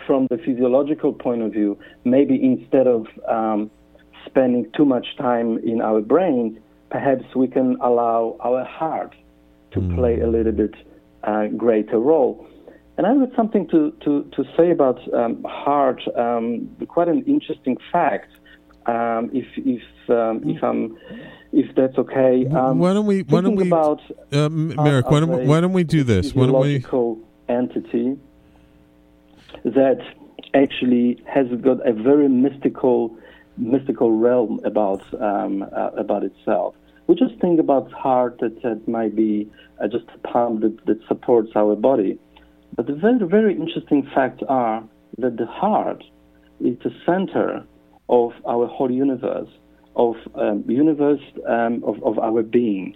from 0.05 0.27
the 0.29 0.37
physiological 0.37 1.13
point 1.13 1.41
of 1.41 1.51
view, 1.51 1.77
maybe 2.03 2.41
instead 2.41 2.87
of 2.87 3.07
um, 3.27 3.69
spending 4.25 4.71
too 4.75 4.85
much 4.85 5.05
time 5.17 5.57
in 5.59 5.81
our 5.81 6.01
brains, 6.01 6.57
perhaps 6.89 7.23
we 7.35 7.47
can 7.47 7.77
allow 7.81 8.37
our 8.39 8.63
heart 8.63 9.15
to 9.71 9.81
play 9.95 10.21
a 10.21 10.27
little 10.27 10.51
bit 10.53 10.73
uh, 11.23 11.47
greater 11.47 11.99
role. 11.99 12.47
And 12.97 13.05
I've 13.05 13.19
got 13.19 13.35
something 13.35 13.67
to, 13.69 13.91
to, 14.05 14.23
to 14.35 14.43
say 14.55 14.71
about 14.71 14.99
um, 15.13 15.43
heart, 15.43 16.01
um, 16.15 16.69
quite 16.87 17.09
an 17.09 17.23
interesting 17.23 17.77
fact. 17.91 18.31
Um, 18.87 19.31
if 19.33 19.47
if 19.57 20.09
um, 20.09 20.47
if 20.47 20.63
I'm 20.63 20.97
if 21.51 21.73
that's 21.75 21.97
okay. 21.97 22.45
Um, 22.47 22.79
why 22.79 22.93
don't 22.93 23.05
we? 23.05 23.21
Why 23.21 23.41
don't 23.41 23.55
we? 23.55 23.67
About, 23.67 24.01
uh, 24.31 24.49
Mirek, 24.49 25.09
why 25.09 25.19
don't, 25.21 25.47
why 25.47 25.61
don't 25.61 25.73
we 25.73 25.83
do 25.83 26.03
this? 26.03 26.33
Why 26.35 26.47
don't 26.47 26.61
we? 26.61 26.85
entity 27.47 28.17
that 29.63 29.99
actually 30.53 31.21
has 31.27 31.47
got 31.61 31.85
a 31.87 31.93
very 31.93 32.27
mystical 32.27 33.15
mystical 33.57 34.11
realm 34.11 34.59
about 34.63 35.01
um, 35.21 35.63
uh, 35.63 35.91
about 35.97 36.23
itself. 36.23 36.75
We 37.07 37.15
just 37.15 37.39
think 37.39 37.59
about 37.59 37.91
heart 37.91 38.39
that, 38.39 38.63
that 38.63 38.87
might 38.87 39.15
be 39.15 39.49
uh, 39.79 39.87
just 39.87 40.05
a 40.15 40.17
pump 40.27 40.61
that, 40.61 40.85
that 40.87 40.99
supports 41.07 41.51
our 41.55 41.75
body. 41.75 42.17
But 42.75 42.87
the 42.87 42.93
very, 42.93 43.19
very 43.27 43.53
interesting 43.53 44.09
facts 44.13 44.41
are 44.49 44.83
that 45.19 45.37
the 45.37 45.45
heart 45.45 46.03
is 46.59 46.77
the 46.83 46.91
center 47.05 47.63
of 48.09 48.31
our 48.47 48.67
whole 48.67 48.91
universe, 48.91 49.49
of 49.95 50.15
um, 50.35 50.63
universe 50.67 51.21
um, 51.47 51.83
of, 51.85 52.03
of 52.03 52.19
our 52.19 52.43
being. 52.43 52.95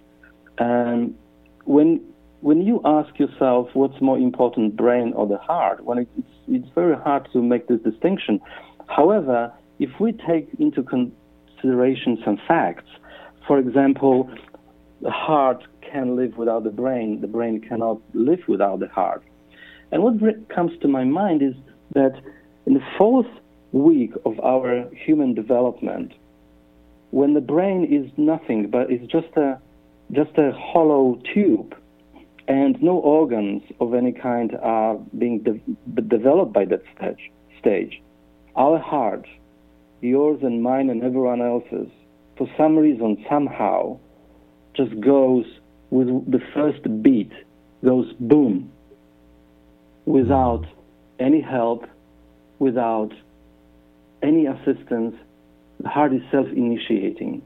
When 1.64 2.00
when 2.40 2.62
you 2.62 2.80
ask 2.84 3.18
yourself 3.18 3.68
what's 3.74 4.00
more 4.00 4.18
important, 4.18 4.76
brain 4.76 5.12
or 5.14 5.26
the 5.26 5.36
heart, 5.38 5.84
when 5.84 5.98
it's, 5.98 6.10
it's 6.48 6.68
very 6.74 6.96
hard 6.96 7.28
to 7.32 7.42
make 7.42 7.68
this 7.68 7.80
distinction. 7.80 8.40
However, 8.88 9.52
if 9.78 9.90
we 10.00 10.12
take 10.12 10.48
into 10.58 10.82
consideration 10.82 12.18
some 12.24 12.38
facts, 12.48 12.88
for 13.46 13.58
example, 13.58 14.30
the 15.02 15.10
heart 15.10 15.64
can 15.82 16.16
live 16.16 16.36
without 16.36 16.64
the 16.64 16.70
brain, 16.70 17.20
the 17.20 17.26
brain 17.26 17.60
cannot 17.60 18.00
live 18.14 18.40
without 18.48 18.80
the 18.80 18.88
heart. 18.88 19.22
And 19.92 20.02
what 20.02 20.14
comes 20.48 20.72
to 20.80 20.88
my 20.88 21.04
mind 21.04 21.42
is 21.42 21.54
that 21.94 22.14
in 22.66 22.74
the 22.74 22.84
fourth 22.96 23.26
week 23.72 24.12
of 24.24 24.38
our 24.40 24.88
human 24.94 25.34
development, 25.34 26.12
when 27.10 27.34
the 27.34 27.40
brain 27.40 27.84
is 27.84 28.10
nothing 28.16 28.70
but 28.70 28.90
is 28.90 29.06
just 29.08 29.36
a 29.36 29.58
just 30.12 30.36
a 30.38 30.52
hollow 30.52 31.20
tube, 31.32 31.74
and 32.48 32.82
no 32.82 32.98
organs 32.98 33.62
of 33.80 33.94
any 33.94 34.10
kind 34.12 34.56
are 34.60 34.96
being 35.16 35.38
de- 35.38 36.02
developed 36.02 36.52
by 36.52 36.64
that 36.64 36.82
stage, 36.96 37.30
stage, 37.60 38.02
our 38.56 38.78
heart, 38.78 39.24
yours 40.00 40.40
and 40.42 40.62
mine 40.62 40.90
and 40.90 41.04
everyone 41.04 41.40
else's, 41.40 41.88
for 42.36 42.48
some 42.56 42.76
reason, 42.76 43.24
somehow, 43.28 43.98
just 44.74 44.98
goes 45.00 45.44
with 45.90 46.08
the 46.30 46.40
first 46.54 46.82
beat, 47.02 47.30
goes 47.84 48.12
boom, 48.18 48.72
without 50.06 50.64
any 51.20 51.40
help, 51.40 51.86
without 52.58 53.12
any 54.22 54.46
assistance. 54.46 55.14
The 55.80 55.88
heart 55.88 56.12
is 56.12 56.22
self 56.30 56.46
initiating. 56.48 57.42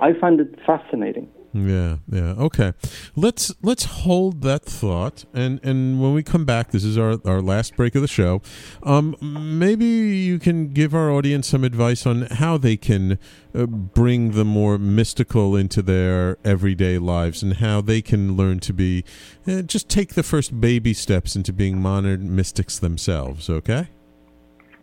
I 0.00 0.12
find 0.14 0.40
it 0.40 0.58
fascinating. 0.66 1.28
Yeah, 1.54 1.98
yeah. 2.10 2.34
Okay. 2.36 2.72
Let's 3.14 3.54
let's 3.62 3.84
hold 3.84 4.42
that 4.42 4.64
thought 4.64 5.24
and 5.32 5.60
and 5.62 6.02
when 6.02 6.12
we 6.12 6.24
come 6.24 6.44
back, 6.44 6.72
this 6.72 6.82
is 6.82 6.98
our 6.98 7.18
our 7.24 7.40
last 7.40 7.76
break 7.76 7.94
of 7.94 8.02
the 8.02 8.08
show. 8.08 8.42
Um 8.82 9.14
maybe 9.20 9.84
you 9.84 10.40
can 10.40 10.72
give 10.72 10.96
our 10.96 11.12
audience 11.12 11.46
some 11.46 11.62
advice 11.62 12.06
on 12.06 12.22
how 12.22 12.58
they 12.58 12.76
can 12.76 13.18
uh, 13.54 13.66
bring 13.66 14.32
the 14.32 14.44
more 14.44 14.78
mystical 14.78 15.54
into 15.54 15.80
their 15.80 16.38
everyday 16.44 16.98
lives 16.98 17.40
and 17.44 17.54
how 17.54 17.80
they 17.80 18.02
can 18.02 18.36
learn 18.36 18.58
to 18.58 18.72
be 18.72 19.04
uh, 19.46 19.62
just 19.62 19.88
take 19.88 20.14
the 20.14 20.24
first 20.24 20.60
baby 20.60 20.92
steps 20.92 21.36
into 21.36 21.52
being 21.52 21.80
modern 21.80 22.34
mystics 22.34 22.80
themselves, 22.80 23.48
okay? 23.48 23.86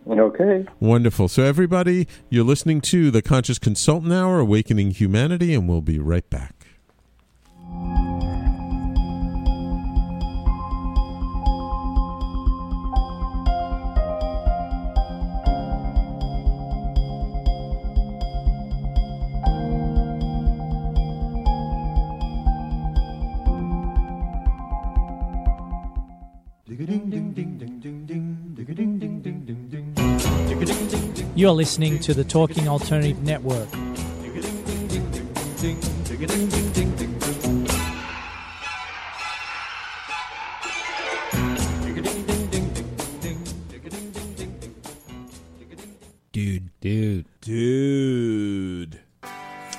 Okay. 0.07 0.65
Wonderful. 0.79 1.27
So, 1.27 1.43
everybody, 1.43 2.07
you're 2.29 2.43
listening 2.43 2.81
to 2.81 3.11
the 3.11 3.21
Conscious 3.21 3.59
Consultant 3.59 4.11
Hour, 4.11 4.39
Awakening 4.39 4.91
Humanity, 4.91 5.53
and 5.53 5.69
we'll 5.69 5.81
be 5.81 5.99
right 5.99 6.27
back. 6.29 6.61
You're 31.41 31.49
listening 31.53 31.97
to 32.01 32.13
the 32.13 32.23
Talking 32.23 32.67
Alternative 32.67 33.19
Network. 33.23 33.67
Dude. 46.31 46.69
Dude. 46.79 47.25
Dude. 47.41 48.99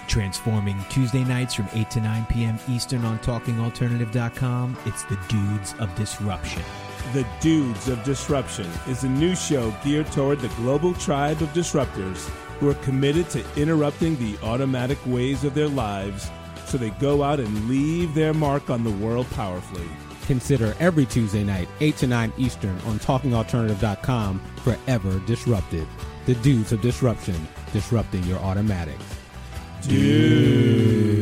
Transforming 0.08 0.84
Tuesday 0.90 1.22
nights 1.22 1.54
from 1.54 1.68
8 1.72 1.88
to 1.90 2.00
9 2.00 2.26
p.m. 2.28 2.58
Eastern 2.68 3.04
on 3.04 3.20
TalkingAlternative.com. 3.20 4.78
It's 4.84 5.04
the 5.04 5.16
Dudes 5.28 5.74
of 5.78 5.94
Disruption. 5.94 6.64
The 7.12 7.26
Dudes 7.40 7.88
of 7.88 8.02
Disruption 8.04 8.66
is 8.88 9.04
a 9.04 9.08
new 9.08 9.36
show 9.36 9.70
geared 9.84 10.10
toward 10.12 10.40
the 10.40 10.48
global 10.56 10.94
tribe 10.94 11.42
of 11.42 11.50
disruptors 11.50 12.26
who 12.58 12.70
are 12.70 12.74
committed 12.76 13.28
to 13.30 13.44
interrupting 13.54 14.16
the 14.16 14.38
automatic 14.42 14.96
ways 15.04 15.44
of 15.44 15.52
their 15.52 15.68
lives 15.68 16.30
so 16.64 16.78
they 16.78 16.88
go 16.88 17.22
out 17.22 17.38
and 17.38 17.68
leave 17.68 18.14
their 18.14 18.32
mark 18.32 18.70
on 18.70 18.82
the 18.82 18.90
world 18.92 19.30
powerfully. 19.32 19.86
Consider 20.26 20.74
every 20.80 21.04
Tuesday 21.04 21.44
night, 21.44 21.68
8 21.80 21.98
to 21.98 22.06
9 22.06 22.32
Eastern 22.38 22.78
on 22.86 22.98
TalkingAlternative.com 23.00 24.40
forever 24.64 25.18
disrupted. 25.26 25.86
The 26.24 26.34
Dudes 26.36 26.72
of 26.72 26.80
Disruption, 26.80 27.46
disrupting 27.74 28.22
your 28.24 28.38
automatics. 28.38 29.04
Dude. 29.82 31.21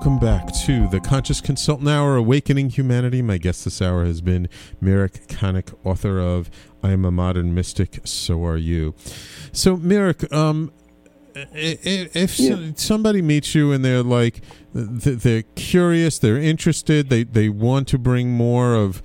Welcome 0.00 0.18
back 0.18 0.50
to 0.50 0.88
the 0.88 0.98
Conscious 0.98 1.42
Consultant 1.42 1.86
Hour, 1.86 2.16
Awakening 2.16 2.70
Humanity. 2.70 3.20
My 3.20 3.36
guest 3.36 3.66
this 3.66 3.82
hour 3.82 4.06
has 4.06 4.22
been 4.22 4.48
Mirek 4.82 5.26
Kanik, 5.26 5.74
author 5.84 6.18
of 6.18 6.50
I 6.82 6.92
Am 6.92 7.04
a 7.04 7.10
Modern 7.10 7.54
Mystic, 7.54 8.00
So 8.04 8.42
Are 8.46 8.56
You. 8.56 8.94
So, 9.52 9.76
Mirek, 9.76 10.32
um, 10.32 10.72
if 11.34 12.40
yeah. 12.40 12.70
somebody 12.76 13.20
meets 13.20 13.54
you 13.54 13.72
and 13.72 13.84
they're 13.84 14.02
like, 14.02 14.40
they're 14.72 15.42
curious, 15.54 16.18
they're 16.18 16.38
interested, 16.38 17.10
they, 17.10 17.24
they 17.24 17.50
want 17.50 17.86
to 17.88 17.98
bring 17.98 18.30
more 18.30 18.74
of 18.74 19.02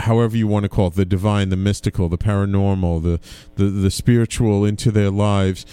however 0.00 0.36
you 0.36 0.46
want 0.46 0.64
to 0.64 0.68
call 0.68 0.88
it 0.88 0.94
the 0.94 1.04
divine 1.04 1.48
the 1.48 1.56
mystical 1.56 2.08
the 2.08 2.18
paranormal 2.18 3.02
the, 3.02 3.20
the 3.56 3.70
the 3.70 3.90
spiritual 3.90 4.64
into 4.64 4.90
their 4.90 5.10
lives 5.10 5.64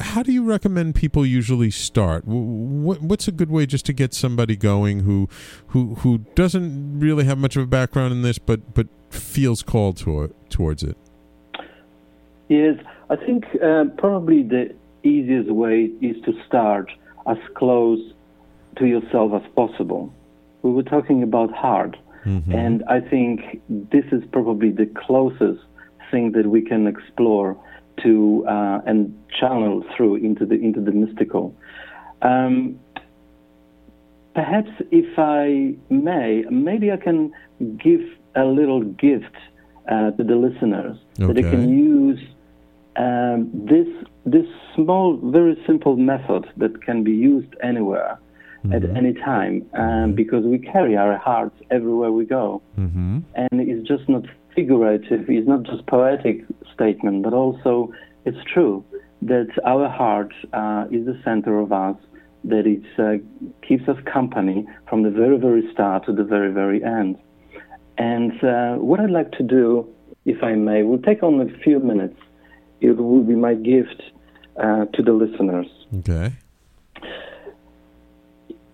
how 0.00 0.22
do 0.22 0.32
you 0.32 0.44
recommend 0.44 0.94
people 0.94 1.24
usually 1.24 1.70
start? 1.70 2.24
What's 2.26 3.28
a 3.28 3.32
good 3.32 3.50
way 3.50 3.66
just 3.66 3.86
to 3.86 3.92
get 3.92 4.14
somebody 4.14 4.56
going 4.56 5.00
who 5.00 5.28
who 5.68 5.96
who 5.96 6.18
doesn't 6.34 6.98
really 6.98 7.24
have 7.24 7.38
much 7.38 7.56
of 7.56 7.62
a 7.62 7.66
background 7.66 8.12
in 8.12 8.22
this 8.22 8.38
but 8.38 8.74
but 8.74 8.88
feels 9.10 9.62
called 9.62 9.96
to, 9.98 10.34
towards 10.48 10.82
it? 10.82 10.96
Yes 12.48 12.76
i 13.10 13.16
think 13.16 13.44
uh, 13.62 13.84
probably 13.98 14.42
the 14.42 14.74
easiest 15.02 15.50
way 15.50 15.90
is 16.00 16.16
to 16.24 16.32
start 16.46 16.90
as 17.26 17.36
close 17.54 18.00
to 18.78 18.86
yourself 18.86 19.32
as 19.34 19.42
possible. 19.54 20.12
We 20.62 20.70
were 20.70 20.82
talking 20.82 21.22
about 21.22 21.52
heart 21.52 21.96
Mm-hmm. 22.24 22.52
And 22.52 22.84
I 22.88 23.00
think 23.00 23.60
this 23.68 24.04
is 24.12 24.22
probably 24.32 24.70
the 24.70 24.86
closest 24.86 25.62
thing 26.10 26.32
that 26.32 26.46
we 26.46 26.62
can 26.62 26.86
explore 26.86 27.56
to 28.02 28.44
uh, 28.48 28.80
and 28.86 29.16
channel 29.38 29.84
through 29.96 30.16
into 30.16 30.46
the 30.46 30.54
into 30.54 30.80
the 30.80 30.92
mystical. 30.92 31.54
Um, 32.22 32.78
perhaps, 34.34 34.70
if 34.90 35.18
I 35.18 35.74
may, 35.90 36.44
maybe 36.50 36.92
I 36.92 36.96
can 36.96 37.32
give 37.76 38.00
a 38.34 38.44
little 38.44 38.82
gift 38.82 39.36
uh, 39.90 40.12
to 40.12 40.24
the 40.24 40.36
listeners 40.36 40.96
that 41.18 41.34
they 41.34 41.42
can 41.42 41.68
use 41.68 42.20
um, 42.96 43.50
this 43.52 43.88
this 44.24 44.46
small, 44.74 45.18
very 45.22 45.60
simple 45.66 45.96
method 45.96 46.46
that 46.56 46.82
can 46.82 47.02
be 47.02 47.12
used 47.12 47.54
anywhere 47.62 48.18
at 48.70 48.84
any 48.96 49.12
time, 49.14 49.66
um, 49.74 50.14
because 50.14 50.44
we 50.44 50.58
carry 50.58 50.96
our 50.96 51.16
hearts 51.18 51.56
everywhere 51.70 52.12
we 52.12 52.24
go, 52.24 52.62
Mm-hmm. 52.78 53.18
and 53.34 53.60
it's 53.60 53.86
just 53.88 54.08
not 54.08 54.24
figurative. 54.54 55.28
It's 55.28 55.48
not 55.48 55.62
just 55.64 55.86
poetic 55.86 56.44
statement, 56.74 57.22
but 57.24 57.32
also 57.32 57.92
it's 58.24 58.38
true 58.52 58.84
that 59.22 59.48
our 59.64 59.88
heart 59.88 60.32
uh, 60.52 60.84
is 60.90 61.06
the 61.06 61.18
center 61.24 61.58
of 61.58 61.72
us. 61.72 61.96
That 62.44 62.66
it 62.66 62.82
uh, 62.98 63.22
keeps 63.66 63.88
us 63.88 63.96
company 64.12 64.66
from 64.88 65.04
the 65.04 65.10
very, 65.10 65.38
very 65.38 65.62
start 65.72 66.06
to 66.06 66.12
the 66.12 66.24
very, 66.24 66.52
very 66.52 66.82
end. 66.82 67.16
And 67.98 68.32
uh, 68.42 68.74
what 68.76 68.98
I'd 68.98 69.10
like 69.10 69.30
to 69.32 69.44
do, 69.44 69.88
if 70.24 70.42
I 70.42 70.54
may, 70.54 70.82
will 70.82 70.98
take 70.98 71.22
only 71.22 71.52
a 71.54 71.58
few 71.58 71.78
minutes. 71.78 72.18
It 72.80 72.96
will 72.96 73.22
be 73.22 73.36
my 73.36 73.54
gift 73.54 74.02
uh, 74.56 74.86
to 74.86 75.02
the 75.02 75.12
listeners. 75.12 75.68
Okay. 76.00 76.32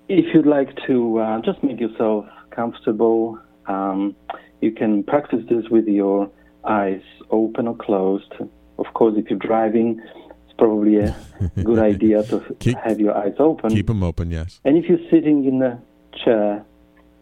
If 0.09 0.35
you'd 0.35 0.47
like 0.47 0.71
to 0.87 1.19
uh, 1.19 1.41
just 1.43 1.63
make 1.63 1.79
yourself 1.79 2.25
comfortable, 2.51 3.39
um, 3.67 4.17
you 4.63 4.73
can 4.73 5.03
practice 5.03 5.41
this 5.51 5.69
with 5.71 5.87
your 5.87 6.31
eyes 6.65 7.03
open 7.31 7.69
or 7.69 7.77
closed. 7.77 8.33
Of 8.79 8.87
course, 8.95 9.15
if 9.19 9.29
you're 9.29 9.39
driving, 9.39 10.01
it's 10.47 10.57
probably 10.57 10.99
a 10.99 11.15
good 11.63 11.79
idea 11.79 12.23
to 12.25 12.41
Keep- 12.59 12.79
have 12.79 13.01
your 13.01 13.17
eyes 13.17 13.35
open. 13.39 13.71
Keep 13.71 13.89
them 13.89 14.03
open. 14.03 14.31
Yes. 14.31 14.61
And 14.65 14.79
if 14.79 14.89
you're 14.89 15.11
sitting 15.11 15.45
in 15.45 15.63
a 15.63 15.81
chair, 16.25 16.65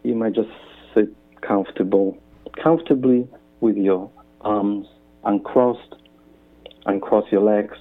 you 0.04 0.14
might 0.14 0.34
just 0.34 0.50
sit 0.94 1.08
comfortable, 1.40 2.16
comfortably 2.62 3.26
with 3.60 3.76
your 3.76 4.10
arms 4.42 4.86
uncrossed, 5.24 5.96
uncross 6.86 7.24
your 7.32 7.42
legs, 7.42 7.76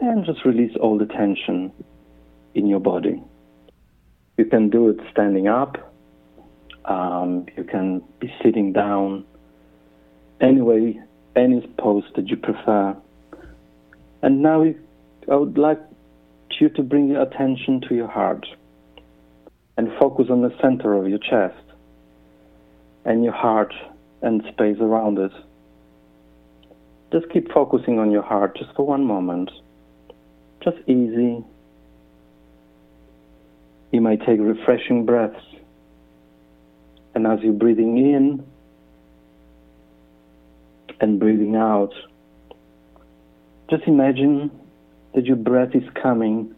and 0.00 0.24
just 0.24 0.44
release 0.44 0.76
all 0.80 0.96
the 0.96 1.06
tension 1.06 1.72
in 2.54 2.68
your 2.68 2.80
body. 2.80 3.20
You 4.36 4.44
can 4.44 4.70
do 4.70 4.88
it 4.90 4.98
standing 5.12 5.48
up. 5.48 5.92
Um, 6.84 7.46
you 7.56 7.64
can 7.64 8.02
be 8.20 8.32
sitting 8.42 8.72
down. 8.72 9.24
Anyway, 10.40 11.00
any 11.34 11.66
pose 11.78 12.04
that 12.14 12.28
you 12.28 12.36
prefer. 12.36 12.96
And 14.22 14.42
now 14.42 14.64
I 15.30 15.34
would 15.36 15.58
like 15.58 15.80
you 16.60 16.68
to 16.70 16.82
bring 16.82 17.08
your 17.08 17.22
attention 17.22 17.80
to 17.88 17.94
your 17.94 18.08
heart 18.08 18.46
and 19.76 19.88
focus 19.98 20.26
on 20.30 20.42
the 20.42 20.54
center 20.60 20.94
of 20.94 21.08
your 21.08 21.18
chest 21.18 21.62
and 23.04 23.22
your 23.22 23.32
heart 23.32 23.74
and 24.22 24.42
space 24.52 24.78
around 24.80 25.18
it. 25.18 25.32
Just 27.12 27.30
keep 27.30 27.52
focusing 27.52 27.98
on 27.98 28.10
your 28.10 28.22
heart 28.22 28.56
just 28.56 28.74
for 28.74 28.86
one 28.86 29.04
moment. 29.04 29.50
Just 30.64 30.78
easy. 30.88 31.44
You 33.92 34.00
might 34.00 34.20
take 34.26 34.40
refreshing 34.40 35.06
breaths. 35.06 35.42
And 37.14 37.26
as 37.26 37.40
you're 37.42 37.52
breathing 37.52 37.96
in 37.96 38.44
and 41.00 41.18
breathing 41.18 41.56
out, 41.56 41.92
just 43.70 43.84
imagine 43.86 44.50
that 45.14 45.24
your 45.24 45.36
breath 45.36 45.74
is 45.74 45.88
coming 46.00 46.54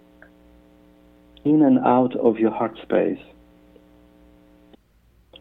in 1.44 1.62
and 1.62 1.78
out 1.78 2.14
of 2.16 2.38
your 2.38 2.50
heart 2.50 2.76
space. 2.82 3.20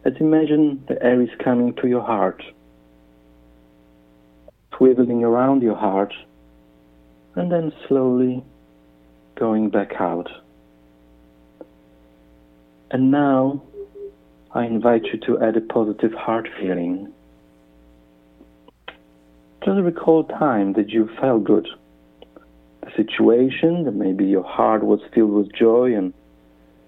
Let's 0.04 0.20
imagine 0.20 0.84
the 0.88 1.02
air 1.02 1.20
is 1.20 1.28
coming 1.42 1.74
to 1.82 1.88
your 1.88 2.02
heart, 2.02 2.42
swiveling 4.72 5.22
around 5.22 5.62
your 5.62 5.74
heart, 5.74 6.14
and 7.34 7.50
then 7.50 7.72
slowly 7.88 8.44
going 9.34 9.70
back 9.70 9.94
out. 9.98 10.30
And 12.90 13.10
now 13.10 13.62
I 14.52 14.64
invite 14.64 15.04
you 15.04 15.18
to 15.26 15.42
add 15.42 15.56
a 15.56 15.60
positive 15.60 16.12
heart 16.12 16.48
feeling. 16.60 17.12
Just 19.64 19.80
recall 19.80 20.24
time 20.24 20.72
that 20.74 20.88
you 20.88 21.10
felt 21.20 21.44
good 21.44 21.68
the 22.88 23.04
situation, 23.04 23.84
that 23.84 23.94
maybe 23.94 24.24
your 24.24 24.44
heart 24.44 24.84
was 24.84 25.00
filled 25.14 25.32
with 25.32 25.52
joy 25.52 25.94
and 25.94 26.12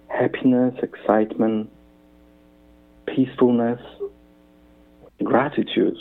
happiness, 0.09 0.74
excitement, 0.82 1.70
peacefulness, 3.07 3.80
gratitude. 5.22 5.96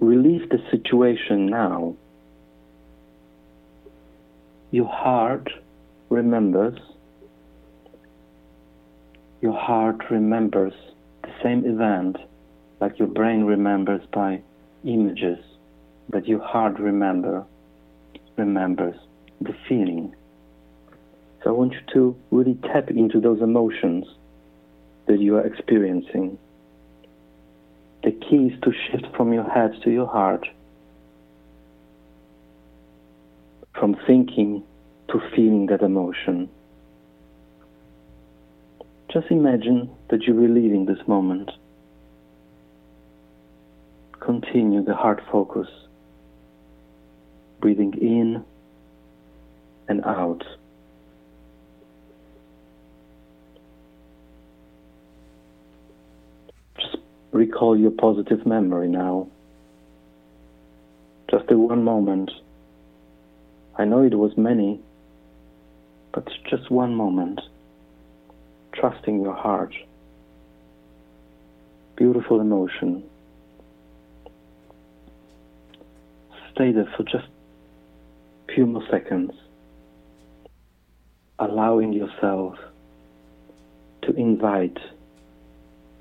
Relieve 0.00 0.48
the 0.50 0.58
situation 0.70 1.46
now. 1.46 1.94
Your 4.70 4.88
heart 4.88 5.48
remembers. 6.08 6.78
Your 9.44 9.60
heart 9.60 10.08
remembers 10.10 10.72
the 11.22 11.28
same 11.42 11.66
event 11.66 12.16
like 12.80 12.98
your 12.98 13.08
brain 13.08 13.44
remembers 13.44 14.00
by 14.10 14.40
images, 14.86 15.38
but 16.08 16.26
your 16.26 16.40
heart 16.40 16.80
remember 16.80 17.44
remembers 18.38 18.96
the 19.42 19.54
feeling. 19.68 20.14
So 21.42 21.50
I 21.50 21.52
want 21.52 21.74
you 21.74 21.80
to 21.92 22.16
really 22.30 22.54
tap 22.54 22.88
into 22.88 23.20
those 23.20 23.42
emotions 23.42 24.06
that 25.08 25.20
you 25.20 25.36
are 25.36 25.46
experiencing. 25.46 26.38
The 28.02 28.12
key 28.12 28.46
is 28.46 28.58
to 28.62 28.72
shift 28.72 29.14
from 29.14 29.34
your 29.34 29.44
head 29.44 29.72
to 29.82 29.90
your 29.90 30.06
heart, 30.06 30.48
from 33.78 33.94
thinking 34.06 34.62
to 35.08 35.20
feeling 35.36 35.66
that 35.66 35.82
emotion. 35.82 36.48
Just 39.14 39.30
imagine 39.30 39.88
that 40.10 40.22
you're 40.24 40.34
reliving 40.34 40.86
this 40.86 40.98
moment. 41.06 41.52
Continue 44.18 44.82
the 44.82 44.96
heart 44.96 45.22
focus 45.30 45.68
breathing 47.60 47.94
in 48.02 48.44
and 49.86 50.04
out. 50.04 50.42
Just 56.76 56.96
recall 57.30 57.78
your 57.78 57.92
positive 57.92 58.44
memory 58.44 58.88
now. 58.88 59.28
Just 61.30 61.48
a 61.52 61.56
one 61.56 61.84
moment. 61.84 62.32
I 63.78 63.84
know 63.84 64.02
it 64.02 64.14
was 64.16 64.36
many, 64.36 64.80
but 66.12 66.28
just 66.50 66.68
one 66.68 66.96
moment. 66.96 67.40
Trusting 68.84 69.22
your 69.22 69.32
heart. 69.32 69.74
Beautiful 71.96 72.38
emotion. 72.38 73.02
Stay 76.52 76.70
there 76.70 76.92
for 76.94 77.02
just 77.04 77.24
a 78.46 78.52
few 78.52 78.66
more 78.66 78.86
seconds, 78.90 79.32
allowing 81.38 81.94
yourself 81.94 82.58
to 84.02 84.12
invite 84.16 84.76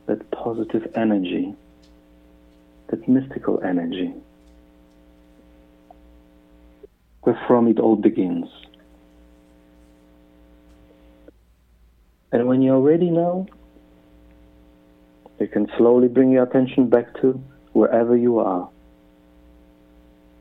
that 0.08 0.30
positive 0.32 0.92
energy, 0.94 1.56
that 2.88 3.08
mystical 3.08 3.64
energy, 3.64 4.14
where 7.22 7.42
from 7.48 7.70
it 7.70 7.80
all 7.80 7.96
begins. 7.96 8.50
And 12.34 12.48
when 12.48 12.64
you 12.64 12.74
already 12.74 13.12
know, 13.12 13.46
you 15.40 15.48
can 15.48 15.70
slowly 15.78 16.08
bring 16.08 16.32
your 16.32 16.44
attention 16.44 16.90
back 16.90 17.22
to 17.22 17.40
wherever 17.74 18.18
you 18.18 18.40
are. 18.40 18.68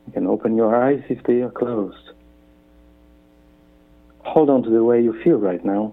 You 0.07 0.12
can 0.14 0.26
open 0.26 0.57
your 0.57 0.74
eyes 0.74 1.03
if 1.11 1.22
they 1.24 1.43
are 1.43 1.51
closed. 1.51 2.12
Hold 4.20 4.49
on 4.49 4.62
to 4.62 4.70
the 4.70 4.82
way 4.82 5.03
you 5.03 5.22
feel 5.22 5.36
right 5.36 5.62
now 5.62 5.93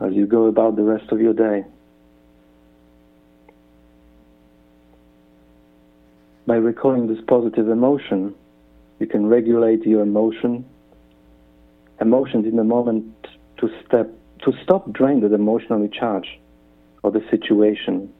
as 0.00 0.12
you 0.12 0.26
go 0.26 0.46
about 0.46 0.76
the 0.76 0.84
rest 0.84 1.10
of 1.10 1.20
your 1.20 1.32
day. 1.32 1.64
By 6.46 6.56
recalling 6.56 7.08
this 7.08 7.22
positive 7.26 7.68
emotion, 7.68 8.36
you 9.00 9.08
can 9.08 9.26
regulate 9.26 9.84
your 9.84 10.02
emotion, 10.02 10.64
emotions 12.00 12.46
in 12.46 12.54
the 12.54 12.62
moment 12.62 13.15
to 13.58 13.70
step 13.86 14.10
to 14.44 14.52
stop 14.62 14.92
drain 14.92 15.20
the 15.20 15.32
emotionally 15.34 15.88
charge 15.88 16.38
of 17.02 17.12
the 17.12 17.22
situation 17.30 18.12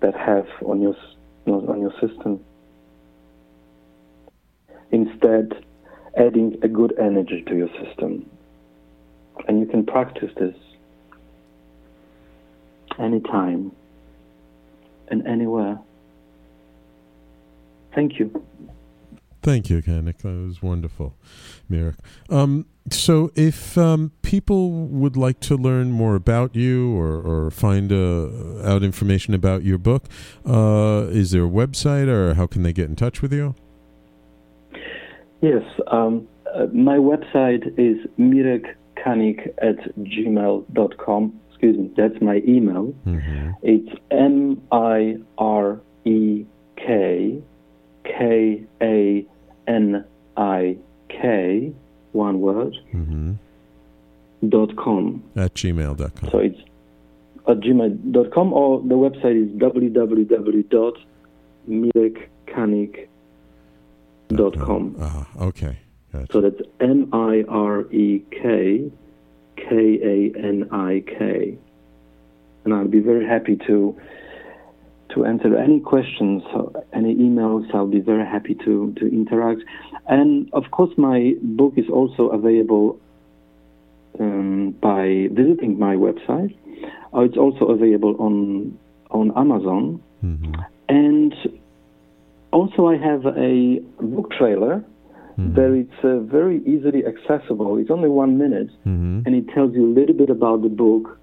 that 0.00 0.14
have 0.14 0.46
on 0.64 0.80
your 0.80 0.96
on 1.46 1.80
your 1.80 1.92
system. 2.00 2.40
Instead, 4.90 5.64
adding 6.16 6.58
a 6.62 6.68
good 6.68 6.94
energy 6.98 7.42
to 7.46 7.56
your 7.56 7.68
system. 7.84 8.28
And 9.46 9.60
you 9.60 9.66
can 9.66 9.84
practice 9.84 10.30
this 10.36 10.56
anytime 12.98 13.72
and 15.08 15.26
anywhere. 15.26 15.78
Thank 17.94 18.18
you. 18.18 18.44
Thank 19.42 19.70
you, 19.70 19.80
Kanik. 19.82 20.18
That 20.18 20.34
was 20.46 20.62
wonderful, 20.62 21.14
Mirek. 21.70 21.96
Um, 22.28 22.66
so, 22.90 23.30
if 23.34 23.78
um, 23.78 24.12
people 24.22 24.70
would 24.70 25.16
like 25.16 25.40
to 25.40 25.56
learn 25.56 25.92
more 25.92 26.14
about 26.14 26.56
you 26.56 26.96
or, 26.96 27.20
or 27.20 27.50
find 27.50 27.92
uh, 27.92 28.64
out 28.64 28.82
information 28.82 29.34
about 29.34 29.62
your 29.62 29.78
book, 29.78 30.06
uh, 30.46 31.06
is 31.10 31.30
there 31.30 31.44
a 31.44 31.48
website 31.48 32.08
or 32.08 32.34
how 32.34 32.46
can 32.46 32.62
they 32.62 32.72
get 32.72 32.88
in 32.88 32.96
touch 32.96 33.22
with 33.22 33.32
you? 33.32 33.54
Yes, 35.40 35.62
um, 35.86 36.26
uh, 36.52 36.66
my 36.72 36.96
website 36.96 37.66
is 37.78 38.04
mirekkanik 38.18 39.54
at 39.62 39.76
gmail.com. 39.98 41.40
Excuse 41.48 41.76
me, 41.76 41.90
that's 41.96 42.20
my 42.20 42.42
email. 42.46 42.92
Mm-hmm. 43.06 43.50
It's 43.62 44.00
M 44.10 44.60
I 44.72 45.16
R 45.36 45.80
E 46.04 46.44
K 46.76 47.42
K 48.08 48.64
A 48.82 49.24
N 49.68 50.04
I 50.36 50.76
K, 51.08 51.72
one 52.12 52.40
word, 52.40 52.74
Mm-hmm. 52.94 53.32
dot 54.48 54.74
com. 54.76 55.22
At 55.36 55.54
gmail.com. 55.54 56.30
So 56.30 56.38
it's 56.38 56.58
at 57.48 57.60
gmail.com 57.60 58.52
or 58.52 58.80
the 58.82 58.94
website 58.94 59.36
is 59.42 59.50
www.mirekkanik.com. 64.30 64.96
Ah, 65.00 65.26
okay. 65.40 65.78
Gotcha. 66.12 66.32
So 66.32 66.40
that's 66.40 66.60
M 66.80 67.08
I 67.12 67.44
R 67.48 67.82
E 67.92 68.22
K 68.30 68.90
K 69.56 69.66
A 70.02 70.38
N 70.38 70.68
I 70.72 71.02
K. 71.06 71.56
And 72.64 72.74
I'll 72.74 72.88
be 72.88 73.00
very 73.00 73.26
happy 73.26 73.56
to 73.66 73.96
to 75.14 75.24
answer 75.24 75.56
any 75.56 75.80
questions, 75.80 76.42
any 76.92 77.14
emails. 77.14 77.72
I'll 77.74 77.86
be 77.86 78.00
very 78.00 78.26
happy 78.26 78.54
to, 78.64 78.94
to 78.98 79.06
interact. 79.06 79.62
And 80.06 80.48
of 80.52 80.70
course, 80.70 80.90
my 80.96 81.34
book 81.42 81.74
is 81.76 81.88
also 81.90 82.28
available 82.28 82.98
um, 84.20 84.72
by 84.80 85.28
visiting 85.32 85.78
my 85.78 85.94
website. 85.96 86.56
Uh, 87.14 87.20
it's 87.20 87.36
also 87.36 87.66
available 87.66 88.16
on 88.18 88.78
on 89.10 89.32
Amazon. 89.36 90.02
Mm-hmm. 90.24 90.52
And 90.88 91.34
also, 92.52 92.86
I 92.86 92.96
have 92.96 93.26
a 93.26 93.80
book 94.00 94.30
trailer 94.32 94.84
that 95.38 95.70
it's 95.72 96.04
uh, 96.04 96.18
very 96.18 96.58
easily 96.66 97.04
accessible. 97.06 97.78
It's 97.78 97.90
only 97.90 98.08
one 98.08 98.38
minute, 98.38 98.70
Mm-hmm. 98.86 99.22
and 99.24 99.34
it 99.34 99.48
tells 99.54 99.74
you 99.74 99.86
a 99.86 99.92
little 99.92 100.14
bit 100.14 100.30
about 100.30 100.62
the 100.62 100.68
book 100.68 101.17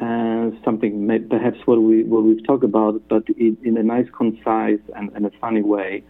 and 0.00 0.58
something 0.64 1.06
may, 1.06 1.18
perhaps 1.18 1.58
what 1.66 1.80
we 1.82 2.04
what 2.04 2.22
we've 2.24 2.44
talked 2.46 2.64
about, 2.64 3.02
but 3.08 3.28
in, 3.36 3.56
in 3.62 3.76
a 3.76 3.82
nice, 3.82 4.06
concise, 4.16 4.80
and, 4.96 5.10
and 5.14 5.26
a 5.26 5.30
funny 5.40 5.62
way. 5.62 6.02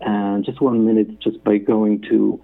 And 0.00 0.44
just 0.44 0.60
one 0.60 0.84
minute, 0.86 1.20
just 1.20 1.42
by 1.44 1.58
going 1.58 2.02
to 2.10 2.40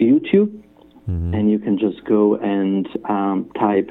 YouTube, 0.00 0.62
Mm-hmm. 1.08 1.34
and 1.34 1.50
you 1.50 1.58
can 1.58 1.78
just 1.78 2.04
go 2.04 2.36
and 2.36 2.86
um, 3.08 3.50
type 3.58 3.90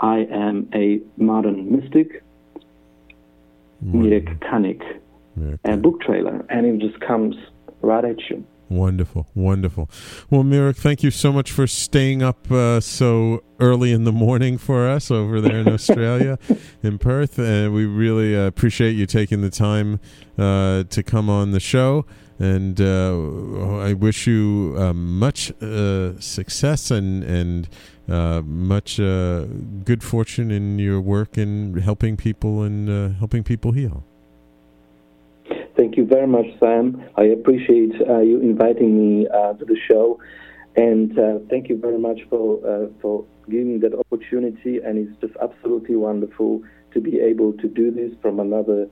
"I 0.00 0.18
am 0.30 0.68
a 0.72 1.00
modern 1.16 1.70
mystic." 1.70 2.22
Mirek 3.84 4.38
Kanik, 4.38 4.82
a 5.64 5.76
book 5.76 6.00
trailer, 6.00 6.46
and 6.48 6.64
it 6.64 6.78
just 6.78 6.98
comes 7.00 7.36
right 7.82 8.04
at 8.04 8.18
you. 8.30 8.46
Wonderful, 8.68 9.28
wonderful. 9.34 9.90
Well, 10.30 10.42
Mirek, 10.42 10.76
thank 10.76 11.02
you 11.02 11.10
so 11.10 11.32
much 11.32 11.52
for 11.52 11.66
staying 11.66 12.22
up 12.22 12.50
uh, 12.50 12.80
so 12.80 13.42
early 13.60 13.92
in 13.92 14.04
the 14.04 14.12
morning 14.12 14.56
for 14.58 14.88
us 14.88 15.10
over 15.10 15.40
there 15.40 15.58
in 15.58 15.68
Australia, 15.68 16.38
in 16.82 16.98
Perth. 16.98 17.38
And 17.38 17.74
we 17.74 17.84
really 17.84 18.34
uh, 18.34 18.46
appreciate 18.46 18.92
you 18.92 19.06
taking 19.06 19.42
the 19.42 19.50
time 19.50 20.00
uh, 20.38 20.84
to 20.84 21.02
come 21.02 21.28
on 21.28 21.50
the 21.50 21.60
show. 21.60 22.06
And 22.38 22.80
uh, 22.80 23.78
I 23.78 23.92
wish 23.92 24.26
you 24.26 24.74
uh, 24.76 24.92
much 24.92 25.52
uh, 25.62 26.18
success 26.18 26.90
and 26.90 27.22
and 27.22 27.68
uh, 28.08 28.42
much 28.44 28.98
uh, 28.98 29.44
good 29.84 30.02
fortune 30.02 30.50
in 30.50 30.78
your 30.78 31.00
work 31.00 31.38
in 31.38 31.74
helping 31.78 32.16
people 32.16 32.62
and 32.62 32.90
uh, 32.90 33.16
helping 33.18 33.44
people 33.44 33.72
heal. 33.72 34.04
Thank 35.94 36.10
you 36.10 36.16
very 36.16 36.26
much, 36.26 36.46
Sam. 36.58 37.04
I 37.16 37.22
appreciate 37.22 37.92
uh, 38.00 38.18
you 38.18 38.40
inviting 38.40 38.98
me 38.98 39.28
uh, 39.28 39.52
to 39.52 39.64
the 39.64 39.76
show, 39.88 40.18
and 40.74 41.16
uh, 41.16 41.38
thank 41.48 41.68
you 41.68 41.78
very 41.78 42.00
much 42.00 42.18
for 42.28 42.58
uh, 42.66 42.88
for 43.00 43.24
giving 43.48 43.78
that 43.78 43.94
opportunity. 43.94 44.78
And 44.84 44.98
it's 44.98 45.20
just 45.20 45.34
absolutely 45.40 45.94
wonderful 45.94 46.64
to 46.94 47.00
be 47.00 47.20
able 47.20 47.52
to 47.52 47.68
do 47.68 47.92
this 47.92 48.10
from 48.20 48.40
another 48.40 48.88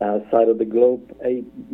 uh, 0.00 0.18
side 0.30 0.48
of 0.48 0.58
the 0.58 0.64
globe. 0.64 1.12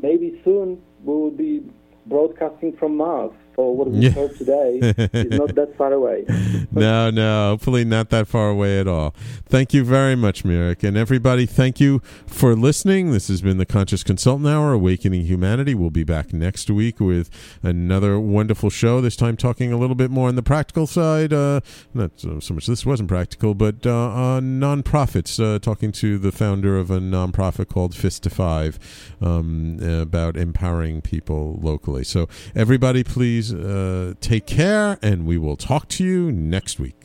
Maybe 0.01 0.41
soon 0.47 0.81
we 1.03 1.13
will 1.13 1.31
be 1.31 1.61
broadcasting 2.07 2.75
from 2.79 2.97
Mars. 2.97 3.33
For 3.55 3.77
what 3.77 3.89
we 3.91 4.11
heard 4.11 4.37
today, 4.37 4.81
it's 4.83 5.37
not 5.37 5.55
that 5.55 5.77
far 5.77 5.93
away. 5.93 6.25
no, 6.73 7.11
no, 7.11 7.51
hopefully 7.51 7.85
not 7.85 8.11
that 8.11 8.27
far 8.27 8.49
away 8.49 8.81
at 8.81 8.89
all. 8.89 9.15
Thank 9.47 9.73
you 9.73 9.85
very 9.85 10.17
much, 10.17 10.43
Mirek. 10.43 10.83
And 10.83 10.97
everybody, 10.97 11.47
thank 11.47 11.79
you 11.79 12.01
for 12.27 12.57
listening. 12.57 13.13
This 13.13 13.29
has 13.29 13.43
been 13.43 13.59
the 13.59 13.67
Conscious 13.67 14.03
Consultant 14.03 14.49
Hour, 14.49 14.73
Awakening 14.73 15.27
Humanity. 15.27 15.75
We'll 15.75 15.91
be 15.91 16.03
back 16.03 16.33
next 16.33 16.69
week 16.69 16.99
with 16.99 17.31
another 17.63 18.19
wonderful 18.19 18.71
show, 18.71 19.01
this 19.01 19.15
time 19.15 19.37
talking 19.37 19.73
a 19.73 19.77
little 19.77 19.95
bit 19.95 20.11
more 20.11 20.27
on 20.27 20.35
the 20.35 20.43
practical 20.43 20.89
side. 20.89 21.33
Uh, 21.33 21.61
not 21.93 22.13
so 22.17 22.41
so 22.41 22.55
much, 22.55 22.67
this 22.67 22.85
wasn't 22.85 23.09
practical, 23.09 23.55
but 23.55 23.87
uh, 23.87 23.93
on 23.93 24.59
nonprofits, 24.59 25.39
uh, 25.43 25.61
talking 25.61 25.93
to 25.93 26.19
the 26.19 26.33
founder 26.33 26.77
of 26.77 26.91
a 26.91 26.99
nonprofit 26.99 27.69
called 27.69 27.95
Fist 27.95 28.25
to 28.25 28.31
Five 28.31 28.79
um, 29.21 29.79
about 29.81 30.37
empowering 30.37 31.01
people 31.03 31.61
locally. 31.63 32.03
So, 32.03 32.29
everybody, 32.55 33.05
please 33.05 33.44
uh, 33.53 34.15
take 34.21 34.47
care, 34.47 34.99
and 35.03 35.27
we 35.27 35.39
will 35.39 35.57
talk 35.57 35.89
to 35.89 36.05
you 36.05 36.31
next 36.33 36.79
week. 36.79 37.05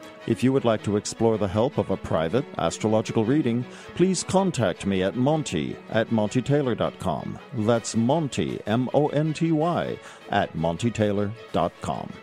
If 0.27 0.43
you 0.43 0.53
would 0.53 0.65
like 0.65 0.83
to 0.83 0.97
explore 0.97 1.37
the 1.37 1.47
help 1.47 1.77
of 1.77 1.89
a 1.89 1.97
private 1.97 2.45
astrological 2.57 3.25
reading, 3.25 3.65
please 3.95 4.23
contact 4.23 4.85
me 4.85 5.03
at 5.03 5.15
Monty 5.15 5.75
at 5.89 6.09
MontyTaylor.com. 6.09 7.39
That's 7.59 7.95
Monty, 7.95 8.59
M 8.67 8.89
O 8.93 9.07
N 9.07 9.33
T 9.33 9.51
Y, 9.51 9.97
at 10.29 10.55
MontyTaylor.com. 10.55 12.13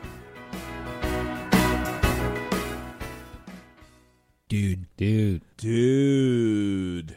Dude. 4.51 4.85
Dude. 4.97 5.43
Dude. 5.55 7.15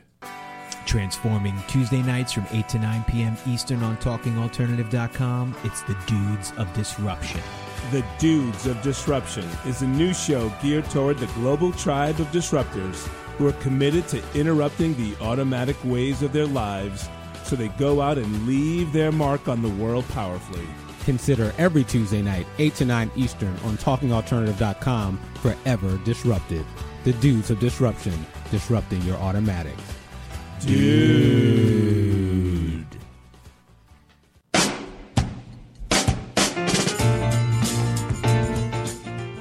Transforming 0.87 1.61
Tuesday 1.66 2.01
nights 2.01 2.30
from 2.30 2.47
8 2.53 2.68
to 2.68 2.78
9 2.78 3.05
p.m. 3.09 3.37
Eastern 3.49 3.82
on 3.82 3.97
TalkingAlternative.com. 3.97 5.57
It's 5.64 5.82
the 5.82 5.97
Dudes 6.07 6.53
of 6.59 6.72
Disruption. 6.74 7.41
The 7.91 8.05
Dudes 8.20 8.66
of 8.66 8.80
Disruption 8.82 9.45
is 9.66 9.82
a 9.82 9.87
new 9.89 10.14
show 10.14 10.49
geared 10.62 10.89
toward 10.91 11.18
the 11.18 11.26
global 11.35 11.72
tribe 11.72 12.20
of 12.20 12.28
disruptors 12.28 13.05
who 13.37 13.49
are 13.49 13.53
committed 13.55 14.07
to 14.11 14.22
interrupting 14.39 14.95
the 14.95 15.20
automatic 15.20 15.76
ways 15.82 16.22
of 16.22 16.32
their 16.32 16.47
lives 16.47 17.09
so 17.43 17.57
they 17.57 17.66
go 17.66 18.01
out 18.01 18.16
and 18.16 18.47
leave 18.47 18.93
their 18.93 19.11
mark 19.11 19.49
on 19.49 19.61
the 19.61 19.70
world 19.70 20.09
powerfully. 20.11 20.68
Consider 21.05 21.53
every 21.59 21.85
Tuesday 21.85 22.23
night, 22.23 22.47
8 22.59 22.75
to 22.77 22.85
9 22.87 23.11
Eastern 23.15 23.55
on 23.65 23.77
TalkingAlternative.com 23.77 25.21
forever 25.35 25.99
disrupted. 26.05 26.65
The 27.05 27.13
Dudes 27.15 27.51
of 27.51 27.61
Disruption, 27.61 28.27
disrupting 28.51 29.03
your 29.03 29.17
automatics. 29.17 29.83
Dude. 30.61 31.45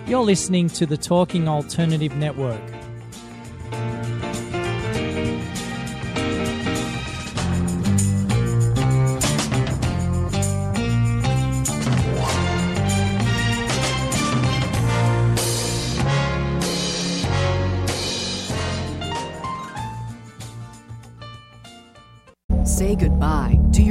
You're 0.06 0.22
listening 0.22 0.68
to 0.70 0.86
the 0.86 0.98
Talking 0.98 1.48
Alternative 1.48 2.14
Network. 2.18 2.62